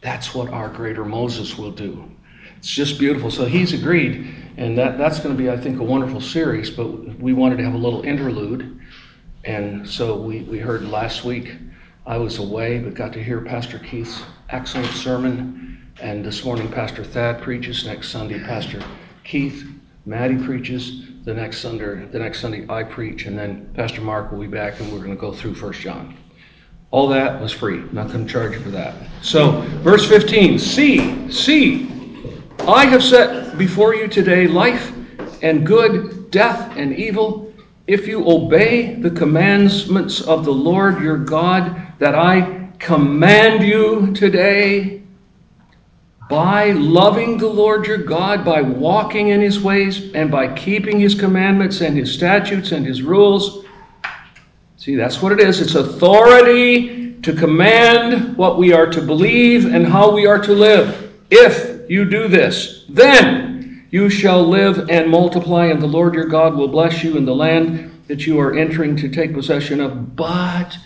That's 0.00 0.34
what 0.34 0.50
our 0.50 0.68
greater 0.68 1.04
Moses 1.04 1.56
will 1.56 1.70
do. 1.70 2.10
It's 2.58 2.70
just 2.70 2.98
beautiful. 2.98 3.30
So 3.30 3.44
he's 3.44 3.72
agreed, 3.72 4.34
and 4.56 4.76
that, 4.78 4.98
that's 4.98 5.20
going 5.20 5.36
to 5.36 5.42
be, 5.42 5.50
I 5.50 5.56
think, 5.56 5.80
a 5.80 5.84
wonderful 5.84 6.20
series, 6.20 6.70
but 6.70 6.86
we 7.18 7.32
wanted 7.32 7.56
to 7.58 7.64
have 7.64 7.74
a 7.74 7.78
little 7.78 8.02
interlude. 8.02 8.80
And 9.44 9.88
so 9.88 10.16
we, 10.16 10.40
we 10.42 10.58
heard 10.58 10.88
last 10.88 11.24
week, 11.24 11.54
I 12.06 12.16
was 12.18 12.38
away, 12.38 12.78
but 12.78 12.94
got 12.94 13.12
to 13.14 13.22
hear 13.22 13.40
Pastor 13.40 13.78
Keith's 13.78 14.22
excellent 14.50 14.92
sermon. 14.92 15.83
And 16.00 16.24
this 16.24 16.44
morning, 16.44 16.68
Pastor 16.72 17.04
Thad 17.04 17.40
preaches. 17.40 17.86
Next 17.86 18.08
Sunday, 18.08 18.40
Pastor 18.40 18.82
Keith, 19.22 19.64
Maddie 20.04 20.44
preaches. 20.44 21.02
The 21.24 21.32
next 21.32 21.58
Sunday, 21.58 22.04
the 22.06 22.18
next 22.18 22.40
Sunday, 22.40 22.66
I 22.68 22.82
preach, 22.82 23.26
and 23.26 23.38
then 23.38 23.70
Pastor 23.74 24.00
Mark 24.00 24.32
will 24.32 24.40
be 24.40 24.48
back, 24.48 24.80
and 24.80 24.92
we're 24.92 24.98
going 24.98 25.14
to 25.14 25.20
go 25.20 25.32
through 25.32 25.54
First 25.54 25.80
John. 25.80 26.16
All 26.90 27.06
that 27.08 27.40
was 27.40 27.52
free. 27.52 27.78
I'm 27.78 27.94
not 27.94 28.08
going 28.08 28.26
to 28.26 28.32
charge 28.32 28.56
for 28.56 28.70
that. 28.70 28.94
So, 29.22 29.60
verse 29.82 30.06
15 30.08 30.58
See, 30.58 31.30
see, 31.30 31.88
I 32.66 32.86
have 32.86 33.02
set 33.02 33.56
before 33.56 33.94
you 33.94 34.08
today 34.08 34.48
life 34.48 34.92
and 35.42 35.64
good, 35.64 36.28
death 36.32 36.76
and 36.76 36.92
evil. 36.92 37.54
If 37.86 38.08
you 38.08 38.28
obey 38.28 38.94
the 38.96 39.12
commandments 39.12 40.22
of 40.22 40.44
the 40.44 40.52
Lord 40.52 41.00
your 41.00 41.18
God 41.18 41.80
that 42.00 42.16
I 42.16 42.70
command 42.80 43.62
you 43.62 44.12
today, 44.12 45.03
by 46.28 46.72
loving 46.72 47.36
the 47.38 47.48
Lord 47.48 47.86
your 47.86 47.98
God, 47.98 48.44
by 48.44 48.62
walking 48.62 49.28
in 49.28 49.40
his 49.40 49.60
ways, 49.60 50.12
and 50.14 50.30
by 50.30 50.52
keeping 50.54 50.98
his 50.98 51.14
commandments 51.14 51.80
and 51.80 51.96
his 51.96 52.12
statutes 52.12 52.72
and 52.72 52.86
his 52.86 53.02
rules. 53.02 53.64
See, 54.76 54.96
that's 54.96 55.22
what 55.22 55.32
it 55.32 55.40
is. 55.40 55.60
It's 55.60 55.74
authority 55.74 57.14
to 57.22 57.32
command 57.32 58.36
what 58.36 58.58
we 58.58 58.72
are 58.72 58.86
to 58.86 59.00
believe 59.00 59.66
and 59.66 59.86
how 59.86 60.12
we 60.12 60.26
are 60.26 60.38
to 60.38 60.52
live. 60.52 61.14
If 61.30 61.88
you 61.90 62.04
do 62.04 62.28
this, 62.28 62.84
then 62.88 63.86
you 63.90 64.10
shall 64.10 64.42
live 64.42 64.90
and 64.90 65.10
multiply, 65.10 65.66
and 65.66 65.80
the 65.80 65.86
Lord 65.86 66.14
your 66.14 66.26
God 66.26 66.54
will 66.54 66.68
bless 66.68 67.02
you 67.02 67.16
in 67.16 67.24
the 67.24 67.34
land 67.34 68.02
that 68.08 68.26
you 68.26 68.38
are 68.40 68.56
entering 68.56 68.96
to 68.96 69.08
take 69.08 69.32
possession 69.32 69.80
of. 69.80 70.16
But 70.16 70.76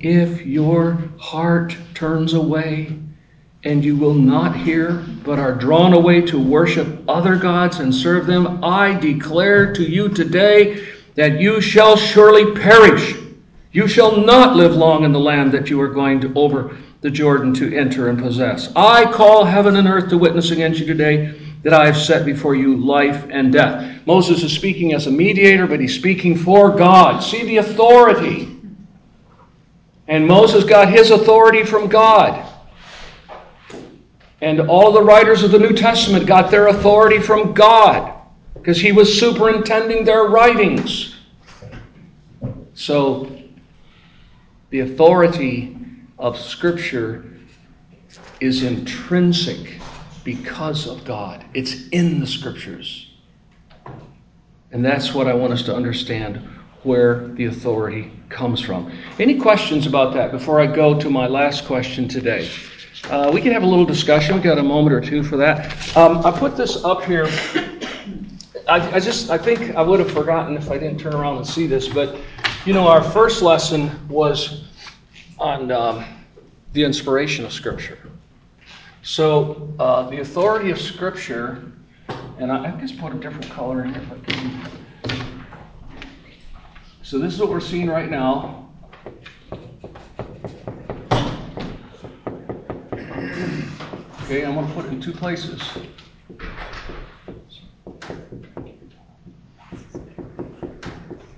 if 0.00 0.44
your 0.44 0.98
heart 1.18 1.76
turns 1.94 2.34
away, 2.34 2.98
and 3.64 3.84
you 3.84 3.96
will 3.96 4.14
not 4.14 4.56
hear, 4.56 5.04
but 5.24 5.38
are 5.38 5.54
drawn 5.54 5.92
away 5.92 6.20
to 6.22 6.40
worship 6.40 7.02
other 7.08 7.36
gods 7.36 7.80
and 7.80 7.92
serve 7.92 8.26
them, 8.26 8.62
I 8.62 8.94
declare 8.98 9.72
to 9.74 9.82
you 9.82 10.08
today 10.08 10.86
that 11.16 11.40
you 11.40 11.60
shall 11.60 11.96
surely 11.96 12.54
perish. 12.54 13.16
You 13.72 13.88
shall 13.88 14.16
not 14.16 14.56
live 14.56 14.74
long 14.74 15.04
in 15.04 15.12
the 15.12 15.18
land 15.18 15.52
that 15.52 15.68
you 15.70 15.80
are 15.80 15.88
going 15.88 16.20
to 16.20 16.32
over 16.34 16.76
the 17.00 17.10
Jordan 17.10 17.52
to 17.54 17.76
enter 17.76 18.08
and 18.08 18.18
possess. 18.18 18.72
I 18.74 19.10
call 19.10 19.44
heaven 19.44 19.76
and 19.76 19.88
earth 19.88 20.08
to 20.10 20.18
witness 20.18 20.50
against 20.50 20.80
you 20.80 20.86
today 20.86 21.38
that 21.62 21.72
I 21.72 21.86
have 21.86 21.96
set 21.96 22.24
before 22.24 22.54
you 22.54 22.76
life 22.76 23.26
and 23.30 23.52
death. 23.52 24.06
Moses 24.06 24.42
is 24.44 24.52
speaking 24.52 24.94
as 24.94 25.06
a 25.08 25.10
mediator, 25.10 25.66
but 25.66 25.80
he's 25.80 25.94
speaking 25.94 26.36
for 26.36 26.70
God. 26.70 27.20
See 27.20 27.44
the 27.44 27.58
authority. 27.58 28.56
And 30.06 30.26
Moses 30.26 30.64
got 30.64 30.90
his 30.90 31.10
authority 31.10 31.64
from 31.64 31.88
God. 31.88 32.48
And 34.40 34.60
all 34.60 34.92
the 34.92 35.02
writers 35.02 35.42
of 35.42 35.50
the 35.50 35.58
New 35.58 35.72
Testament 35.72 36.26
got 36.26 36.50
their 36.50 36.68
authority 36.68 37.18
from 37.18 37.52
God 37.52 38.14
because 38.54 38.80
he 38.80 38.92
was 38.92 39.18
superintending 39.18 40.04
their 40.04 40.24
writings. 40.24 41.16
So, 42.74 43.32
the 44.70 44.80
authority 44.80 45.76
of 46.18 46.38
Scripture 46.38 47.24
is 48.40 48.62
intrinsic 48.62 49.80
because 50.22 50.86
of 50.86 51.04
God, 51.04 51.44
it's 51.54 51.88
in 51.88 52.20
the 52.20 52.26
Scriptures. 52.26 53.10
And 54.70 54.84
that's 54.84 55.14
what 55.14 55.26
I 55.26 55.34
want 55.34 55.54
us 55.54 55.62
to 55.62 55.74
understand 55.74 56.46
where 56.82 57.28
the 57.28 57.46
authority 57.46 58.12
comes 58.28 58.60
from. 58.60 58.92
Any 59.18 59.38
questions 59.38 59.86
about 59.86 60.12
that 60.14 60.30
before 60.30 60.60
I 60.60 60.66
go 60.66 60.98
to 61.00 61.10
my 61.10 61.26
last 61.26 61.64
question 61.64 62.06
today? 62.06 62.48
Uh, 63.04 63.30
we 63.32 63.40
can 63.40 63.52
have 63.52 63.62
a 63.62 63.66
little 63.66 63.84
discussion. 63.84 64.34
We've 64.34 64.44
got 64.44 64.58
a 64.58 64.62
moment 64.62 64.94
or 64.94 65.00
two 65.00 65.22
for 65.22 65.36
that. 65.36 65.96
Um, 65.96 66.24
I 66.26 66.30
put 66.30 66.56
this 66.56 66.84
up 66.84 67.04
here. 67.04 67.26
I, 68.68 68.96
I, 68.96 69.00
just, 69.00 69.30
I 69.30 69.38
think 69.38 69.74
I 69.76 69.82
would 69.82 69.98
have 69.98 70.10
forgotten 70.10 70.56
if 70.56 70.70
I 70.70 70.76
didn't 70.76 71.00
turn 71.00 71.14
around 71.14 71.38
and 71.38 71.46
see 71.46 71.66
this, 71.66 71.88
but 71.88 72.18
you 72.66 72.74
know, 72.74 72.86
our 72.86 73.02
first 73.02 73.40
lesson 73.40 74.06
was 74.08 74.64
on 75.38 75.70
um, 75.70 76.04
the 76.74 76.84
inspiration 76.84 77.46
of 77.46 77.52
Scripture. 77.52 77.98
So, 79.02 79.72
uh, 79.78 80.10
the 80.10 80.20
authority 80.20 80.70
of 80.70 80.78
Scripture, 80.78 81.72
and 82.38 82.52
I, 82.52 82.66
I 82.66 82.80
just 82.80 82.98
put 82.98 83.14
a 83.14 83.18
different 83.18 83.48
color 83.50 83.84
in 83.84 83.94
here. 83.94 84.02
So, 87.02 87.18
this 87.18 87.32
is 87.32 87.40
what 87.40 87.48
we're 87.48 87.60
seeing 87.60 87.88
right 87.88 88.10
now. 88.10 88.67
Okay, 94.30 94.44
I'm 94.44 94.56
going 94.56 94.68
to 94.68 94.74
put 94.74 94.84
it 94.84 94.92
in 94.92 95.00
two 95.00 95.12
places. 95.12 95.62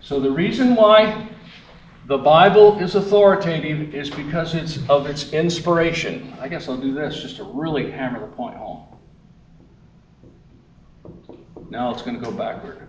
So, 0.00 0.18
the 0.18 0.32
reason 0.32 0.74
why 0.74 1.28
the 2.06 2.18
Bible 2.18 2.80
is 2.80 2.96
authoritative 2.96 3.94
is 3.94 4.10
because 4.10 4.56
it's 4.56 4.80
of 4.88 5.06
its 5.06 5.32
inspiration. 5.32 6.34
I 6.40 6.48
guess 6.48 6.68
I'll 6.68 6.80
do 6.80 6.92
this 6.92 7.22
just 7.22 7.36
to 7.36 7.44
really 7.44 7.92
hammer 7.92 8.18
the 8.18 8.26
point 8.26 8.56
home. 8.56 8.82
Now 11.68 11.92
it's 11.92 12.02
going 12.02 12.18
to 12.18 12.24
go 12.24 12.32
backward. 12.32 12.88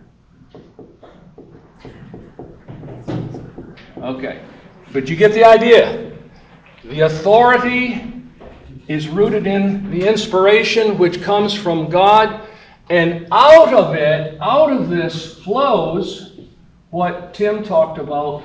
Okay, 3.97 4.41
but 4.91 5.08
you 5.08 5.16
get 5.16 5.34
the 5.34 5.43
idea. 5.43 6.18
The 6.86 7.02
authority 7.02 8.21
is 8.92 9.08
rooted 9.08 9.48
in 9.48 9.89
the 9.92 10.08
inspiration 10.08 10.98
which 10.98 11.22
comes 11.22 11.54
from 11.54 11.89
God, 11.89 12.48
and 12.89 13.28
out 13.32 13.74
of 13.74 13.96
it, 13.96 14.38
out 14.42 14.72
of 14.72 14.89
this 14.89 15.39
flows 15.39 16.39
what 16.89 17.34
Tim 17.34 17.64
talked 17.64 18.00
about 18.00 18.44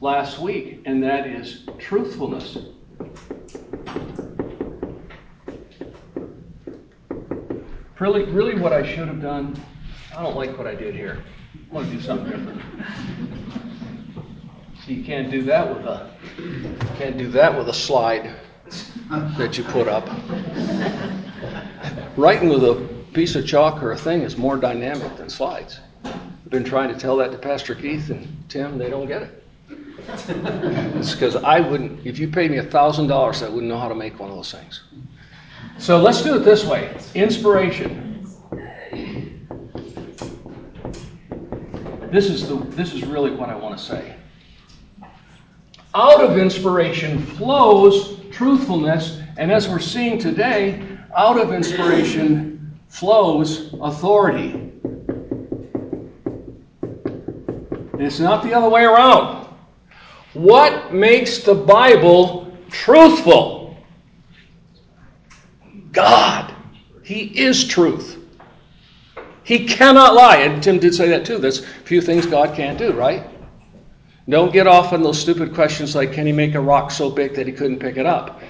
last 0.00 0.38
week, 0.38 0.82
and 0.84 1.02
that 1.02 1.26
is 1.26 1.64
truthfulness. 1.78 2.58
Really, 7.98 8.24
really, 8.24 8.58
what 8.58 8.72
I 8.72 8.86
should 8.86 9.08
have 9.08 9.20
done, 9.20 9.60
I 10.16 10.22
don't 10.22 10.36
like 10.36 10.56
what 10.56 10.66
I 10.66 10.74
did 10.74 10.94
here. 10.94 11.22
I 11.70 11.74
want 11.74 11.90
to 11.90 11.96
do 11.96 12.00
something 12.00 12.30
different. 12.30 12.62
So 14.84 14.92
you 14.92 15.04
can't 15.04 15.30
do 15.30 15.42
that 15.42 15.68
with 15.68 15.84
a 15.84 16.10
can't 16.96 17.18
do 17.18 17.28
that 17.32 17.56
with 17.56 17.68
a 17.68 17.74
slide 17.74 18.34
that 19.36 19.58
you 19.58 19.64
put 19.64 19.88
up. 19.88 20.08
Writing 22.16 22.48
with 22.48 22.64
a 22.64 22.88
piece 23.12 23.34
of 23.34 23.46
chalk 23.46 23.82
or 23.82 23.92
a 23.92 23.96
thing 23.96 24.22
is 24.22 24.36
more 24.36 24.56
dynamic 24.56 25.16
than 25.16 25.28
slides. 25.28 25.80
I've 26.04 26.50
been 26.50 26.64
trying 26.64 26.92
to 26.92 26.98
tell 26.98 27.16
that 27.16 27.32
to 27.32 27.38
Pastor 27.38 27.74
Keith 27.74 28.10
and 28.10 28.44
Tim, 28.48 28.78
they 28.78 28.90
don't 28.90 29.06
get 29.06 29.22
it. 29.22 29.44
it's 30.96 31.12
because 31.12 31.36
I 31.36 31.60
wouldn't, 31.60 32.06
if 32.06 32.18
you 32.18 32.28
paid 32.28 32.50
me 32.50 32.58
a 32.58 32.64
$1,000, 32.64 33.42
I 33.42 33.48
wouldn't 33.48 33.68
know 33.68 33.78
how 33.78 33.88
to 33.88 33.94
make 33.94 34.18
one 34.18 34.30
of 34.30 34.36
those 34.36 34.52
things. 34.52 34.82
So 35.78 36.00
let's 36.00 36.22
do 36.22 36.36
it 36.36 36.40
this 36.40 36.64
way 36.64 36.94
inspiration. 37.14 38.06
This 42.10 42.28
is, 42.28 42.48
the, 42.48 42.56
this 42.70 42.92
is 42.92 43.04
really 43.04 43.30
what 43.30 43.48
I 43.50 43.54
want 43.54 43.78
to 43.78 43.84
say. 43.84 44.16
Out 45.94 46.20
of 46.20 46.38
inspiration 46.38 47.24
flows 47.24 48.19
truthfulness, 48.40 49.20
and 49.36 49.52
as 49.52 49.68
we're 49.68 49.78
seeing 49.78 50.18
today, 50.18 50.82
out 51.14 51.38
of 51.38 51.52
inspiration 51.52 52.74
flows 52.88 53.74
authority. 53.82 54.72
It's 57.98 58.18
not 58.18 58.42
the 58.42 58.54
other 58.54 58.70
way 58.70 58.84
around. 58.84 59.46
What 60.32 60.94
makes 60.94 61.40
the 61.40 61.54
Bible 61.54 62.56
truthful? 62.70 63.76
God. 65.92 66.54
He 67.02 67.24
is 67.38 67.68
truth. 67.68 68.16
He 69.44 69.66
cannot 69.66 70.14
lie. 70.14 70.38
And 70.38 70.62
Tim 70.62 70.78
did 70.78 70.94
say 70.94 71.10
that 71.10 71.26
too. 71.26 71.36
There's 71.36 71.62
few 71.84 72.00
things 72.00 72.24
God 72.24 72.56
can't 72.56 72.78
do, 72.78 72.92
right? 72.92 73.29
Don't 74.28 74.52
get 74.52 74.66
off 74.66 74.92
on 74.92 75.02
those 75.02 75.20
stupid 75.20 75.54
questions 75.54 75.96
like, 75.96 76.12
can 76.12 76.26
he 76.26 76.32
make 76.32 76.54
a 76.54 76.60
rock 76.60 76.90
so 76.90 77.10
big 77.10 77.34
that 77.34 77.46
he 77.46 77.52
couldn't 77.52 77.78
pick 77.78 77.96
it 77.96 78.06
up? 78.06 78.40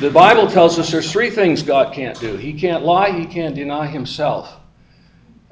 The 0.00 0.10
Bible 0.10 0.48
tells 0.48 0.78
us 0.78 0.90
there's 0.90 1.12
three 1.12 1.30
things 1.30 1.62
God 1.62 1.94
can't 1.94 2.18
do 2.18 2.36
He 2.36 2.52
can't 2.52 2.84
lie, 2.84 3.10
he 3.12 3.26
can't 3.26 3.54
deny 3.54 3.86
himself. 3.86 4.56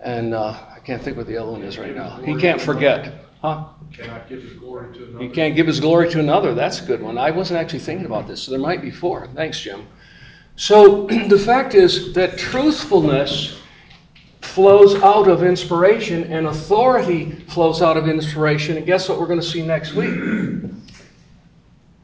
And 0.03 0.35
uh, 0.35 0.59
I 0.75 0.79
can't 0.81 1.03
think 1.03 1.17
what 1.17 1.27
the 1.27 1.37
other 1.37 1.53
one 1.53 1.63
is 1.63 1.79
right 1.79 1.95
now. 1.95 2.21
He 2.25 2.37
can't 2.37 2.61
forget. 2.61 3.25
Huh? 3.43 3.67
Cannot 3.93 4.29
give 4.29 4.43
his 4.43 4.55
glory 4.55 4.93
to 4.95 5.05
another. 5.05 5.25
He 5.25 5.31
can't 5.31 5.55
give 5.55 5.67
his 5.67 5.81
glory 5.81 6.09
to 6.11 6.21
another. 6.21 6.55
That's 6.55 6.81
a 6.81 6.85
good 6.85 7.03
one. 7.03 7.19
I 7.19 7.31
wasn't 7.31 7.61
actually 7.61 7.81
thinking 7.81 8.07
about 8.07 8.27
this, 8.27 8.43
so 8.43 8.51
there 8.51 8.61
might 8.61 8.83
be 8.83 8.91
four. 8.91 9.29
Thanks, 9.35 9.61
Jim. 9.61 9.87
So 10.57 11.07
the 11.29 11.39
fact 11.39 11.75
is 11.75 12.13
that 12.15 12.37
truthfulness 12.39 13.61
flows 14.49 14.95
out 15.03 15.29
of 15.29 15.43
inspiration 15.43 16.25
and 16.33 16.47
authority 16.47 17.33
flows 17.49 17.83
out 17.83 17.97
of 17.97 18.09
inspiration. 18.09 18.77
And 18.77 18.87
guess 18.87 19.09
what 19.09 19.21
we're 19.21 19.27
going 19.27 19.41
to 19.41 19.47
see 19.47 19.63
next 19.63 19.95
week? 19.95 20.15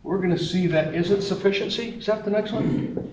We're 0.03 0.19
going 0.19 0.37
to 0.37 0.39
see 0.45 0.67
that 0.69 0.95
is 0.95 1.11
it 1.11 1.23
sufficiency? 1.23 1.91
Is 1.99 2.07
that 2.07 2.25
the 2.25 2.31
next 2.31 2.53
one? 2.53 3.13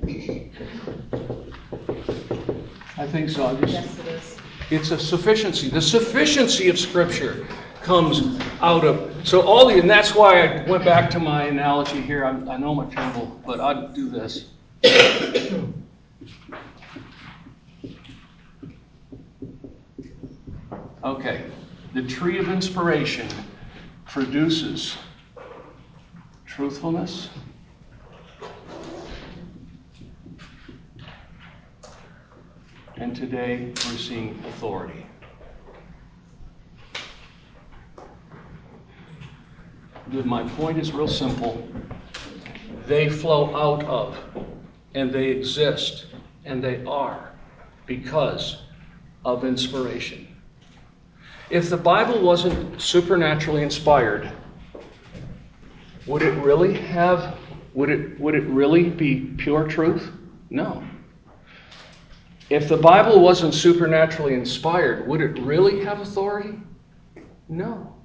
I 2.97 3.07
think 3.07 3.29
so. 3.29 3.47
I 3.47 3.55
just, 3.55 3.73
Yes, 3.73 3.99
it 3.99 4.05
is. 4.07 4.37
it's 4.69 4.91
a 4.91 4.99
sufficiency. 4.99 5.69
The 5.69 5.81
sufficiency 5.81 6.69
of 6.69 6.77
Scripture 6.77 7.47
comes 7.81 8.39
out 8.61 8.83
of. 8.85 9.27
So 9.27 9.41
all 9.41 9.67
the, 9.67 9.79
and 9.79 9.89
that's 9.89 10.13
why 10.13 10.45
I 10.45 10.69
went 10.69 10.85
back 10.85 11.09
to 11.11 11.19
my 11.19 11.43
analogy 11.45 12.01
here. 12.01 12.25
I'm, 12.25 12.47
I 12.49 12.57
know 12.57 12.79
I'm 12.79 12.91
terrible, 12.91 13.41
but 13.45 13.59
I'd 13.59 13.93
do 13.93 14.09
this. 14.09 14.47
Okay, 21.03 21.45
the 21.95 22.03
tree 22.03 22.37
of 22.37 22.47
inspiration 22.47 23.27
produces 24.05 24.97
truthfulness, 26.45 27.29
and 32.97 33.15
today 33.15 33.73
we're 33.73 33.97
seeing 33.97 34.39
authority. 34.47 35.07
My 40.23 40.47
point 40.49 40.77
is 40.77 40.91
real 40.91 41.07
simple. 41.07 41.67
They 42.85 43.09
flow 43.09 43.55
out 43.55 43.83
of, 43.85 44.19
and 44.93 45.11
they 45.11 45.29
exist, 45.29 46.05
and 46.45 46.63
they 46.63 46.85
are 46.85 47.31
because 47.87 48.61
of 49.25 49.43
inspiration. 49.43 50.27
If 51.51 51.69
the 51.69 51.75
Bible 51.75 52.21
wasn't 52.21 52.81
supernaturally 52.81 53.61
inspired, 53.61 54.31
would 56.07 56.21
it 56.21 56.31
really 56.41 56.73
have 56.73 57.37
would 57.73 57.89
it 57.89 58.17
would 58.21 58.35
it 58.35 58.45
really 58.45 58.89
be 58.89 59.33
pure 59.37 59.67
truth? 59.67 60.09
No. 60.49 60.81
If 62.49 62.69
the 62.69 62.77
Bible 62.77 63.19
wasn't 63.19 63.53
supernaturally 63.53 64.33
inspired, 64.33 65.05
would 65.07 65.19
it 65.19 65.39
really 65.39 65.83
have 65.83 65.99
authority? 65.99 66.57
No. 67.49 67.95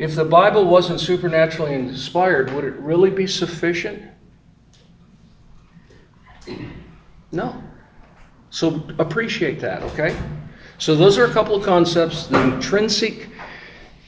If 0.00 0.16
the 0.16 0.24
Bible 0.24 0.64
wasn't 0.64 0.98
supernaturally 1.00 1.74
inspired, 1.74 2.52
would 2.52 2.64
it 2.64 2.74
really 2.74 3.10
be 3.10 3.28
sufficient? 3.28 4.02
No. 7.30 7.62
So 8.50 8.82
appreciate 8.98 9.60
that, 9.60 9.82
okay? 9.82 10.16
So 10.78 10.94
those 10.94 11.18
are 11.18 11.24
a 11.24 11.32
couple 11.32 11.56
of 11.56 11.64
concepts. 11.64 12.28
The 12.28 12.40
intrinsic, 12.40 13.28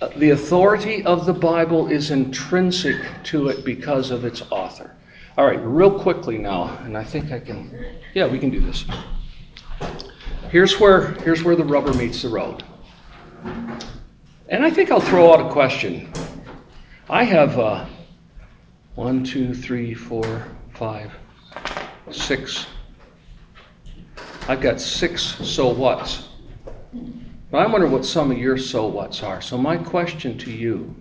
uh, 0.01 0.09
the 0.17 0.31
authority 0.31 1.05
of 1.05 1.27
the 1.27 1.33
Bible 1.33 1.89
is 1.89 2.13
intrinsic 2.13 2.97
to 3.25 3.49
it 3.49 3.65
because 3.65 4.13
of 4.13 4.25
its 4.25 4.43
author. 4.51 4.95
All 5.37 5.47
right, 5.47 5.61
real 5.65 5.99
quickly 5.99 6.39
now, 6.39 6.79
and 6.85 6.97
I 6.97 7.03
think 7.03 7.33
I 7.33 7.41
can. 7.41 7.97
Yeah, 8.15 8.29
we 8.29 8.39
can 8.39 8.51
do 8.51 8.61
this. 8.61 8.85
Here's 10.51 10.79
where 10.79 11.13
here's 11.23 11.43
where 11.43 11.57
the 11.57 11.65
rubber 11.65 11.93
meets 11.95 12.23
the 12.23 12.29
road. 12.29 12.63
And 14.49 14.65
I 14.65 14.71
think 14.71 14.93
I'll 14.93 15.01
throw 15.01 15.33
out 15.33 15.45
a 15.45 15.51
question. 15.51 16.13
I 17.09 17.25
have 17.25 17.59
uh, 17.59 17.87
one, 18.95 19.25
two, 19.25 19.55
three, 19.55 19.95
four, 19.95 20.47
five, 20.75 21.13
six. 22.13 22.67
I've 24.49 24.61
got 24.61 24.81
six 24.81 25.23
so 25.23 25.73
whats. 25.73 26.30
But 27.51 27.59
I 27.59 27.67
wonder 27.67 27.87
what 27.87 28.05
some 28.05 28.31
of 28.31 28.39
your 28.39 28.59
so 28.59 28.87
whats 28.87 29.23
are. 29.23 29.41
So, 29.41 29.59
my 29.59 29.77
question 29.77 30.39
to 30.39 30.51
you 30.51 30.95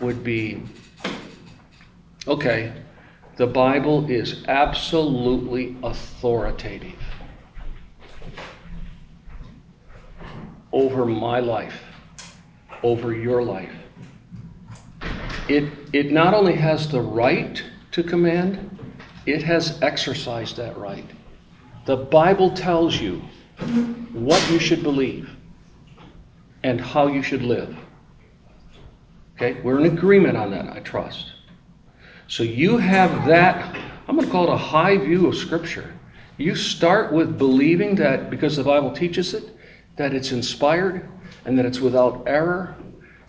would 0.00 0.24
be 0.24 0.62
okay, 2.26 2.72
the 3.36 3.46
Bible 3.46 4.10
is 4.10 4.44
absolutely 4.48 5.76
authoritative 5.82 6.98
over 10.72 11.04
my 11.04 11.40
life, 11.40 11.82
over 12.82 13.14
your 13.14 13.42
life. 13.42 13.72
It, 15.48 15.72
it 15.92 16.12
not 16.12 16.32
only 16.34 16.54
has 16.54 16.88
the 16.88 17.00
right 17.00 17.62
to 17.92 18.02
command, 18.02 18.78
it 19.26 19.42
has 19.42 19.82
exercised 19.82 20.56
that 20.56 20.76
right. 20.76 21.04
The 21.86 21.96
Bible 21.96 22.52
tells 22.52 23.00
you 23.00 23.22
what 24.12 24.50
you 24.50 24.58
should 24.58 24.82
believe 24.82 25.30
and 26.62 26.80
how 26.80 27.06
you 27.06 27.22
should 27.22 27.42
live. 27.42 27.76
Okay? 29.36 29.60
We're 29.62 29.80
in 29.80 29.86
agreement 29.86 30.36
on 30.36 30.50
that, 30.50 30.68
I 30.68 30.80
trust. 30.80 31.32
So 32.28 32.42
you 32.42 32.76
have 32.76 33.26
that, 33.26 33.76
I'm 34.06 34.14
going 34.14 34.26
to 34.26 34.32
call 34.32 34.48
it 34.48 34.54
a 34.54 34.56
high 34.56 34.96
view 34.96 35.26
of 35.26 35.36
Scripture. 35.36 35.92
You 36.36 36.54
start 36.54 37.12
with 37.12 37.38
believing 37.38 37.94
that, 37.96 38.30
because 38.30 38.56
the 38.56 38.64
Bible 38.64 38.92
teaches 38.92 39.34
it, 39.34 39.56
that 39.96 40.14
it's 40.14 40.32
inspired 40.32 41.08
and 41.44 41.58
that 41.58 41.66
it's 41.66 41.80
without 41.80 42.22
error. 42.26 42.74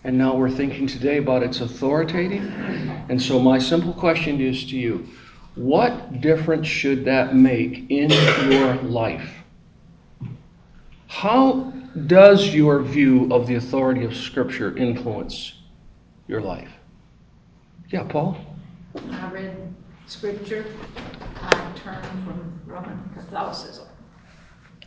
And 0.04 0.16
now 0.16 0.36
we're 0.36 0.50
thinking 0.50 0.86
today 0.86 1.18
about 1.18 1.42
its 1.42 1.60
authoritative. 1.60 2.42
And 3.08 3.20
so 3.20 3.38
my 3.38 3.58
simple 3.58 3.92
question 3.92 4.40
is 4.40 4.64
to 4.66 4.76
you 4.76 5.06
what 5.54 6.20
difference 6.20 6.66
should 6.66 7.04
that 7.04 7.34
make 7.34 7.90
in 7.90 8.10
your 8.50 8.74
life? 8.76 9.41
How 11.12 11.70
does 12.06 12.54
your 12.54 12.82
view 12.82 13.32
of 13.32 13.46
the 13.46 13.56
authority 13.56 14.02
of 14.04 14.16
Scripture 14.16 14.74
influence 14.78 15.52
your 16.26 16.40
life? 16.40 16.70
Yeah, 17.90 18.04
Paul? 18.04 18.38
I 19.10 19.30
read 19.30 19.74
scripture, 20.06 20.64
I 21.36 21.70
turned 21.76 22.06
from 22.24 22.60
Roman 22.64 22.98
Catholicism. 23.14 23.86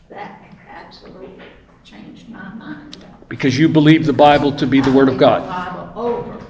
That 0.09 0.51
absolutely 0.67 1.37
changed 1.83 2.27
my 2.27 2.53
mind. 2.55 3.05
Because 3.29 3.57
you 3.57 3.69
believe 3.69 4.07
the 4.07 4.11
Bible 4.11 4.51
to 4.53 4.65
be 4.65 4.81
the 4.81 4.91
Word 4.91 5.09
of 5.09 5.19
God. 5.19 5.43
the 5.43 5.47
Bible 5.47 6.01
over 6.01 6.45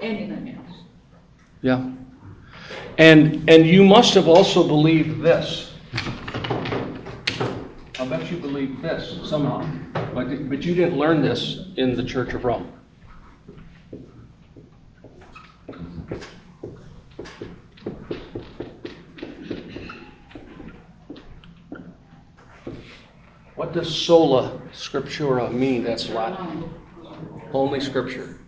anything 0.00 0.58
else. 0.58 0.78
Yeah. 1.62 1.90
And 2.98 3.48
and 3.48 3.66
you 3.66 3.84
must 3.84 4.14
have 4.14 4.26
also 4.26 4.66
believed 4.66 5.22
this. 5.22 5.70
I 7.96 8.06
bet 8.06 8.28
you 8.28 8.38
believe 8.38 8.82
this 8.82 9.20
somehow. 9.28 9.64
But, 10.12 10.48
but 10.48 10.62
you 10.64 10.74
didn't 10.74 10.98
learn 10.98 11.22
this 11.22 11.68
in 11.76 11.94
the 11.94 12.02
Church 12.02 12.34
of 12.34 12.44
Rome. 12.44 12.72
What 23.54 23.72
does 23.72 23.94
sola 23.94 24.60
scriptura 24.72 25.52
mean? 25.52 25.84
That's 25.84 26.08
Latin. 26.08 26.68
Only 27.52 27.78
scripture. 27.78 28.40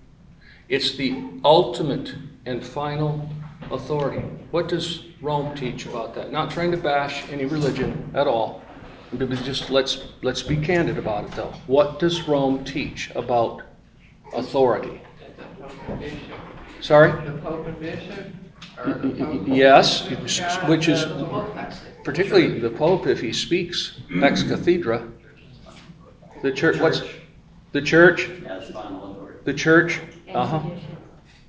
It's 0.69 0.97
the 0.97 1.23
ultimate 1.45 2.17
and 2.47 2.65
final 2.65 3.29
authority. 3.71 4.27
What 4.51 4.67
does 4.67 5.05
Rome 5.23 5.55
teach 5.55 5.87
about 5.87 6.17
that? 6.17 6.33
Not 6.33 6.51
trying 6.51 6.73
to 6.73 6.77
bash 6.77 7.29
any 7.31 7.45
religion 7.45 8.11
at 8.15 8.27
all. 8.27 8.66
But 9.13 9.31
just 9.43 9.71
let's 9.71 10.05
let's 10.23 10.43
be 10.43 10.57
candid 10.57 10.99
about 10.99 11.25
it 11.25 11.31
though. 11.33 11.53
What 11.67 11.99
does 11.99 12.27
Rome 12.27 12.65
teach 12.65 13.11
about 13.15 13.63
authority? 14.35 15.01
Sorry? 16.81 17.11
The 17.25 17.39
Pope 17.39 17.67
and 17.67 17.81
Bishop? 17.81 18.27
Or 18.79 18.93
the 18.95 19.25
Pope? 19.25 19.43
Yes, 19.47 20.09
which 20.67 20.89
is 20.89 21.05
particularly 22.05 22.59
the 22.59 22.71
Pope 22.71 23.07
if 23.07 23.21
he 23.21 23.33
speaks 23.33 24.01
ex 24.23 24.43
cathedra. 24.43 25.09
The 26.43 26.53
church. 26.53 26.79
What's 26.81 27.03
the 27.73 27.81
church? 27.81 28.29
As 28.47 28.71
final 28.71 29.13
authority. 29.13 29.39
The 29.45 29.55
church. 29.55 30.01
Uh 30.35 30.47
huh. 30.47 30.61
tradition. 30.61 30.97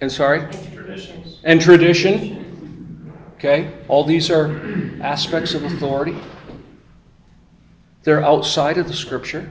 And 0.01 0.11
sorry. 0.11 0.39
Traditions. 0.73 1.39
And 1.43 1.59
tradition. 1.59 3.13
Okay? 3.35 3.71
All 3.87 4.03
these 4.03 4.29
are 4.29 4.59
aspects 5.01 5.53
of 5.53 5.63
authority. 5.63 6.15
They're 8.07 8.23
outside 8.23 8.77
of 8.77 8.87
the 8.87 8.93
scripture. 8.93 9.49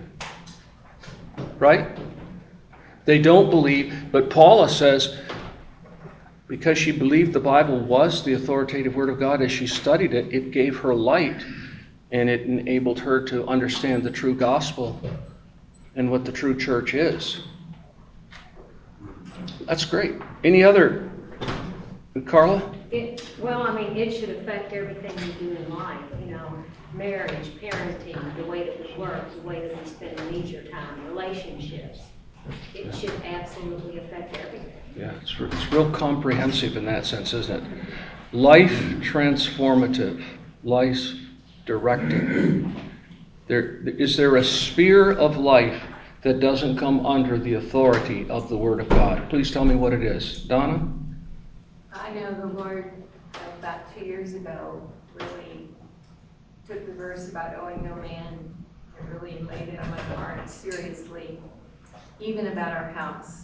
Right? 1.59 1.89
They 3.05 3.19
don't 3.19 3.51
believe, 3.51 4.11
but 4.11 4.31
Paula 4.31 4.71
says 4.71 5.15
because 6.49 6.79
she 6.79 6.91
believed 6.91 7.35
the 7.35 7.41
Bible 7.41 7.79
was 7.79 8.25
the 8.25 8.33
authoritative 8.33 8.97
Word 8.97 9.11
of 9.11 9.21
God, 9.21 9.43
as 9.43 9.53
she 9.53 9.67
studied 9.67 10.15
it, 10.15 10.33
it 10.33 10.53
gave 10.53 10.75
her 10.79 10.95
light 10.95 11.45
and 12.13 12.31
it 12.31 12.47
enabled 12.47 12.99
her 12.99 13.21
to 13.25 13.47
understand 13.47 14.03
the 14.03 14.11
true 14.11 14.35
gospel 14.35 14.99
and 15.95 16.11
what 16.11 16.25
the 16.25 16.33
true 16.33 16.57
church 16.57 16.95
is. 16.95 17.43
That's 19.67 19.85
great. 19.85 20.15
Any 20.45 20.65
other? 20.65 21.11
Carla? 22.25 22.75
It, 22.91 23.23
well, 23.39 23.61
I 23.65 23.75
mean, 23.75 23.95
it 23.99 24.19
should 24.19 24.31
affect 24.31 24.73
everything 24.73 25.15
we 25.17 25.47
do 25.47 25.55
in 25.55 25.75
life, 25.75 26.01
you 26.25 26.31
know, 26.31 26.65
marriage, 26.97 27.49
parenting, 27.61 28.37
the 28.37 28.45
way 28.45 28.65
that 28.65 28.81
we 28.81 28.95
work, 29.01 29.35
the 29.35 29.43
way 29.43 29.67
that 29.67 29.79
we 29.79 29.89
spend 29.89 30.19
leisure 30.31 30.65
time, 30.65 31.07
relationships. 31.07 32.01
It 32.75 32.95
should 32.95 33.13
absolutely 33.25 33.99
affect 33.99 34.37
everything. 34.39 34.73
Yeah, 34.97 35.13
it's, 35.21 35.39
re- 35.39 35.49
it's 35.51 35.73
real 35.73 35.91
comprehensive 35.91 36.77
in 36.77 36.85
that 36.87 37.05
sense, 37.05 37.35
isn't 37.35 37.65
it? 37.65 37.73
Life 38.33 38.71
transformative, 39.01 40.25
life 40.65 41.01
directing. 41.67 42.75
There, 43.47 43.87
is 43.87 44.17
there 44.17 44.37
a 44.37 44.45
sphere 44.45 45.13
of 45.13 45.37
life 45.37 45.83
that 46.23 46.41
doesn't 46.41 46.79
come 46.79 47.05
under 47.05 47.39
the 47.39 47.55
authority 47.55 48.29
of 48.31 48.49
the 48.49 48.57
Word 48.57 48.81
of 48.81 48.89
God? 48.89 49.29
Please 49.29 49.51
tell 49.51 49.65
me 49.65 49.75
what 49.75 49.93
it 49.93 50.03
is. 50.03 50.43
Donna? 50.43 50.89
I 51.93 52.11
know 52.13 52.35
the 52.35 52.47
Lord, 52.47 52.93
about 53.59 53.95
two 53.95 54.05
years 54.05 54.35
ago, 54.35 54.83
really 55.15 55.66
took 56.67 56.87
the 56.87 56.93
verse 56.93 57.29
about 57.29 57.55
owing 57.61 57.83
no 57.85 57.95
man 57.97 58.55
and 58.99 59.13
really 59.13 59.39
laid 59.41 59.69
it 59.69 59.79
on 59.79 59.91
my 59.91 60.01
heart 60.01 60.49
seriously, 60.49 61.39
even 62.19 62.49
about 62.49 62.73
our 62.73 62.91
house. 62.91 63.43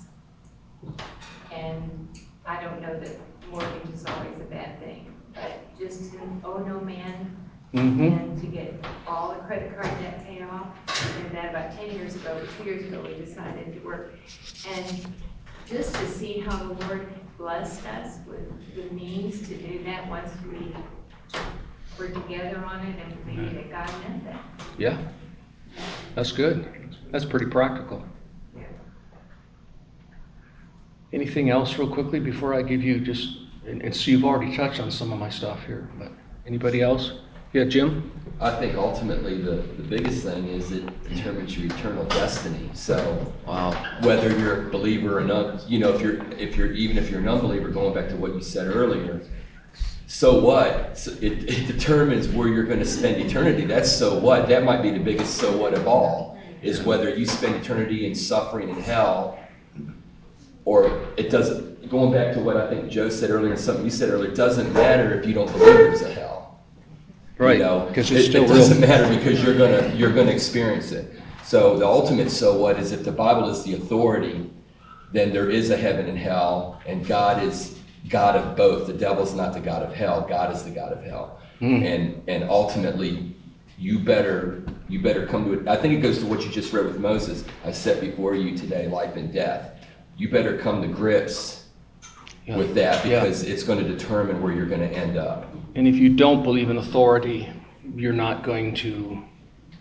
And 1.52 2.18
I 2.46 2.60
don't 2.60 2.80
know 2.80 2.98
that 2.98 3.16
mortgage 3.50 3.94
is 3.94 4.04
always 4.06 4.34
a 4.40 4.44
bad 4.50 4.80
thing, 4.80 5.14
but 5.34 5.78
just 5.78 6.12
to 6.12 6.18
owe 6.44 6.58
no 6.58 6.80
man 6.80 7.36
Mm-hmm. 7.74 8.02
and 8.02 8.38
to 8.38 8.46
get 8.48 8.84
all 9.06 9.32
the 9.32 9.40
credit 9.46 9.72
card 9.72 9.88
debt 9.98 10.26
paid 10.26 10.42
off. 10.42 10.66
And 11.20 11.30
then 11.34 11.46
about 11.46 11.74
ten 11.74 11.90
years 11.90 12.14
ago, 12.14 12.38
two 12.58 12.64
years 12.64 12.84
ago, 12.86 13.00
we 13.00 13.14
decided 13.14 13.72
to 13.72 13.80
work. 13.80 14.12
And 14.68 15.06
just 15.66 15.94
to 15.94 16.06
see 16.06 16.40
how 16.40 16.54
the 16.54 16.74
Lord 16.84 17.08
blessed 17.38 17.86
us 17.86 18.18
with 18.28 18.76
the 18.76 18.94
means 18.94 19.48
to 19.48 19.56
do 19.56 19.82
that 19.84 20.06
once 20.10 20.30
we 20.50 20.74
were 21.98 22.08
together 22.08 22.64
on 22.64 22.86
it 22.86 22.96
and 22.98 23.24
believing 23.24 23.54
that 23.54 23.70
God 23.70 24.00
meant 24.02 24.24
that. 24.24 24.42
Yeah. 24.78 24.98
That's 26.14 26.32
good. 26.32 26.68
That's 27.10 27.24
pretty 27.24 27.46
practical. 27.46 28.04
Anything 31.12 31.50
else, 31.50 31.76
real 31.78 31.88
quickly, 31.92 32.20
before 32.20 32.54
I 32.54 32.62
give 32.62 32.82
you 32.82 32.98
just, 32.98 33.36
and, 33.66 33.82
and 33.82 33.94
so 33.94 34.10
you've 34.10 34.24
already 34.24 34.56
touched 34.56 34.80
on 34.80 34.90
some 34.90 35.12
of 35.12 35.18
my 35.18 35.28
stuff 35.28 35.64
here, 35.66 35.88
but 35.98 36.10
anybody 36.46 36.80
else? 36.80 37.12
Yeah, 37.52 37.64
Jim? 37.64 38.10
I 38.40 38.50
think 38.56 38.76
ultimately 38.76 39.36
the, 39.40 39.56
the 39.76 39.82
biggest 39.82 40.24
thing 40.24 40.48
is 40.48 40.72
it 40.72 40.86
determines 41.08 41.56
your 41.56 41.70
eternal 41.70 42.04
destiny. 42.06 42.70
So 42.72 43.30
Wow. 43.46 43.72
whether 44.00 44.36
you're 44.38 44.68
a 44.68 44.70
believer 44.70 45.18
or 45.18 45.20
not, 45.20 45.68
you 45.70 45.78
know, 45.78 45.92
if 45.92 46.00
you're 46.00 46.24
if 46.32 46.56
you're 46.56 46.72
even 46.72 46.96
if 46.96 47.10
you're 47.10 47.20
an 47.20 47.28
unbeliever, 47.28 47.68
going 47.68 47.94
back 47.94 48.08
to 48.08 48.16
what 48.16 48.34
you 48.34 48.40
said 48.40 48.74
earlier, 48.74 49.20
so 50.12 50.38
what? 50.38 50.98
So 50.98 51.10
it, 51.22 51.48
it 51.48 51.66
determines 51.66 52.28
where 52.28 52.46
you're 52.46 52.66
going 52.66 52.80
to 52.80 52.84
spend 52.84 53.16
eternity. 53.16 53.64
That's 53.64 53.90
so 53.90 54.18
what. 54.18 54.46
That 54.46 54.62
might 54.62 54.82
be 54.82 54.90
the 54.90 54.98
biggest 54.98 55.38
so 55.38 55.56
what 55.56 55.72
of 55.72 55.88
all 55.88 56.38
is 56.60 56.82
whether 56.82 57.08
you 57.14 57.24
spend 57.24 57.56
eternity 57.56 58.06
in 58.06 58.14
suffering 58.14 58.68
in 58.68 58.78
hell, 58.78 59.38
or 60.66 61.08
it 61.16 61.30
doesn't. 61.30 61.88
Going 61.88 62.12
back 62.12 62.34
to 62.34 62.40
what 62.40 62.58
I 62.58 62.68
think 62.68 62.90
Joe 62.90 63.08
said 63.08 63.30
earlier, 63.30 63.52
and 63.52 63.60
something 63.60 63.86
you 63.86 63.90
said 63.90 64.10
earlier, 64.10 64.30
it 64.30 64.36
doesn't 64.36 64.70
matter 64.74 65.18
if 65.18 65.26
you 65.26 65.32
don't 65.32 65.50
believe 65.50 65.76
there's 65.76 66.02
a 66.02 66.12
hell. 66.12 66.60
Right, 67.38 67.56
You 67.56 67.64
know, 67.64 67.86
because 67.88 68.10
it, 68.10 68.34
it 68.34 68.46
doesn't 68.46 68.80
matter 68.80 69.08
because 69.16 69.42
you're 69.42 69.56
gonna 69.56 69.94
you're 69.94 70.12
gonna 70.12 70.30
experience 70.30 70.92
it. 70.92 71.10
So 71.42 71.78
the 71.78 71.86
ultimate 71.86 72.30
so 72.30 72.58
what 72.58 72.78
is 72.78 72.92
if 72.92 73.02
the 73.02 73.12
Bible 73.12 73.48
is 73.48 73.64
the 73.64 73.76
authority, 73.76 74.50
then 75.10 75.32
there 75.32 75.48
is 75.48 75.70
a 75.70 75.76
heaven 75.76 76.06
and 76.06 76.18
hell, 76.18 76.82
and 76.86 77.04
God 77.06 77.42
is 77.42 77.78
God 78.08 78.36
of 78.36 78.56
both. 78.56 78.86
The 78.86 78.92
devil's 78.92 79.34
not 79.34 79.52
the 79.54 79.60
God 79.60 79.82
of 79.82 79.94
hell. 79.94 80.26
God 80.28 80.54
is 80.54 80.62
the 80.64 80.70
God 80.70 80.92
of 80.92 81.02
hell. 81.04 81.38
Hmm. 81.60 81.82
And 81.84 82.22
and 82.28 82.44
ultimately, 82.44 83.34
you 83.78 83.98
better 83.98 84.62
you 84.88 85.00
better 85.00 85.26
come 85.26 85.44
to 85.46 85.52
it. 85.54 85.68
I 85.68 85.76
think 85.76 85.94
it 85.94 86.00
goes 86.00 86.18
to 86.18 86.26
what 86.26 86.44
you 86.44 86.50
just 86.50 86.72
read 86.72 86.84
with 86.86 86.98
Moses. 86.98 87.44
I 87.64 87.72
set 87.72 88.00
before 88.00 88.34
you 88.34 88.56
today 88.56 88.88
life 88.88 89.16
and 89.16 89.32
death. 89.32 89.70
You 90.16 90.28
better 90.30 90.58
come 90.58 90.82
to 90.82 90.88
grips 90.88 91.64
Yeah. 92.46 92.56
with 92.58 92.74
that 92.74 93.04
Yeah. 93.06 93.20
because 93.20 93.44
it's 93.44 93.62
going 93.62 93.78
to 93.78 93.88
determine 93.88 94.42
where 94.42 94.52
you're 94.52 94.66
going 94.66 94.80
to 94.80 94.94
end 94.94 95.16
up. 95.16 95.46
And 95.74 95.86
if 95.88 95.94
you 95.96 96.10
don't 96.14 96.42
believe 96.42 96.68
in 96.70 96.76
authority, 96.76 97.48
you're 97.96 98.12
not 98.12 98.42
going 98.42 98.74
to 98.76 99.22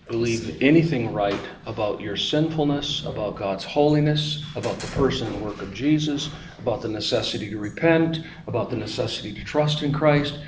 believe 0.08 0.62
anything 0.62 1.14
right 1.14 1.40
about 1.66 2.02
your 2.02 2.18
sinfulness, 2.18 3.06
about 3.06 3.36
God's 3.38 3.64
holiness, 3.64 4.44
about 4.56 4.80
the 4.80 4.88
person 4.88 5.28
and 5.28 5.42
work 5.42 5.62
of 5.62 5.74
Jesus, 5.74 6.30
about 6.60 6.82
the 6.82 6.90
necessity 6.90 7.50
to 7.50 7.58
repent, 7.58 8.20
about 8.48 8.70
the 8.70 8.76
necessity 8.76 9.34
to 9.34 9.44
trust 9.44 9.84
in 9.84 9.94
Christ. 9.94 10.40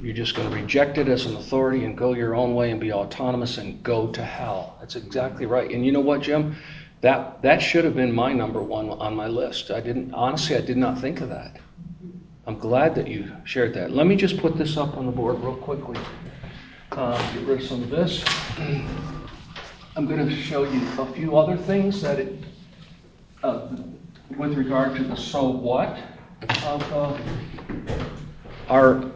You're 0.00 0.14
just 0.14 0.34
going 0.34 0.48
to 0.48 0.54
reject 0.54 0.98
it 0.98 1.08
as 1.08 1.26
an 1.26 1.36
authority 1.36 1.84
and 1.84 1.96
go 1.96 2.12
your 2.14 2.34
own 2.34 2.54
way 2.54 2.70
and 2.70 2.80
be 2.80 2.92
autonomous 2.92 3.58
and 3.58 3.82
go 3.82 4.08
to 4.08 4.24
hell. 4.24 4.76
That's 4.80 4.96
exactly 4.96 5.46
right. 5.46 5.70
And 5.70 5.84
you 5.84 5.92
know 5.92 6.00
what, 6.00 6.22
Jim? 6.22 6.56
That 7.02 7.42
that 7.42 7.60
should 7.60 7.84
have 7.84 7.96
been 7.96 8.12
my 8.12 8.32
number 8.32 8.62
one 8.62 8.88
on 8.90 9.14
my 9.16 9.26
list. 9.26 9.70
I 9.70 9.80
didn't 9.80 10.14
honestly 10.14 10.56
I 10.56 10.60
did 10.60 10.76
not 10.76 11.00
think 11.00 11.20
of 11.20 11.28
that. 11.28 11.58
I'm 12.46 12.58
glad 12.58 12.94
that 12.94 13.06
you 13.06 13.30
shared 13.44 13.74
that. 13.74 13.90
Let 13.90 14.06
me 14.06 14.16
just 14.16 14.38
put 14.38 14.56
this 14.56 14.76
up 14.76 14.96
on 14.96 15.06
the 15.06 15.12
board 15.12 15.40
real 15.40 15.56
quickly. 15.56 15.98
Uh, 16.96 17.32
get 17.32 17.46
rid 17.46 17.60
of 17.62 17.66
some 17.66 17.82
of 17.82 17.88
this. 17.88 18.22
I'm 19.96 20.06
going 20.06 20.28
to 20.28 20.30
show 20.30 20.64
you 20.64 20.86
a 20.98 21.06
few 21.14 21.38
other 21.38 21.56
things 21.56 22.02
that 22.02 22.18
it, 22.18 22.44
uh, 23.42 23.68
with 24.36 24.52
regard 24.58 24.96
to 24.96 25.02
the 25.02 25.16
so 25.16 25.48
what 25.48 25.98
of 26.66 26.92
uh, 26.92 27.18
our 28.68 29.10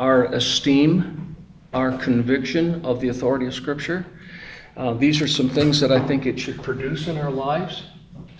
our 0.00 0.24
esteem, 0.34 1.36
our 1.72 1.96
conviction 1.98 2.84
of 2.84 3.00
the 3.00 3.10
authority 3.10 3.46
of 3.46 3.54
Scripture. 3.54 4.04
Uh, 4.76 4.94
these 4.94 5.22
are 5.22 5.28
some 5.28 5.48
things 5.48 5.78
that 5.78 5.92
I 5.92 6.04
think 6.04 6.26
it 6.26 6.40
should 6.40 6.60
produce 6.60 7.06
in 7.06 7.16
our 7.18 7.30
lives. 7.30 7.84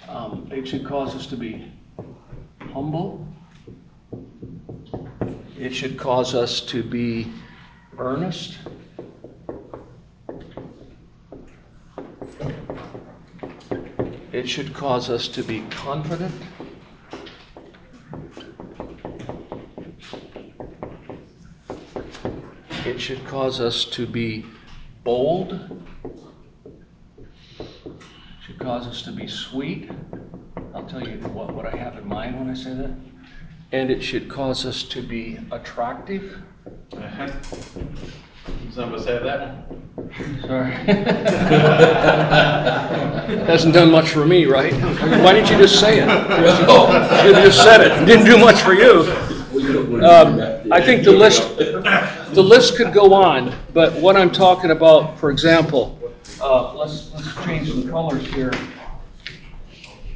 Um, 0.09 0.49
it 0.51 0.67
should 0.67 0.85
cause 0.85 1.15
us 1.15 1.29
to 1.29 1.37
be 1.37 1.71
humble. 2.73 3.29
It 5.57 5.73
should 5.73 5.97
cause 5.97 6.35
us 6.35 6.61
to 6.63 6.83
be 6.83 7.33
earnest. 7.99 8.59
It 14.33 14.49
should 14.49 14.73
cause 14.73 15.11
us 15.11 15.29
to 15.29 15.43
be 15.43 15.61
confident. 15.71 16.35
It 22.87 22.99
should 22.99 23.25
cause 23.27 23.61
us 23.61 23.85
to 23.85 24.07
be 24.07 24.45
bold. 25.05 25.53
It 26.05 27.69
should 28.45 28.59
cause 28.59 28.87
us 28.87 29.03
to 29.03 29.13
be 29.13 29.29
sweet. 29.29 29.91
I'll 30.75 30.87
tell 30.87 31.07
you 31.07 31.19
what, 31.29 31.55
what 31.55 31.67
I 31.67 31.77
have 31.77 31.99
in 31.99 32.09
mind 32.09 32.39
when 32.39 32.51
I 32.51 32.55
say 32.55 32.75
that. 32.75 32.91
And 33.71 33.91
it 33.91 34.03
should 34.03 34.29
cause 34.29 34.67
us 34.67 34.83
to 34.85 35.03
be 35.03 35.39
attractive. 35.51 36.43
Somebody 38.73 39.05
have 39.05 39.23
that? 39.25 39.69
one. 39.69 40.41
Sorry. 40.43 40.73
Hasn't 43.47 43.75
done 43.75 43.91
much 43.91 44.11
for 44.11 44.27
me, 44.27 44.47
right? 44.47 44.73
Why 44.73 45.33
didn't 45.33 45.51
you 45.51 45.59
just 45.59 45.79
say 45.79 46.01
it? 46.01 46.09
You 47.27 47.33
just 47.35 47.63
said 47.63 47.81
it. 47.81 48.07
Didn't 48.07 48.27
do 48.27 48.39
much 48.39 48.61
for 48.63 48.73
you. 48.73 49.03
Um, 50.05 50.41
I 50.73 50.81
think 50.81 51.05
the 51.05 51.13
list, 51.13 51.57
the 51.57 52.43
list 52.43 52.77
could 52.77 52.93
go 52.93 53.13
on, 53.13 53.55
but 53.73 53.93
what 53.95 54.17
I'm 54.17 54.31
talking 54.31 54.71
about, 54.71 55.19
for 55.19 55.31
example, 55.31 55.99
uh, 56.41 56.75
let's, 56.75 57.13
let's 57.13 57.45
change 57.45 57.71
some 57.71 57.89
colors 57.89 58.27
here. 58.27 58.53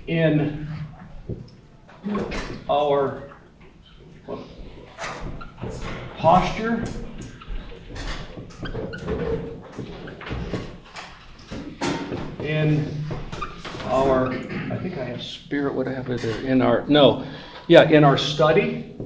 In 0.07 0.67
our 2.69 3.23
posture, 6.17 6.85
in 12.41 12.89
our, 13.87 14.29
I 14.29 14.79
think 14.79 14.99
I 14.99 15.05
have 15.05 15.23
spirit, 15.23 15.75
what 15.75 15.89
I 15.89 15.93
have 15.93 16.09
it 16.11 16.21
there, 16.23 16.41
in 16.43 16.63
our, 16.63 16.87
no, 16.87 17.27
yeah, 17.67 17.89
in 17.89 18.05
our 18.05 18.17
study, 18.17 18.97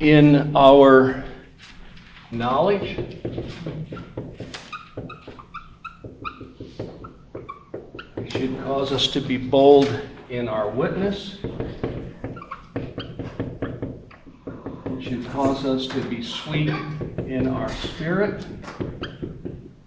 in 0.00 0.56
our 0.56 1.24
knowledge, 2.30 2.98
it 8.16 8.32
should 8.32 8.58
cause 8.64 8.92
us 8.92 9.08
to 9.08 9.20
be 9.20 9.36
bold 9.36 9.88
in 10.28 10.48
our 10.48 10.70
witness. 10.70 11.38
Should 15.10 15.26
cause 15.30 15.64
us 15.64 15.88
to 15.88 16.00
be 16.02 16.22
sweet 16.22 16.68
in 16.68 17.48
our 17.48 17.68
spirit. 17.68 18.46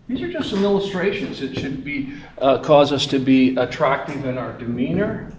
These 0.09 0.21
are 0.21 0.29
just 0.29 0.49
some 0.49 0.65
illustrations. 0.65 1.41
It 1.41 1.57
should 1.57 1.81
be 1.85 2.15
uh, 2.39 2.57
cause 2.57 2.91
us 2.91 3.05
to 3.07 3.19
be 3.19 3.55
attractive 3.55 4.25
in 4.25 4.37
our 4.37 4.51
demeanor. 4.57 5.31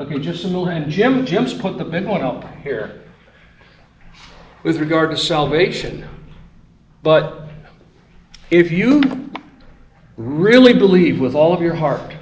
Okay, 0.00 0.18
just 0.18 0.42
some 0.42 0.50
little 0.50 0.66
and 0.66 0.90
Jim 0.90 1.24
Jim's 1.24 1.54
put 1.54 1.78
the 1.78 1.84
big 1.84 2.06
one 2.06 2.22
up 2.22 2.44
here 2.64 3.00
with 4.64 4.80
regard 4.80 5.12
to 5.12 5.16
salvation. 5.16 6.04
But 7.04 7.48
if 8.50 8.72
you 8.72 9.30
really 10.16 10.72
believe 10.72 11.20
with 11.20 11.36
all 11.36 11.54
of 11.54 11.62
your 11.62 11.74
heart 11.76 12.16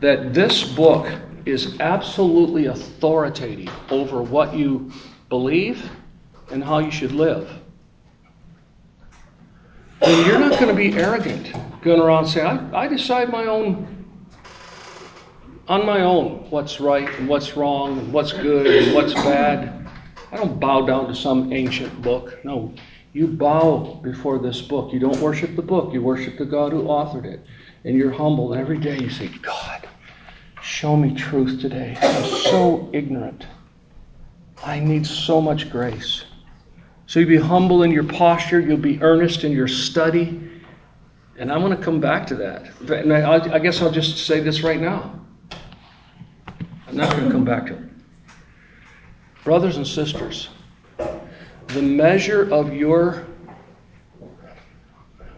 that 0.00 0.32
this 0.32 0.64
book 0.64 1.06
is 1.46 1.78
absolutely 1.80 2.66
authoritative 2.66 3.70
over 3.90 4.22
what 4.22 4.54
you 4.54 4.90
believe 5.28 5.90
and 6.50 6.62
how 6.62 6.78
you 6.78 6.90
should 6.90 7.12
live, 7.12 7.50
then 10.00 10.26
you're 10.26 10.38
not 10.38 10.58
going 10.58 10.74
to 10.74 10.74
be 10.74 10.96
arrogant, 10.96 11.52
going 11.82 12.00
around 12.00 12.26
saying, 12.26 12.46
I, 12.46 12.80
I 12.80 12.88
decide 12.88 13.30
my 13.30 13.46
own 13.46 13.96
on 15.68 15.86
my 15.86 16.00
own 16.00 16.50
what's 16.50 16.80
right 16.80 17.08
and 17.20 17.28
what's 17.28 17.56
wrong 17.56 17.96
and 17.96 18.12
what's 18.12 18.32
good 18.32 18.66
and 18.66 18.94
what's 18.94 19.14
bad. 19.14 19.88
I 20.32 20.36
don't 20.36 20.58
bow 20.58 20.84
down 20.84 21.06
to 21.06 21.14
some 21.14 21.52
ancient 21.52 22.02
book. 22.02 22.44
No, 22.44 22.74
you 23.12 23.28
bow 23.28 24.00
before 24.02 24.38
this 24.40 24.60
book. 24.60 24.92
You 24.92 24.98
don't 24.98 25.20
worship 25.20 25.54
the 25.54 25.62
book, 25.62 25.92
you 25.92 26.02
worship 26.02 26.38
the 26.38 26.44
God 26.44 26.72
who 26.72 26.82
authored 26.84 27.24
it. 27.24 27.44
And 27.84 27.96
you're 27.96 28.10
humble. 28.10 28.52
And 28.52 28.60
every 28.60 28.78
day 28.78 28.98
you 28.98 29.08
say, 29.08 29.28
God, 29.42 29.79
show 30.80 30.96
me 30.96 31.14
truth 31.14 31.60
today. 31.60 31.94
I'm 32.00 32.24
so 32.24 32.88
ignorant. 32.94 33.46
I 34.64 34.80
need 34.80 35.06
so 35.06 35.38
much 35.38 35.70
grace. 35.70 36.24
So 37.06 37.20
you 37.20 37.26
be 37.26 37.36
humble 37.36 37.82
in 37.82 37.90
your 37.90 38.04
posture, 38.04 38.60
you'll 38.60 38.78
be 38.78 38.98
earnest 39.02 39.44
in 39.44 39.52
your 39.52 39.68
study. 39.68 40.40
And 41.36 41.52
I'm 41.52 41.60
going 41.60 41.76
to 41.76 41.84
come 41.84 42.00
back 42.00 42.26
to 42.28 42.34
that. 42.36 42.80
And 42.90 43.12
I, 43.12 43.56
I 43.56 43.58
guess 43.58 43.82
I'll 43.82 43.90
just 43.90 44.24
say 44.26 44.40
this 44.40 44.62
right 44.62 44.80
now. 44.80 45.20
I'm 46.88 46.96
not 46.96 47.10
going 47.10 47.26
to 47.26 47.30
come 47.30 47.44
back 47.44 47.66
to 47.66 47.74
it. 47.74 47.84
Brothers 49.44 49.76
and 49.76 49.86
sisters, 49.86 50.48
the 51.66 51.82
measure 51.82 52.50
of 52.50 52.72
your 52.72 53.26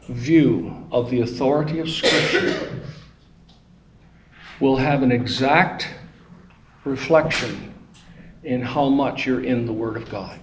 view 0.09 0.87
of 0.93 1.11
the 1.11 1.23
authority 1.23 1.81
of 1.81 1.91
Scripture 1.91 2.81
will 4.63 4.77
have 4.77 5.03
an 5.03 5.11
exact 5.11 5.89
reflection 6.85 7.75
in 8.45 8.63
how 8.63 8.89
much 8.89 9.27
you're 9.27 9.45
in 9.45 9.67
the 9.67 9.73
Word 9.73 9.97
of 9.97 10.09
God. 10.09 10.39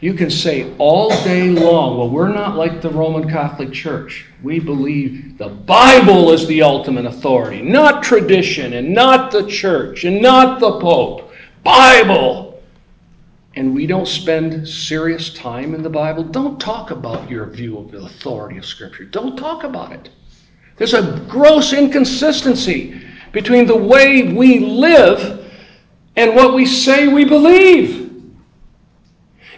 You 0.00 0.14
can 0.14 0.30
say 0.30 0.72
all 0.78 1.10
day 1.24 1.48
long, 1.48 1.98
well, 1.98 2.08
we're 2.08 2.32
not 2.32 2.56
like 2.56 2.80
the 2.80 2.90
Roman 2.90 3.28
Catholic 3.28 3.72
Church. 3.72 4.26
We 4.40 4.60
believe 4.60 5.36
the 5.36 5.48
Bible 5.48 6.30
is 6.30 6.46
the 6.46 6.62
ultimate 6.62 7.04
authority, 7.04 7.60
not 7.60 8.04
tradition, 8.04 8.72
and 8.74 8.94
not 8.94 9.32
the 9.32 9.48
church, 9.48 10.04
and 10.04 10.22
not 10.22 10.60
the 10.60 10.78
Pope. 10.78 11.32
Bible! 11.64 12.62
And 13.56 13.74
we 13.74 13.88
don't 13.88 14.06
spend 14.06 14.68
serious 14.68 15.34
time 15.34 15.74
in 15.74 15.82
the 15.82 15.90
Bible. 15.90 16.22
Don't 16.22 16.60
talk 16.60 16.92
about 16.92 17.28
your 17.28 17.46
view 17.46 17.78
of 17.78 17.90
the 17.90 18.02
authority 18.02 18.58
of 18.58 18.64
Scripture. 18.64 19.04
Don't 19.04 19.36
talk 19.36 19.64
about 19.64 19.90
it. 19.90 20.08
There's 20.76 20.94
a 20.94 21.24
gross 21.28 21.72
inconsistency 21.72 23.00
between 23.32 23.66
the 23.66 23.76
way 23.76 24.32
we 24.32 24.58
live 24.58 25.52
and 26.16 26.34
what 26.34 26.54
we 26.54 26.66
say 26.66 27.08
we 27.08 27.24
believe. 27.24 28.02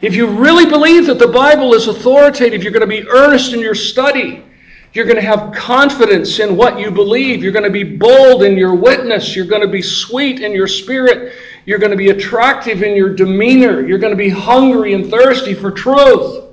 If 0.00 0.14
you 0.14 0.26
really 0.26 0.66
believe 0.66 1.06
that 1.06 1.18
the 1.18 1.28
Bible 1.28 1.74
is 1.74 1.88
authoritative, 1.88 2.62
you're 2.62 2.72
going 2.72 2.82
to 2.82 2.86
be 2.86 3.08
earnest 3.08 3.52
in 3.52 3.60
your 3.60 3.74
study. 3.74 4.44
You're 4.92 5.06
going 5.06 5.16
to 5.16 5.22
have 5.22 5.52
confidence 5.52 6.38
in 6.38 6.56
what 6.56 6.78
you 6.78 6.90
believe. 6.90 7.42
You're 7.42 7.52
going 7.52 7.64
to 7.64 7.70
be 7.70 7.96
bold 7.96 8.44
in 8.44 8.56
your 8.56 8.74
witness. 8.74 9.34
You're 9.34 9.46
going 9.46 9.62
to 9.62 9.68
be 9.68 9.82
sweet 9.82 10.40
in 10.40 10.52
your 10.52 10.68
spirit. 10.68 11.32
You're 11.66 11.80
going 11.80 11.90
to 11.90 11.96
be 11.96 12.10
attractive 12.10 12.82
in 12.82 12.94
your 12.94 13.12
demeanor. 13.12 13.84
You're 13.84 13.98
going 13.98 14.12
to 14.12 14.16
be 14.16 14.28
hungry 14.28 14.94
and 14.94 15.10
thirsty 15.10 15.54
for 15.54 15.72
truth. 15.72 16.44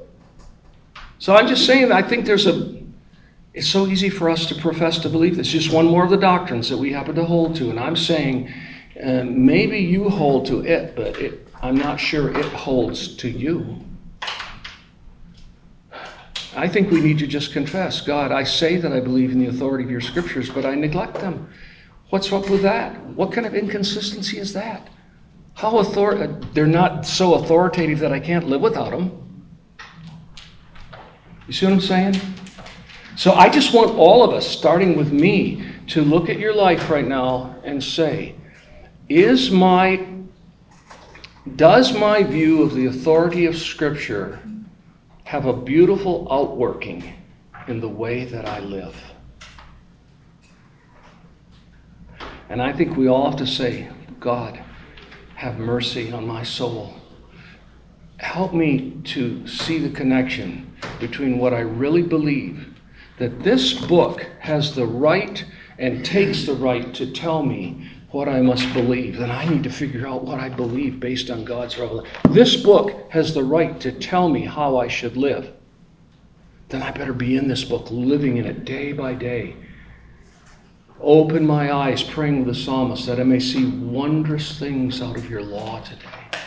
So 1.19 1.35
I'm 1.35 1.47
just 1.47 1.67
saying, 1.67 1.91
I 1.91 2.01
think 2.01 2.25
there's 2.25 2.47
a. 2.47 2.80
It's 3.53 3.67
so 3.67 3.87
easy 3.87 4.09
for 4.09 4.29
us 4.29 4.45
to 4.45 4.55
profess 4.55 4.99
to 4.99 5.09
believe 5.09 5.35
this. 5.35 5.47
Just 5.47 5.73
one 5.73 5.85
more 5.85 6.05
of 6.05 6.09
the 6.09 6.17
doctrines 6.17 6.69
that 6.69 6.77
we 6.77 6.93
happen 6.93 7.15
to 7.15 7.25
hold 7.25 7.55
to. 7.57 7.69
And 7.69 7.79
I'm 7.79 7.97
saying, 7.97 8.51
uh, 9.01 9.23
maybe 9.25 9.77
you 9.79 10.09
hold 10.09 10.45
to 10.47 10.65
it, 10.65 10.95
but 10.95 11.19
it, 11.19 11.47
I'm 11.61 11.75
not 11.75 11.99
sure 11.99 12.37
it 12.37 12.45
holds 12.45 13.17
to 13.17 13.29
you. 13.29 13.77
I 16.55 16.67
think 16.67 16.91
we 16.91 17.01
need 17.01 17.19
to 17.19 17.27
just 17.27 17.53
confess 17.53 18.01
God, 18.01 18.31
I 18.31 18.43
say 18.43 18.77
that 18.77 18.91
I 18.91 18.99
believe 18.99 19.31
in 19.31 19.39
the 19.39 19.47
authority 19.47 19.83
of 19.83 19.91
your 19.91 20.01
scriptures, 20.01 20.49
but 20.49 20.65
I 20.65 20.75
neglect 20.75 21.15
them. 21.15 21.49
What's 22.09 22.31
up 22.31 22.49
with 22.49 22.61
that? 22.63 22.99
What 23.15 23.31
kind 23.31 23.47
of 23.47 23.55
inconsistency 23.55 24.37
is 24.37 24.51
that? 24.53 24.89
How 25.53 25.71
author- 25.71 26.39
they're 26.53 26.67
not 26.67 27.05
so 27.05 27.35
authoritative 27.35 27.99
that 27.99 28.11
I 28.11 28.19
can't 28.19 28.47
live 28.47 28.61
without 28.61 28.91
them. 28.91 29.11
You 31.47 31.53
see 31.53 31.65
what 31.65 31.73
I'm 31.73 31.81
saying? 31.81 32.15
So 33.15 33.33
I 33.33 33.49
just 33.49 33.73
want 33.73 33.91
all 33.91 34.23
of 34.23 34.31
us, 34.33 34.47
starting 34.47 34.95
with 34.95 35.11
me, 35.11 35.65
to 35.87 36.01
look 36.01 36.29
at 36.29 36.39
your 36.39 36.53
life 36.55 36.89
right 36.89 37.07
now 37.07 37.55
and 37.63 37.83
say, 37.83 38.35
is 39.09 39.51
my 39.51 40.07
does 41.55 41.91
my 41.97 42.21
view 42.21 42.61
of 42.61 42.75
the 42.75 42.85
authority 42.85 43.47
of 43.47 43.57
Scripture 43.57 44.39
have 45.23 45.47
a 45.47 45.53
beautiful 45.53 46.27
outworking 46.31 47.15
in 47.67 47.79
the 47.79 47.89
way 47.89 48.25
that 48.25 48.45
I 48.45 48.59
live. 48.59 48.95
And 52.49 52.61
I 52.61 52.73
think 52.73 52.95
we 52.95 53.07
all 53.07 53.29
have 53.29 53.39
to 53.39 53.47
say, 53.47 53.89
God, 54.19 54.61
have 55.35 55.57
mercy 55.57 56.11
on 56.11 56.27
my 56.27 56.43
soul. 56.43 56.93
Help 58.17 58.53
me 58.53 58.99
to 59.05 59.47
see 59.47 59.79
the 59.79 59.89
connection 59.89 60.75
between 60.99 61.39
what 61.39 61.53
I 61.53 61.61
really 61.61 62.03
believe, 62.03 62.70
that 63.21 63.43
this 63.43 63.73
book 63.73 64.25
has 64.39 64.73
the 64.73 64.85
right 64.87 65.45
and 65.77 66.03
takes 66.03 66.47
the 66.47 66.55
right 66.55 66.91
to 66.95 67.11
tell 67.11 67.43
me 67.43 67.87
what 68.09 68.27
I 68.27 68.41
must 68.41 68.73
believe, 68.73 69.17
then 69.17 69.29
I 69.29 69.47
need 69.47 69.61
to 69.61 69.69
figure 69.69 70.07
out 70.07 70.23
what 70.23 70.39
I 70.39 70.49
believe 70.49 70.99
based 70.99 71.29
on 71.29 71.45
God's 71.45 71.77
revelation. 71.77 72.11
This 72.31 72.55
book 72.55 73.11
has 73.11 73.35
the 73.35 73.43
right 73.43 73.79
to 73.79 73.91
tell 73.91 74.27
me 74.27 74.43
how 74.43 74.77
I 74.77 74.87
should 74.87 75.17
live. 75.17 75.53
Then 76.69 76.81
I 76.81 76.89
better 76.89 77.13
be 77.13 77.37
in 77.37 77.47
this 77.47 77.63
book, 77.63 77.91
living 77.91 78.37
in 78.37 78.45
it 78.47 78.65
day 78.65 78.91
by 78.91 79.13
day. 79.13 79.55
Open 80.99 81.45
my 81.45 81.71
eyes, 81.71 82.01
praying 82.01 82.39
with 82.43 82.55
the 82.55 82.59
psalmist, 82.59 83.05
that 83.05 83.19
I 83.19 83.23
may 83.23 83.39
see 83.39 83.67
wondrous 83.67 84.57
things 84.57 84.99
out 84.99 85.15
of 85.15 85.29
your 85.29 85.43
law 85.43 85.79
today. 85.81 86.39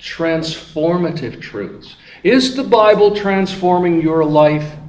Transformative 0.00 1.40
truths. 1.40 1.94
Is 2.24 2.56
the 2.56 2.64
Bible 2.64 3.14
transforming 3.14 4.02
your 4.02 4.24
life? 4.24 4.79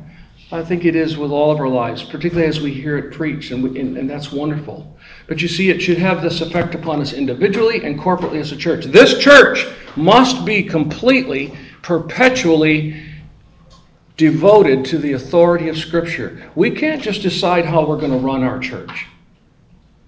I 0.54 0.64
think 0.64 0.84
it 0.84 0.98
is 0.98 1.18
with 1.18 1.32
all 1.32 1.50
of 1.50 1.60
our 1.60 1.68
lives, 1.68 2.04
particularly 2.04 2.48
as 2.48 2.60
we 2.60 2.74
hear 2.74 2.98
it 2.98 3.14
preached, 3.14 3.52
and, 3.52 3.64
we, 3.64 3.80
and, 3.80 3.98
and 3.98 4.10
that's 4.10 4.34
wonderful. 4.34 4.98
But 5.28 5.42
you 5.42 5.48
see, 5.48 5.70
it 5.70 5.82
should 5.82 5.98
have 5.98 6.22
this 6.22 6.42
effect 6.42 6.76
upon 6.76 7.00
us 7.00 7.14
individually 7.14 7.86
and 7.86 7.98
corporately 7.98 8.42
as 8.42 8.52
a 8.52 8.58
church. 8.58 8.86
This 8.86 9.18
church 9.18 9.66
must 9.96 10.44
be 10.46 10.62
completely, 10.62 11.54
perpetually 11.84 13.02
devoted 14.18 14.84
to 14.86 14.98
the 14.98 15.14
authority 15.14 15.70
of 15.70 15.78
Scripture. 15.78 16.52
We 16.56 16.72
can't 16.72 17.02
just 17.02 17.22
decide 17.22 17.66
how 17.66 17.86
we're 17.86 17.98
going 17.98 18.12
to 18.12 18.18
run 18.18 18.44
our 18.44 18.60
church. 18.60 19.08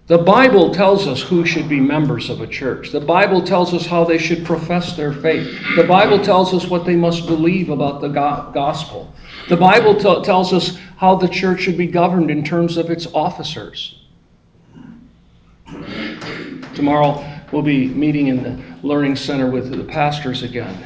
The 0.08 0.18
Bible 0.18 0.74
tells 0.74 1.08
us 1.08 1.22
who 1.22 1.46
should 1.46 1.70
be 1.70 1.80
members 1.80 2.30
of 2.30 2.42
a 2.42 2.48
church. 2.48 2.92
The 2.92 3.00
Bible 3.00 3.42
tells 3.42 3.74
us 3.74 3.86
how 3.86 4.04
they 4.04 4.18
should 4.18 4.46
profess 4.46 4.98
their 4.98 5.14
faith. 5.14 5.58
The 5.78 5.86
Bible 5.86 6.22
tells 6.22 6.54
us 6.54 6.68
what 6.68 6.86
they 6.86 6.98
must 6.98 7.26
believe 7.26 7.70
about 7.70 8.02
the 8.02 8.10
gospel. 8.10 9.14
The 9.48 9.56
Bible 9.56 9.96
t- 9.96 10.24
tells 10.24 10.52
us 10.52 10.78
how 10.98 11.16
the 11.16 11.30
church 11.30 11.62
should 11.62 11.78
be 11.78 11.88
governed 11.88 12.30
in 12.30 12.44
terms 12.44 12.76
of 12.76 12.90
its 12.90 13.08
officers. 13.14 14.04
Tomorrow 16.76 17.24
we'll 17.54 17.62
be 17.62 17.88
meeting 17.88 18.28
in 18.28 18.44
the 18.44 18.62
Learning 18.86 19.16
Center 19.16 19.50
with 19.50 19.72
the 19.72 19.86
pastors 19.86 20.44
again. 20.44 20.86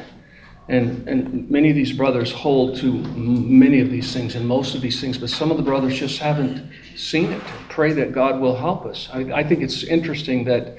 And, 0.68 1.08
and 1.08 1.50
many 1.50 1.70
of 1.70 1.76
these 1.76 1.92
brothers 1.92 2.30
hold 2.30 2.76
to 2.76 2.92
many 2.92 3.80
of 3.80 3.90
these 3.90 4.12
things 4.12 4.34
and 4.34 4.46
most 4.46 4.74
of 4.74 4.82
these 4.82 5.00
things, 5.00 5.16
but 5.16 5.30
some 5.30 5.50
of 5.50 5.56
the 5.56 5.62
brothers 5.62 5.98
just 5.98 6.18
haven't 6.18 6.70
seen 6.94 7.32
it. 7.32 7.42
Pray 7.70 7.92
that 7.92 8.12
God 8.12 8.38
will 8.38 8.54
help 8.54 8.84
us. 8.84 9.08
I, 9.12 9.20
I 9.32 9.42
think 9.42 9.62
it's 9.62 9.82
interesting 9.84 10.44
that 10.44 10.76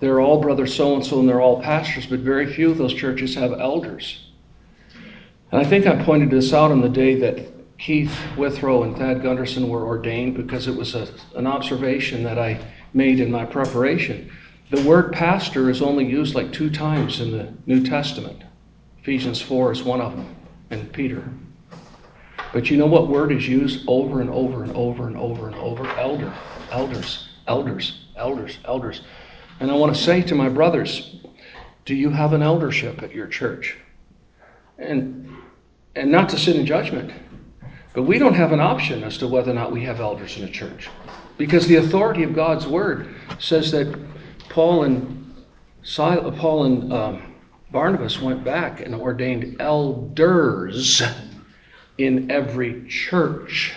they're 0.00 0.20
all 0.20 0.40
brother 0.40 0.66
so 0.66 0.94
and 0.94 1.06
so 1.06 1.20
and 1.20 1.28
they're 1.28 1.40
all 1.40 1.62
pastors, 1.62 2.06
but 2.06 2.20
very 2.20 2.52
few 2.52 2.70
of 2.70 2.78
those 2.78 2.94
churches 2.94 3.34
have 3.36 3.52
elders. 3.52 4.28
And 5.52 5.60
I 5.60 5.64
think 5.64 5.86
I 5.86 6.02
pointed 6.04 6.30
this 6.30 6.52
out 6.52 6.72
on 6.72 6.80
the 6.80 6.88
day 6.88 7.14
that 7.20 7.46
Keith 7.78 8.14
Withrow 8.36 8.82
and 8.82 8.96
Thad 8.96 9.22
Gunderson 9.22 9.68
were 9.68 9.86
ordained 9.86 10.36
because 10.36 10.66
it 10.66 10.76
was 10.76 10.96
a, 10.96 11.08
an 11.36 11.46
observation 11.46 12.24
that 12.24 12.38
I 12.38 12.60
made 12.92 13.20
in 13.20 13.30
my 13.30 13.44
preparation. 13.44 14.30
The 14.70 14.82
word 14.82 15.12
pastor 15.12 15.70
is 15.70 15.80
only 15.80 16.04
used 16.04 16.34
like 16.34 16.52
two 16.52 16.70
times 16.70 17.20
in 17.20 17.30
the 17.30 17.52
New 17.66 17.84
Testament. 17.84 18.42
Ephesians 19.08 19.40
4 19.40 19.72
is 19.72 19.82
one 19.82 20.02
of 20.02 20.14
them, 20.14 20.36
and 20.68 20.92
Peter. 20.92 21.24
But 22.52 22.68
you 22.68 22.76
know 22.76 22.84
what 22.84 23.08
word 23.08 23.32
is 23.32 23.48
used 23.48 23.88
over 23.88 24.20
and 24.20 24.28
over 24.28 24.62
and 24.62 24.70
over 24.76 25.06
and 25.06 25.16
over 25.16 25.46
and 25.46 25.56
over? 25.56 25.88
Elder, 25.96 26.30
elders, 26.70 27.30
elders, 27.46 28.04
elders, 28.16 28.58
elders. 28.66 29.00
And 29.60 29.70
I 29.70 29.74
want 29.76 29.96
to 29.96 30.02
say 30.02 30.20
to 30.20 30.34
my 30.34 30.50
brothers, 30.50 31.16
do 31.86 31.94
you 31.94 32.10
have 32.10 32.34
an 32.34 32.42
eldership 32.42 33.02
at 33.02 33.14
your 33.14 33.26
church? 33.26 33.78
And 34.76 35.34
and 35.96 36.12
not 36.12 36.28
to 36.28 36.38
sit 36.38 36.56
in 36.56 36.66
judgment, 36.66 37.10
but 37.94 38.02
we 38.02 38.18
don't 38.18 38.34
have 38.34 38.52
an 38.52 38.60
option 38.60 39.02
as 39.04 39.16
to 39.18 39.26
whether 39.26 39.52
or 39.52 39.54
not 39.54 39.72
we 39.72 39.84
have 39.84 40.00
elders 40.00 40.36
in 40.36 40.44
a 40.44 40.50
church. 40.50 40.90
Because 41.38 41.66
the 41.66 41.76
authority 41.76 42.24
of 42.24 42.34
God's 42.34 42.66
word 42.66 43.14
says 43.38 43.70
that 43.70 43.98
Paul 44.50 44.82
and 44.82 45.34
Paul 45.96 46.64
and 46.64 46.92
um, 46.92 47.27
Barnabas 47.70 48.20
went 48.20 48.44
back 48.44 48.80
and 48.80 48.94
ordained 48.94 49.56
elders 49.60 51.02
in 51.98 52.30
every 52.30 52.86
church. 52.88 53.74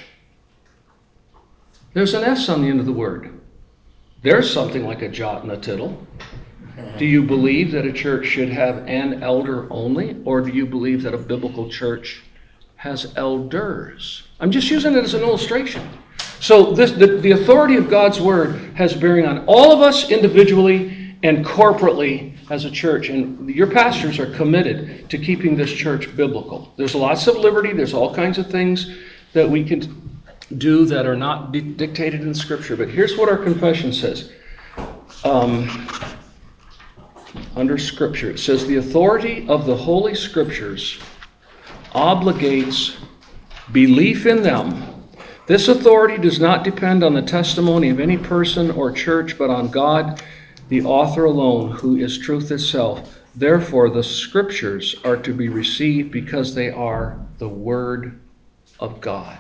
There's 1.94 2.14
an 2.14 2.24
S 2.24 2.48
on 2.48 2.62
the 2.62 2.70
end 2.70 2.80
of 2.80 2.86
the 2.86 2.94
word. 2.94 3.38
There's 4.22 4.52
something 4.52 4.86
like 4.86 5.02
a 5.02 5.10
jot 5.10 5.44
and 5.44 5.52
a 5.52 5.58
tittle. 5.58 6.06
Do 6.98 7.06
you 7.06 7.24
believe 7.24 7.72
that 7.72 7.86
a 7.86 7.92
church 7.92 8.28
should 8.28 8.50
have 8.50 8.88
an 8.88 9.24
elder 9.24 9.68
only, 9.72 10.22
or 10.24 10.42
do 10.42 10.52
you 10.52 10.66
believe 10.66 11.04
that 11.04 11.14
a 11.14 11.18
biblical 11.18 11.70
church 11.70 12.24
has 12.78 13.14
elders? 13.18 14.24
I'm 14.40 14.52
just 14.52 14.70
using 14.70 14.96
it 14.96 15.04
as 15.04 15.14
an 15.14 15.22
illustration. 15.22 15.88
So, 16.40 16.72
this, 16.72 16.92
the, 16.92 17.18
the 17.18 17.32
authority 17.32 17.76
of 17.76 17.90
God's 17.90 18.20
word 18.20 18.56
has 18.76 18.96
bearing 18.96 19.26
on 19.26 19.46
all 19.46 19.72
of 19.72 19.82
us 19.82 20.10
individually 20.10 21.01
and 21.24 21.46
corporately 21.46 22.36
as 22.50 22.66
a 22.66 22.72
church. 22.72 23.10
And 23.10 23.50
your 23.50 23.68
pastors 23.68 24.20
are 24.20 24.34
committed 24.34 25.10
to 25.10 25.18
keeping 25.18 25.56
this 25.56 25.72
church 25.72 26.16
biblical. 26.16 26.74
There's 26.78 26.96
lots 26.96 27.28
of 27.28 27.38
liberty, 27.38 27.74
there's 27.74 27.94
all 27.94 28.14
kinds 28.14 28.38
of 28.38 28.50
things 28.50 28.96
that 29.34 29.50
we 29.50 29.64
can 29.64 30.20
do 30.58 30.86
that 30.86 31.06
are 31.06 31.16
not 31.16 31.52
dictated 31.52 32.22
in 32.22 32.34
Scripture. 32.34 32.76
But 32.76 32.90
here's 32.90 33.18
what 33.18 33.30
our 33.30 33.38
confession 33.38 33.94
says. 33.94 34.32
Um, 35.24 35.88
under 37.56 37.78
Scripture. 37.78 38.32
It 38.32 38.40
says, 38.40 38.66
The 38.66 38.78
authority 38.78 39.48
of 39.48 39.66
the 39.66 39.76
Holy 39.76 40.16
Scriptures 40.16 41.00
obligates 41.94 42.98
belief 43.72 44.26
in 44.26 44.42
them. 44.42 44.88
This 45.48 45.68
authority 45.68 46.18
does 46.18 46.40
not 46.40 46.64
depend 46.64 47.04
on 47.04 47.14
the 47.14 47.22
testimony 47.22 47.90
of 47.90 48.00
any 48.00 48.18
person 48.18 48.72
or 48.72 48.92
church, 48.92 49.38
but 49.38 49.50
on 49.50 49.70
God, 49.70 50.22
the 50.72 50.82
author 50.84 51.26
alone, 51.26 51.70
who 51.70 51.98
is 51.98 52.18
truth 52.18 52.50
itself. 52.50 53.20
Therefore, 53.36 53.90
the 53.90 54.02
Scriptures 54.02 54.96
are 55.04 55.18
to 55.18 55.34
be 55.34 55.50
received 55.50 56.12
because 56.12 56.56
they 56.56 56.70
are 56.70 57.20
the 57.40 57.50
Word 57.50 58.22
of 58.80 59.02
God. 59.02 59.38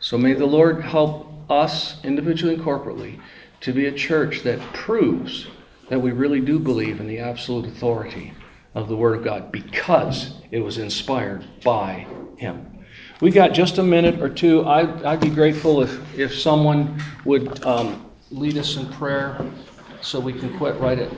So 0.00 0.18
may 0.18 0.32
the 0.32 0.44
Lord 0.44 0.82
help 0.82 1.32
us, 1.48 2.04
individually 2.04 2.54
and 2.54 2.64
corporately, 2.64 3.20
to 3.60 3.72
be 3.72 3.86
a 3.86 3.92
church 3.92 4.42
that 4.42 4.58
proves 4.72 5.46
that 5.88 6.02
we 6.02 6.10
really 6.10 6.40
do 6.40 6.58
believe 6.58 6.98
in 6.98 7.06
the 7.06 7.20
absolute 7.20 7.66
authority 7.66 8.32
of 8.74 8.88
the 8.88 8.96
Word 8.96 9.18
of 9.18 9.22
God 9.22 9.52
because 9.52 10.32
it 10.50 10.58
was 10.58 10.78
inspired 10.78 11.46
by 11.62 12.08
Him. 12.38 12.84
We 13.20 13.30
got 13.30 13.52
just 13.52 13.78
a 13.78 13.84
minute 13.84 14.20
or 14.20 14.30
two. 14.30 14.66
I'd, 14.66 15.04
I'd 15.04 15.20
be 15.20 15.30
grateful 15.30 15.80
if, 15.80 16.18
if 16.18 16.34
someone 16.34 17.00
would 17.24 17.64
um, 17.64 18.10
lead 18.32 18.58
us 18.58 18.76
in 18.76 18.88
prayer 18.88 19.40
so 20.02 20.20
we 20.20 20.32
can 20.32 20.56
quit 20.58 20.76
right 20.76 20.98
at 20.98 21.10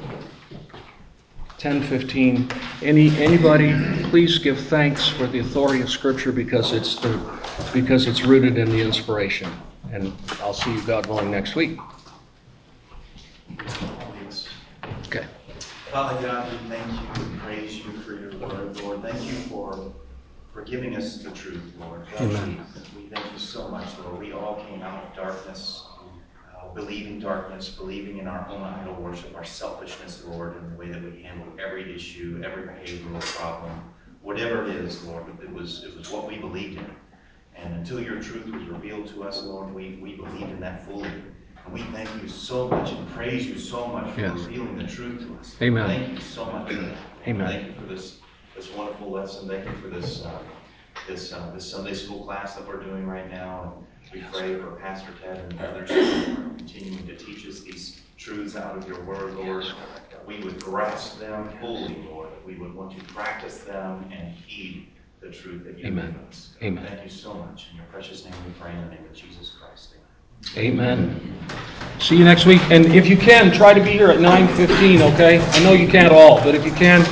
10:15. 1.58 2.50
Any, 2.82 3.10
anybody, 3.16 3.74
please 4.10 4.38
give 4.38 4.58
thanks 4.58 5.08
for 5.08 5.26
the 5.26 5.40
authority 5.40 5.82
of 5.82 5.90
Scripture 5.90 6.30
because 6.30 6.72
it's 6.72 6.96
the, 6.96 7.20
because 7.72 8.06
it's 8.06 8.22
rooted 8.24 8.56
in 8.58 8.70
the 8.70 8.80
inspiration. 8.80 9.50
And 9.92 10.12
I'll 10.40 10.54
see 10.54 10.72
you, 10.72 10.82
God 10.82 11.06
willing, 11.06 11.30
next 11.30 11.56
week. 11.56 11.78
Okay. 15.06 15.26
Father 15.90 16.20
God, 16.26 16.52
we 16.52 16.58
thank 16.68 16.92
you 16.92 17.24
and 17.24 17.40
praise 17.40 17.78
you 17.78 17.90
for 18.02 18.12
your 18.12 18.36
word, 18.36 18.76
Lord. 18.82 19.02
Thank 19.02 19.24
you 19.24 19.32
for, 19.48 19.92
for 20.52 20.62
giving 20.62 20.94
us 20.94 21.22
the 21.22 21.30
truth, 21.30 21.72
Lord. 21.80 22.06
Thank 22.12 22.30
Amen. 22.30 22.64
you. 22.76 23.00
We 23.02 23.08
thank 23.08 23.32
you 23.32 23.38
so 23.38 23.68
much, 23.68 23.88
Lord. 24.04 24.20
We 24.20 24.32
all 24.32 24.64
came 24.68 24.82
out 24.82 25.02
of 25.02 25.16
darkness, 25.16 25.87
believing 26.78 27.18
darkness, 27.18 27.70
believing 27.70 28.18
in 28.18 28.28
our 28.28 28.48
own 28.48 28.62
idol 28.62 28.94
worship, 28.94 29.34
our 29.34 29.44
selfishness, 29.44 30.22
Lord, 30.24 30.56
and 30.56 30.72
the 30.72 30.76
way 30.76 30.88
that 30.92 31.02
we 31.02 31.22
handle 31.22 31.48
every 31.58 31.92
issue, 31.92 32.40
every 32.44 32.62
behavioral 32.62 33.20
problem, 33.20 33.82
whatever 34.22 34.62
it 34.62 34.76
is, 34.76 35.02
Lord. 35.04 35.24
It 35.42 35.52
was, 35.52 35.82
it 35.82 35.96
was 35.96 36.08
what 36.08 36.28
we 36.28 36.38
believed 36.38 36.78
in. 36.78 36.90
And 37.56 37.74
until 37.74 38.00
your 38.00 38.22
truth 38.22 38.46
was 38.46 38.62
revealed 38.68 39.08
to 39.08 39.24
us, 39.24 39.42
Lord, 39.42 39.74
we, 39.74 39.98
we 40.00 40.14
believed 40.14 40.50
in 40.50 40.60
that 40.60 40.86
fully. 40.86 41.10
And 41.64 41.74
we 41.74 41.82
thank 41.82 42.08
you 42.22 42.28
so 42.28 42.68
much 42.68 42.92
and 42.92 43.08
praise 43.08 43.44
you 43.44 43.58
so 43.58 43.88
much 43.88 44.14
for 44.14 44.20
Yes. 44.20 44.38
revealing 44.38 44.78
the 44.78 44.86
truth 44.86 45.26
to 45.26 45.36
us. 45.40 45.56
Amen. 45.60 45.88
Thank 45.88 46.12
you 46.12 46.20
so 46.20 46.44
much 46.44 46.68
for 46.68 46.80
that. 46.80 46.96
Amen. 47.26 47.48
Thank 47.48 47.66
you 47.66 47.72
for 47.74 47.92
this, 47.92 48.20
this 48.54 48.72
wonderful 48.72 49.10
lesson. 49.10 49.48
Thank 49.48 49.64
you 49.64 49.72
for 49.82 49.88
this, 49.88 50.24
uh, 50.24 50.38
this, 51.08 51.32
uh, 51.32 51.50
this 51.52 51.68
Sunday 51.68 51.94
school 51.94 52.24
class 52.24 52.54
that 52.54 52.68
we're 52.68 52.80
doing 52.84 53.04
right 53.04 53.28
now. 53.28 53.74
And 53.76 53.86
we 54.12 54.22
pray 54.32 54.58
for 54.58 54.72
Pastor 54.72 55.12
Ted 55.22 55.38
and 55.38 55.60
others 55.60 55.90
continuing 56.56 57.06
to 57.06 57.16
teach 57.16 57.46
us 57.46 57.60
these 57.60 58.00
truths 58.16 58.56
out 58.56 58.76
of 58.76 58.88
your 58.88 59.02
word, 59.04 59.34
Lord. 59.34 59.64
That 60.10 60.26
we 60.26 60.40
would 60.40 60.62
grasp 60.62 61.18
them 61.18 61.50
fully, 61.60 61.96
Lord. 62.08 62.30
That 62.30 62.46
we 62.46 62.56
would 62.56 62.74
want 62.74 62.98
to 62.98 63.04
practice 63.12 63.58
them 63.58 64.10
and 64.12 64.34
heed 64.46 64.88
the 65.20 65.30
truth 65.30 65.64
that 65.64 65.78
you 65.78 65.86
Amen. 65.86 66.12
give 66.12 66.28
us. 66.28 66.50
Amen. 66.62 66.86
Thank 66.86 67.04
you 67.04 67.10
so 67.10 67.34
much. 67.34 67.68
In 67.70 67.76
your 67.76 67.86
precious 67.86 68.24
name 68.24 68.34
we 68.46 68.52
pray 68.60 68.72
in 68.72 68.80
the 68.84 68.94
name 68.94 69.04
of 69.04 69.14
Jesus 69.14 69.52
Christ. 69.60 69.94
Amen. 70.56 71.10
Amen. 71.10 71.38
See 71.98 72.16
you 72.16 72.24
next 72.24 72.46
week. 72.46 72.60
And 72.70 72.86
if 72.86 73.08
you 73.08 73.16
can, 73.16 73.52
try 73.52 73.74
to 73.74 73.82
be 73.82 73.90
here 73.90 74.08
at 74.08 74.20
9:15, 74.20 75.00
okay? 75.14 75.40
I 75.40 75.64
know 75.64 75.72
you 75.72 75.88
can't 75.88 76.12
all, 76.12 76.36
but 76.42 76.54
if 76.54 76.64
you 76.64 76.70
can, 76.72 77.02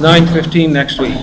9:15 0.00 0.70
next 0.70 1.00
week. 1.00 1.18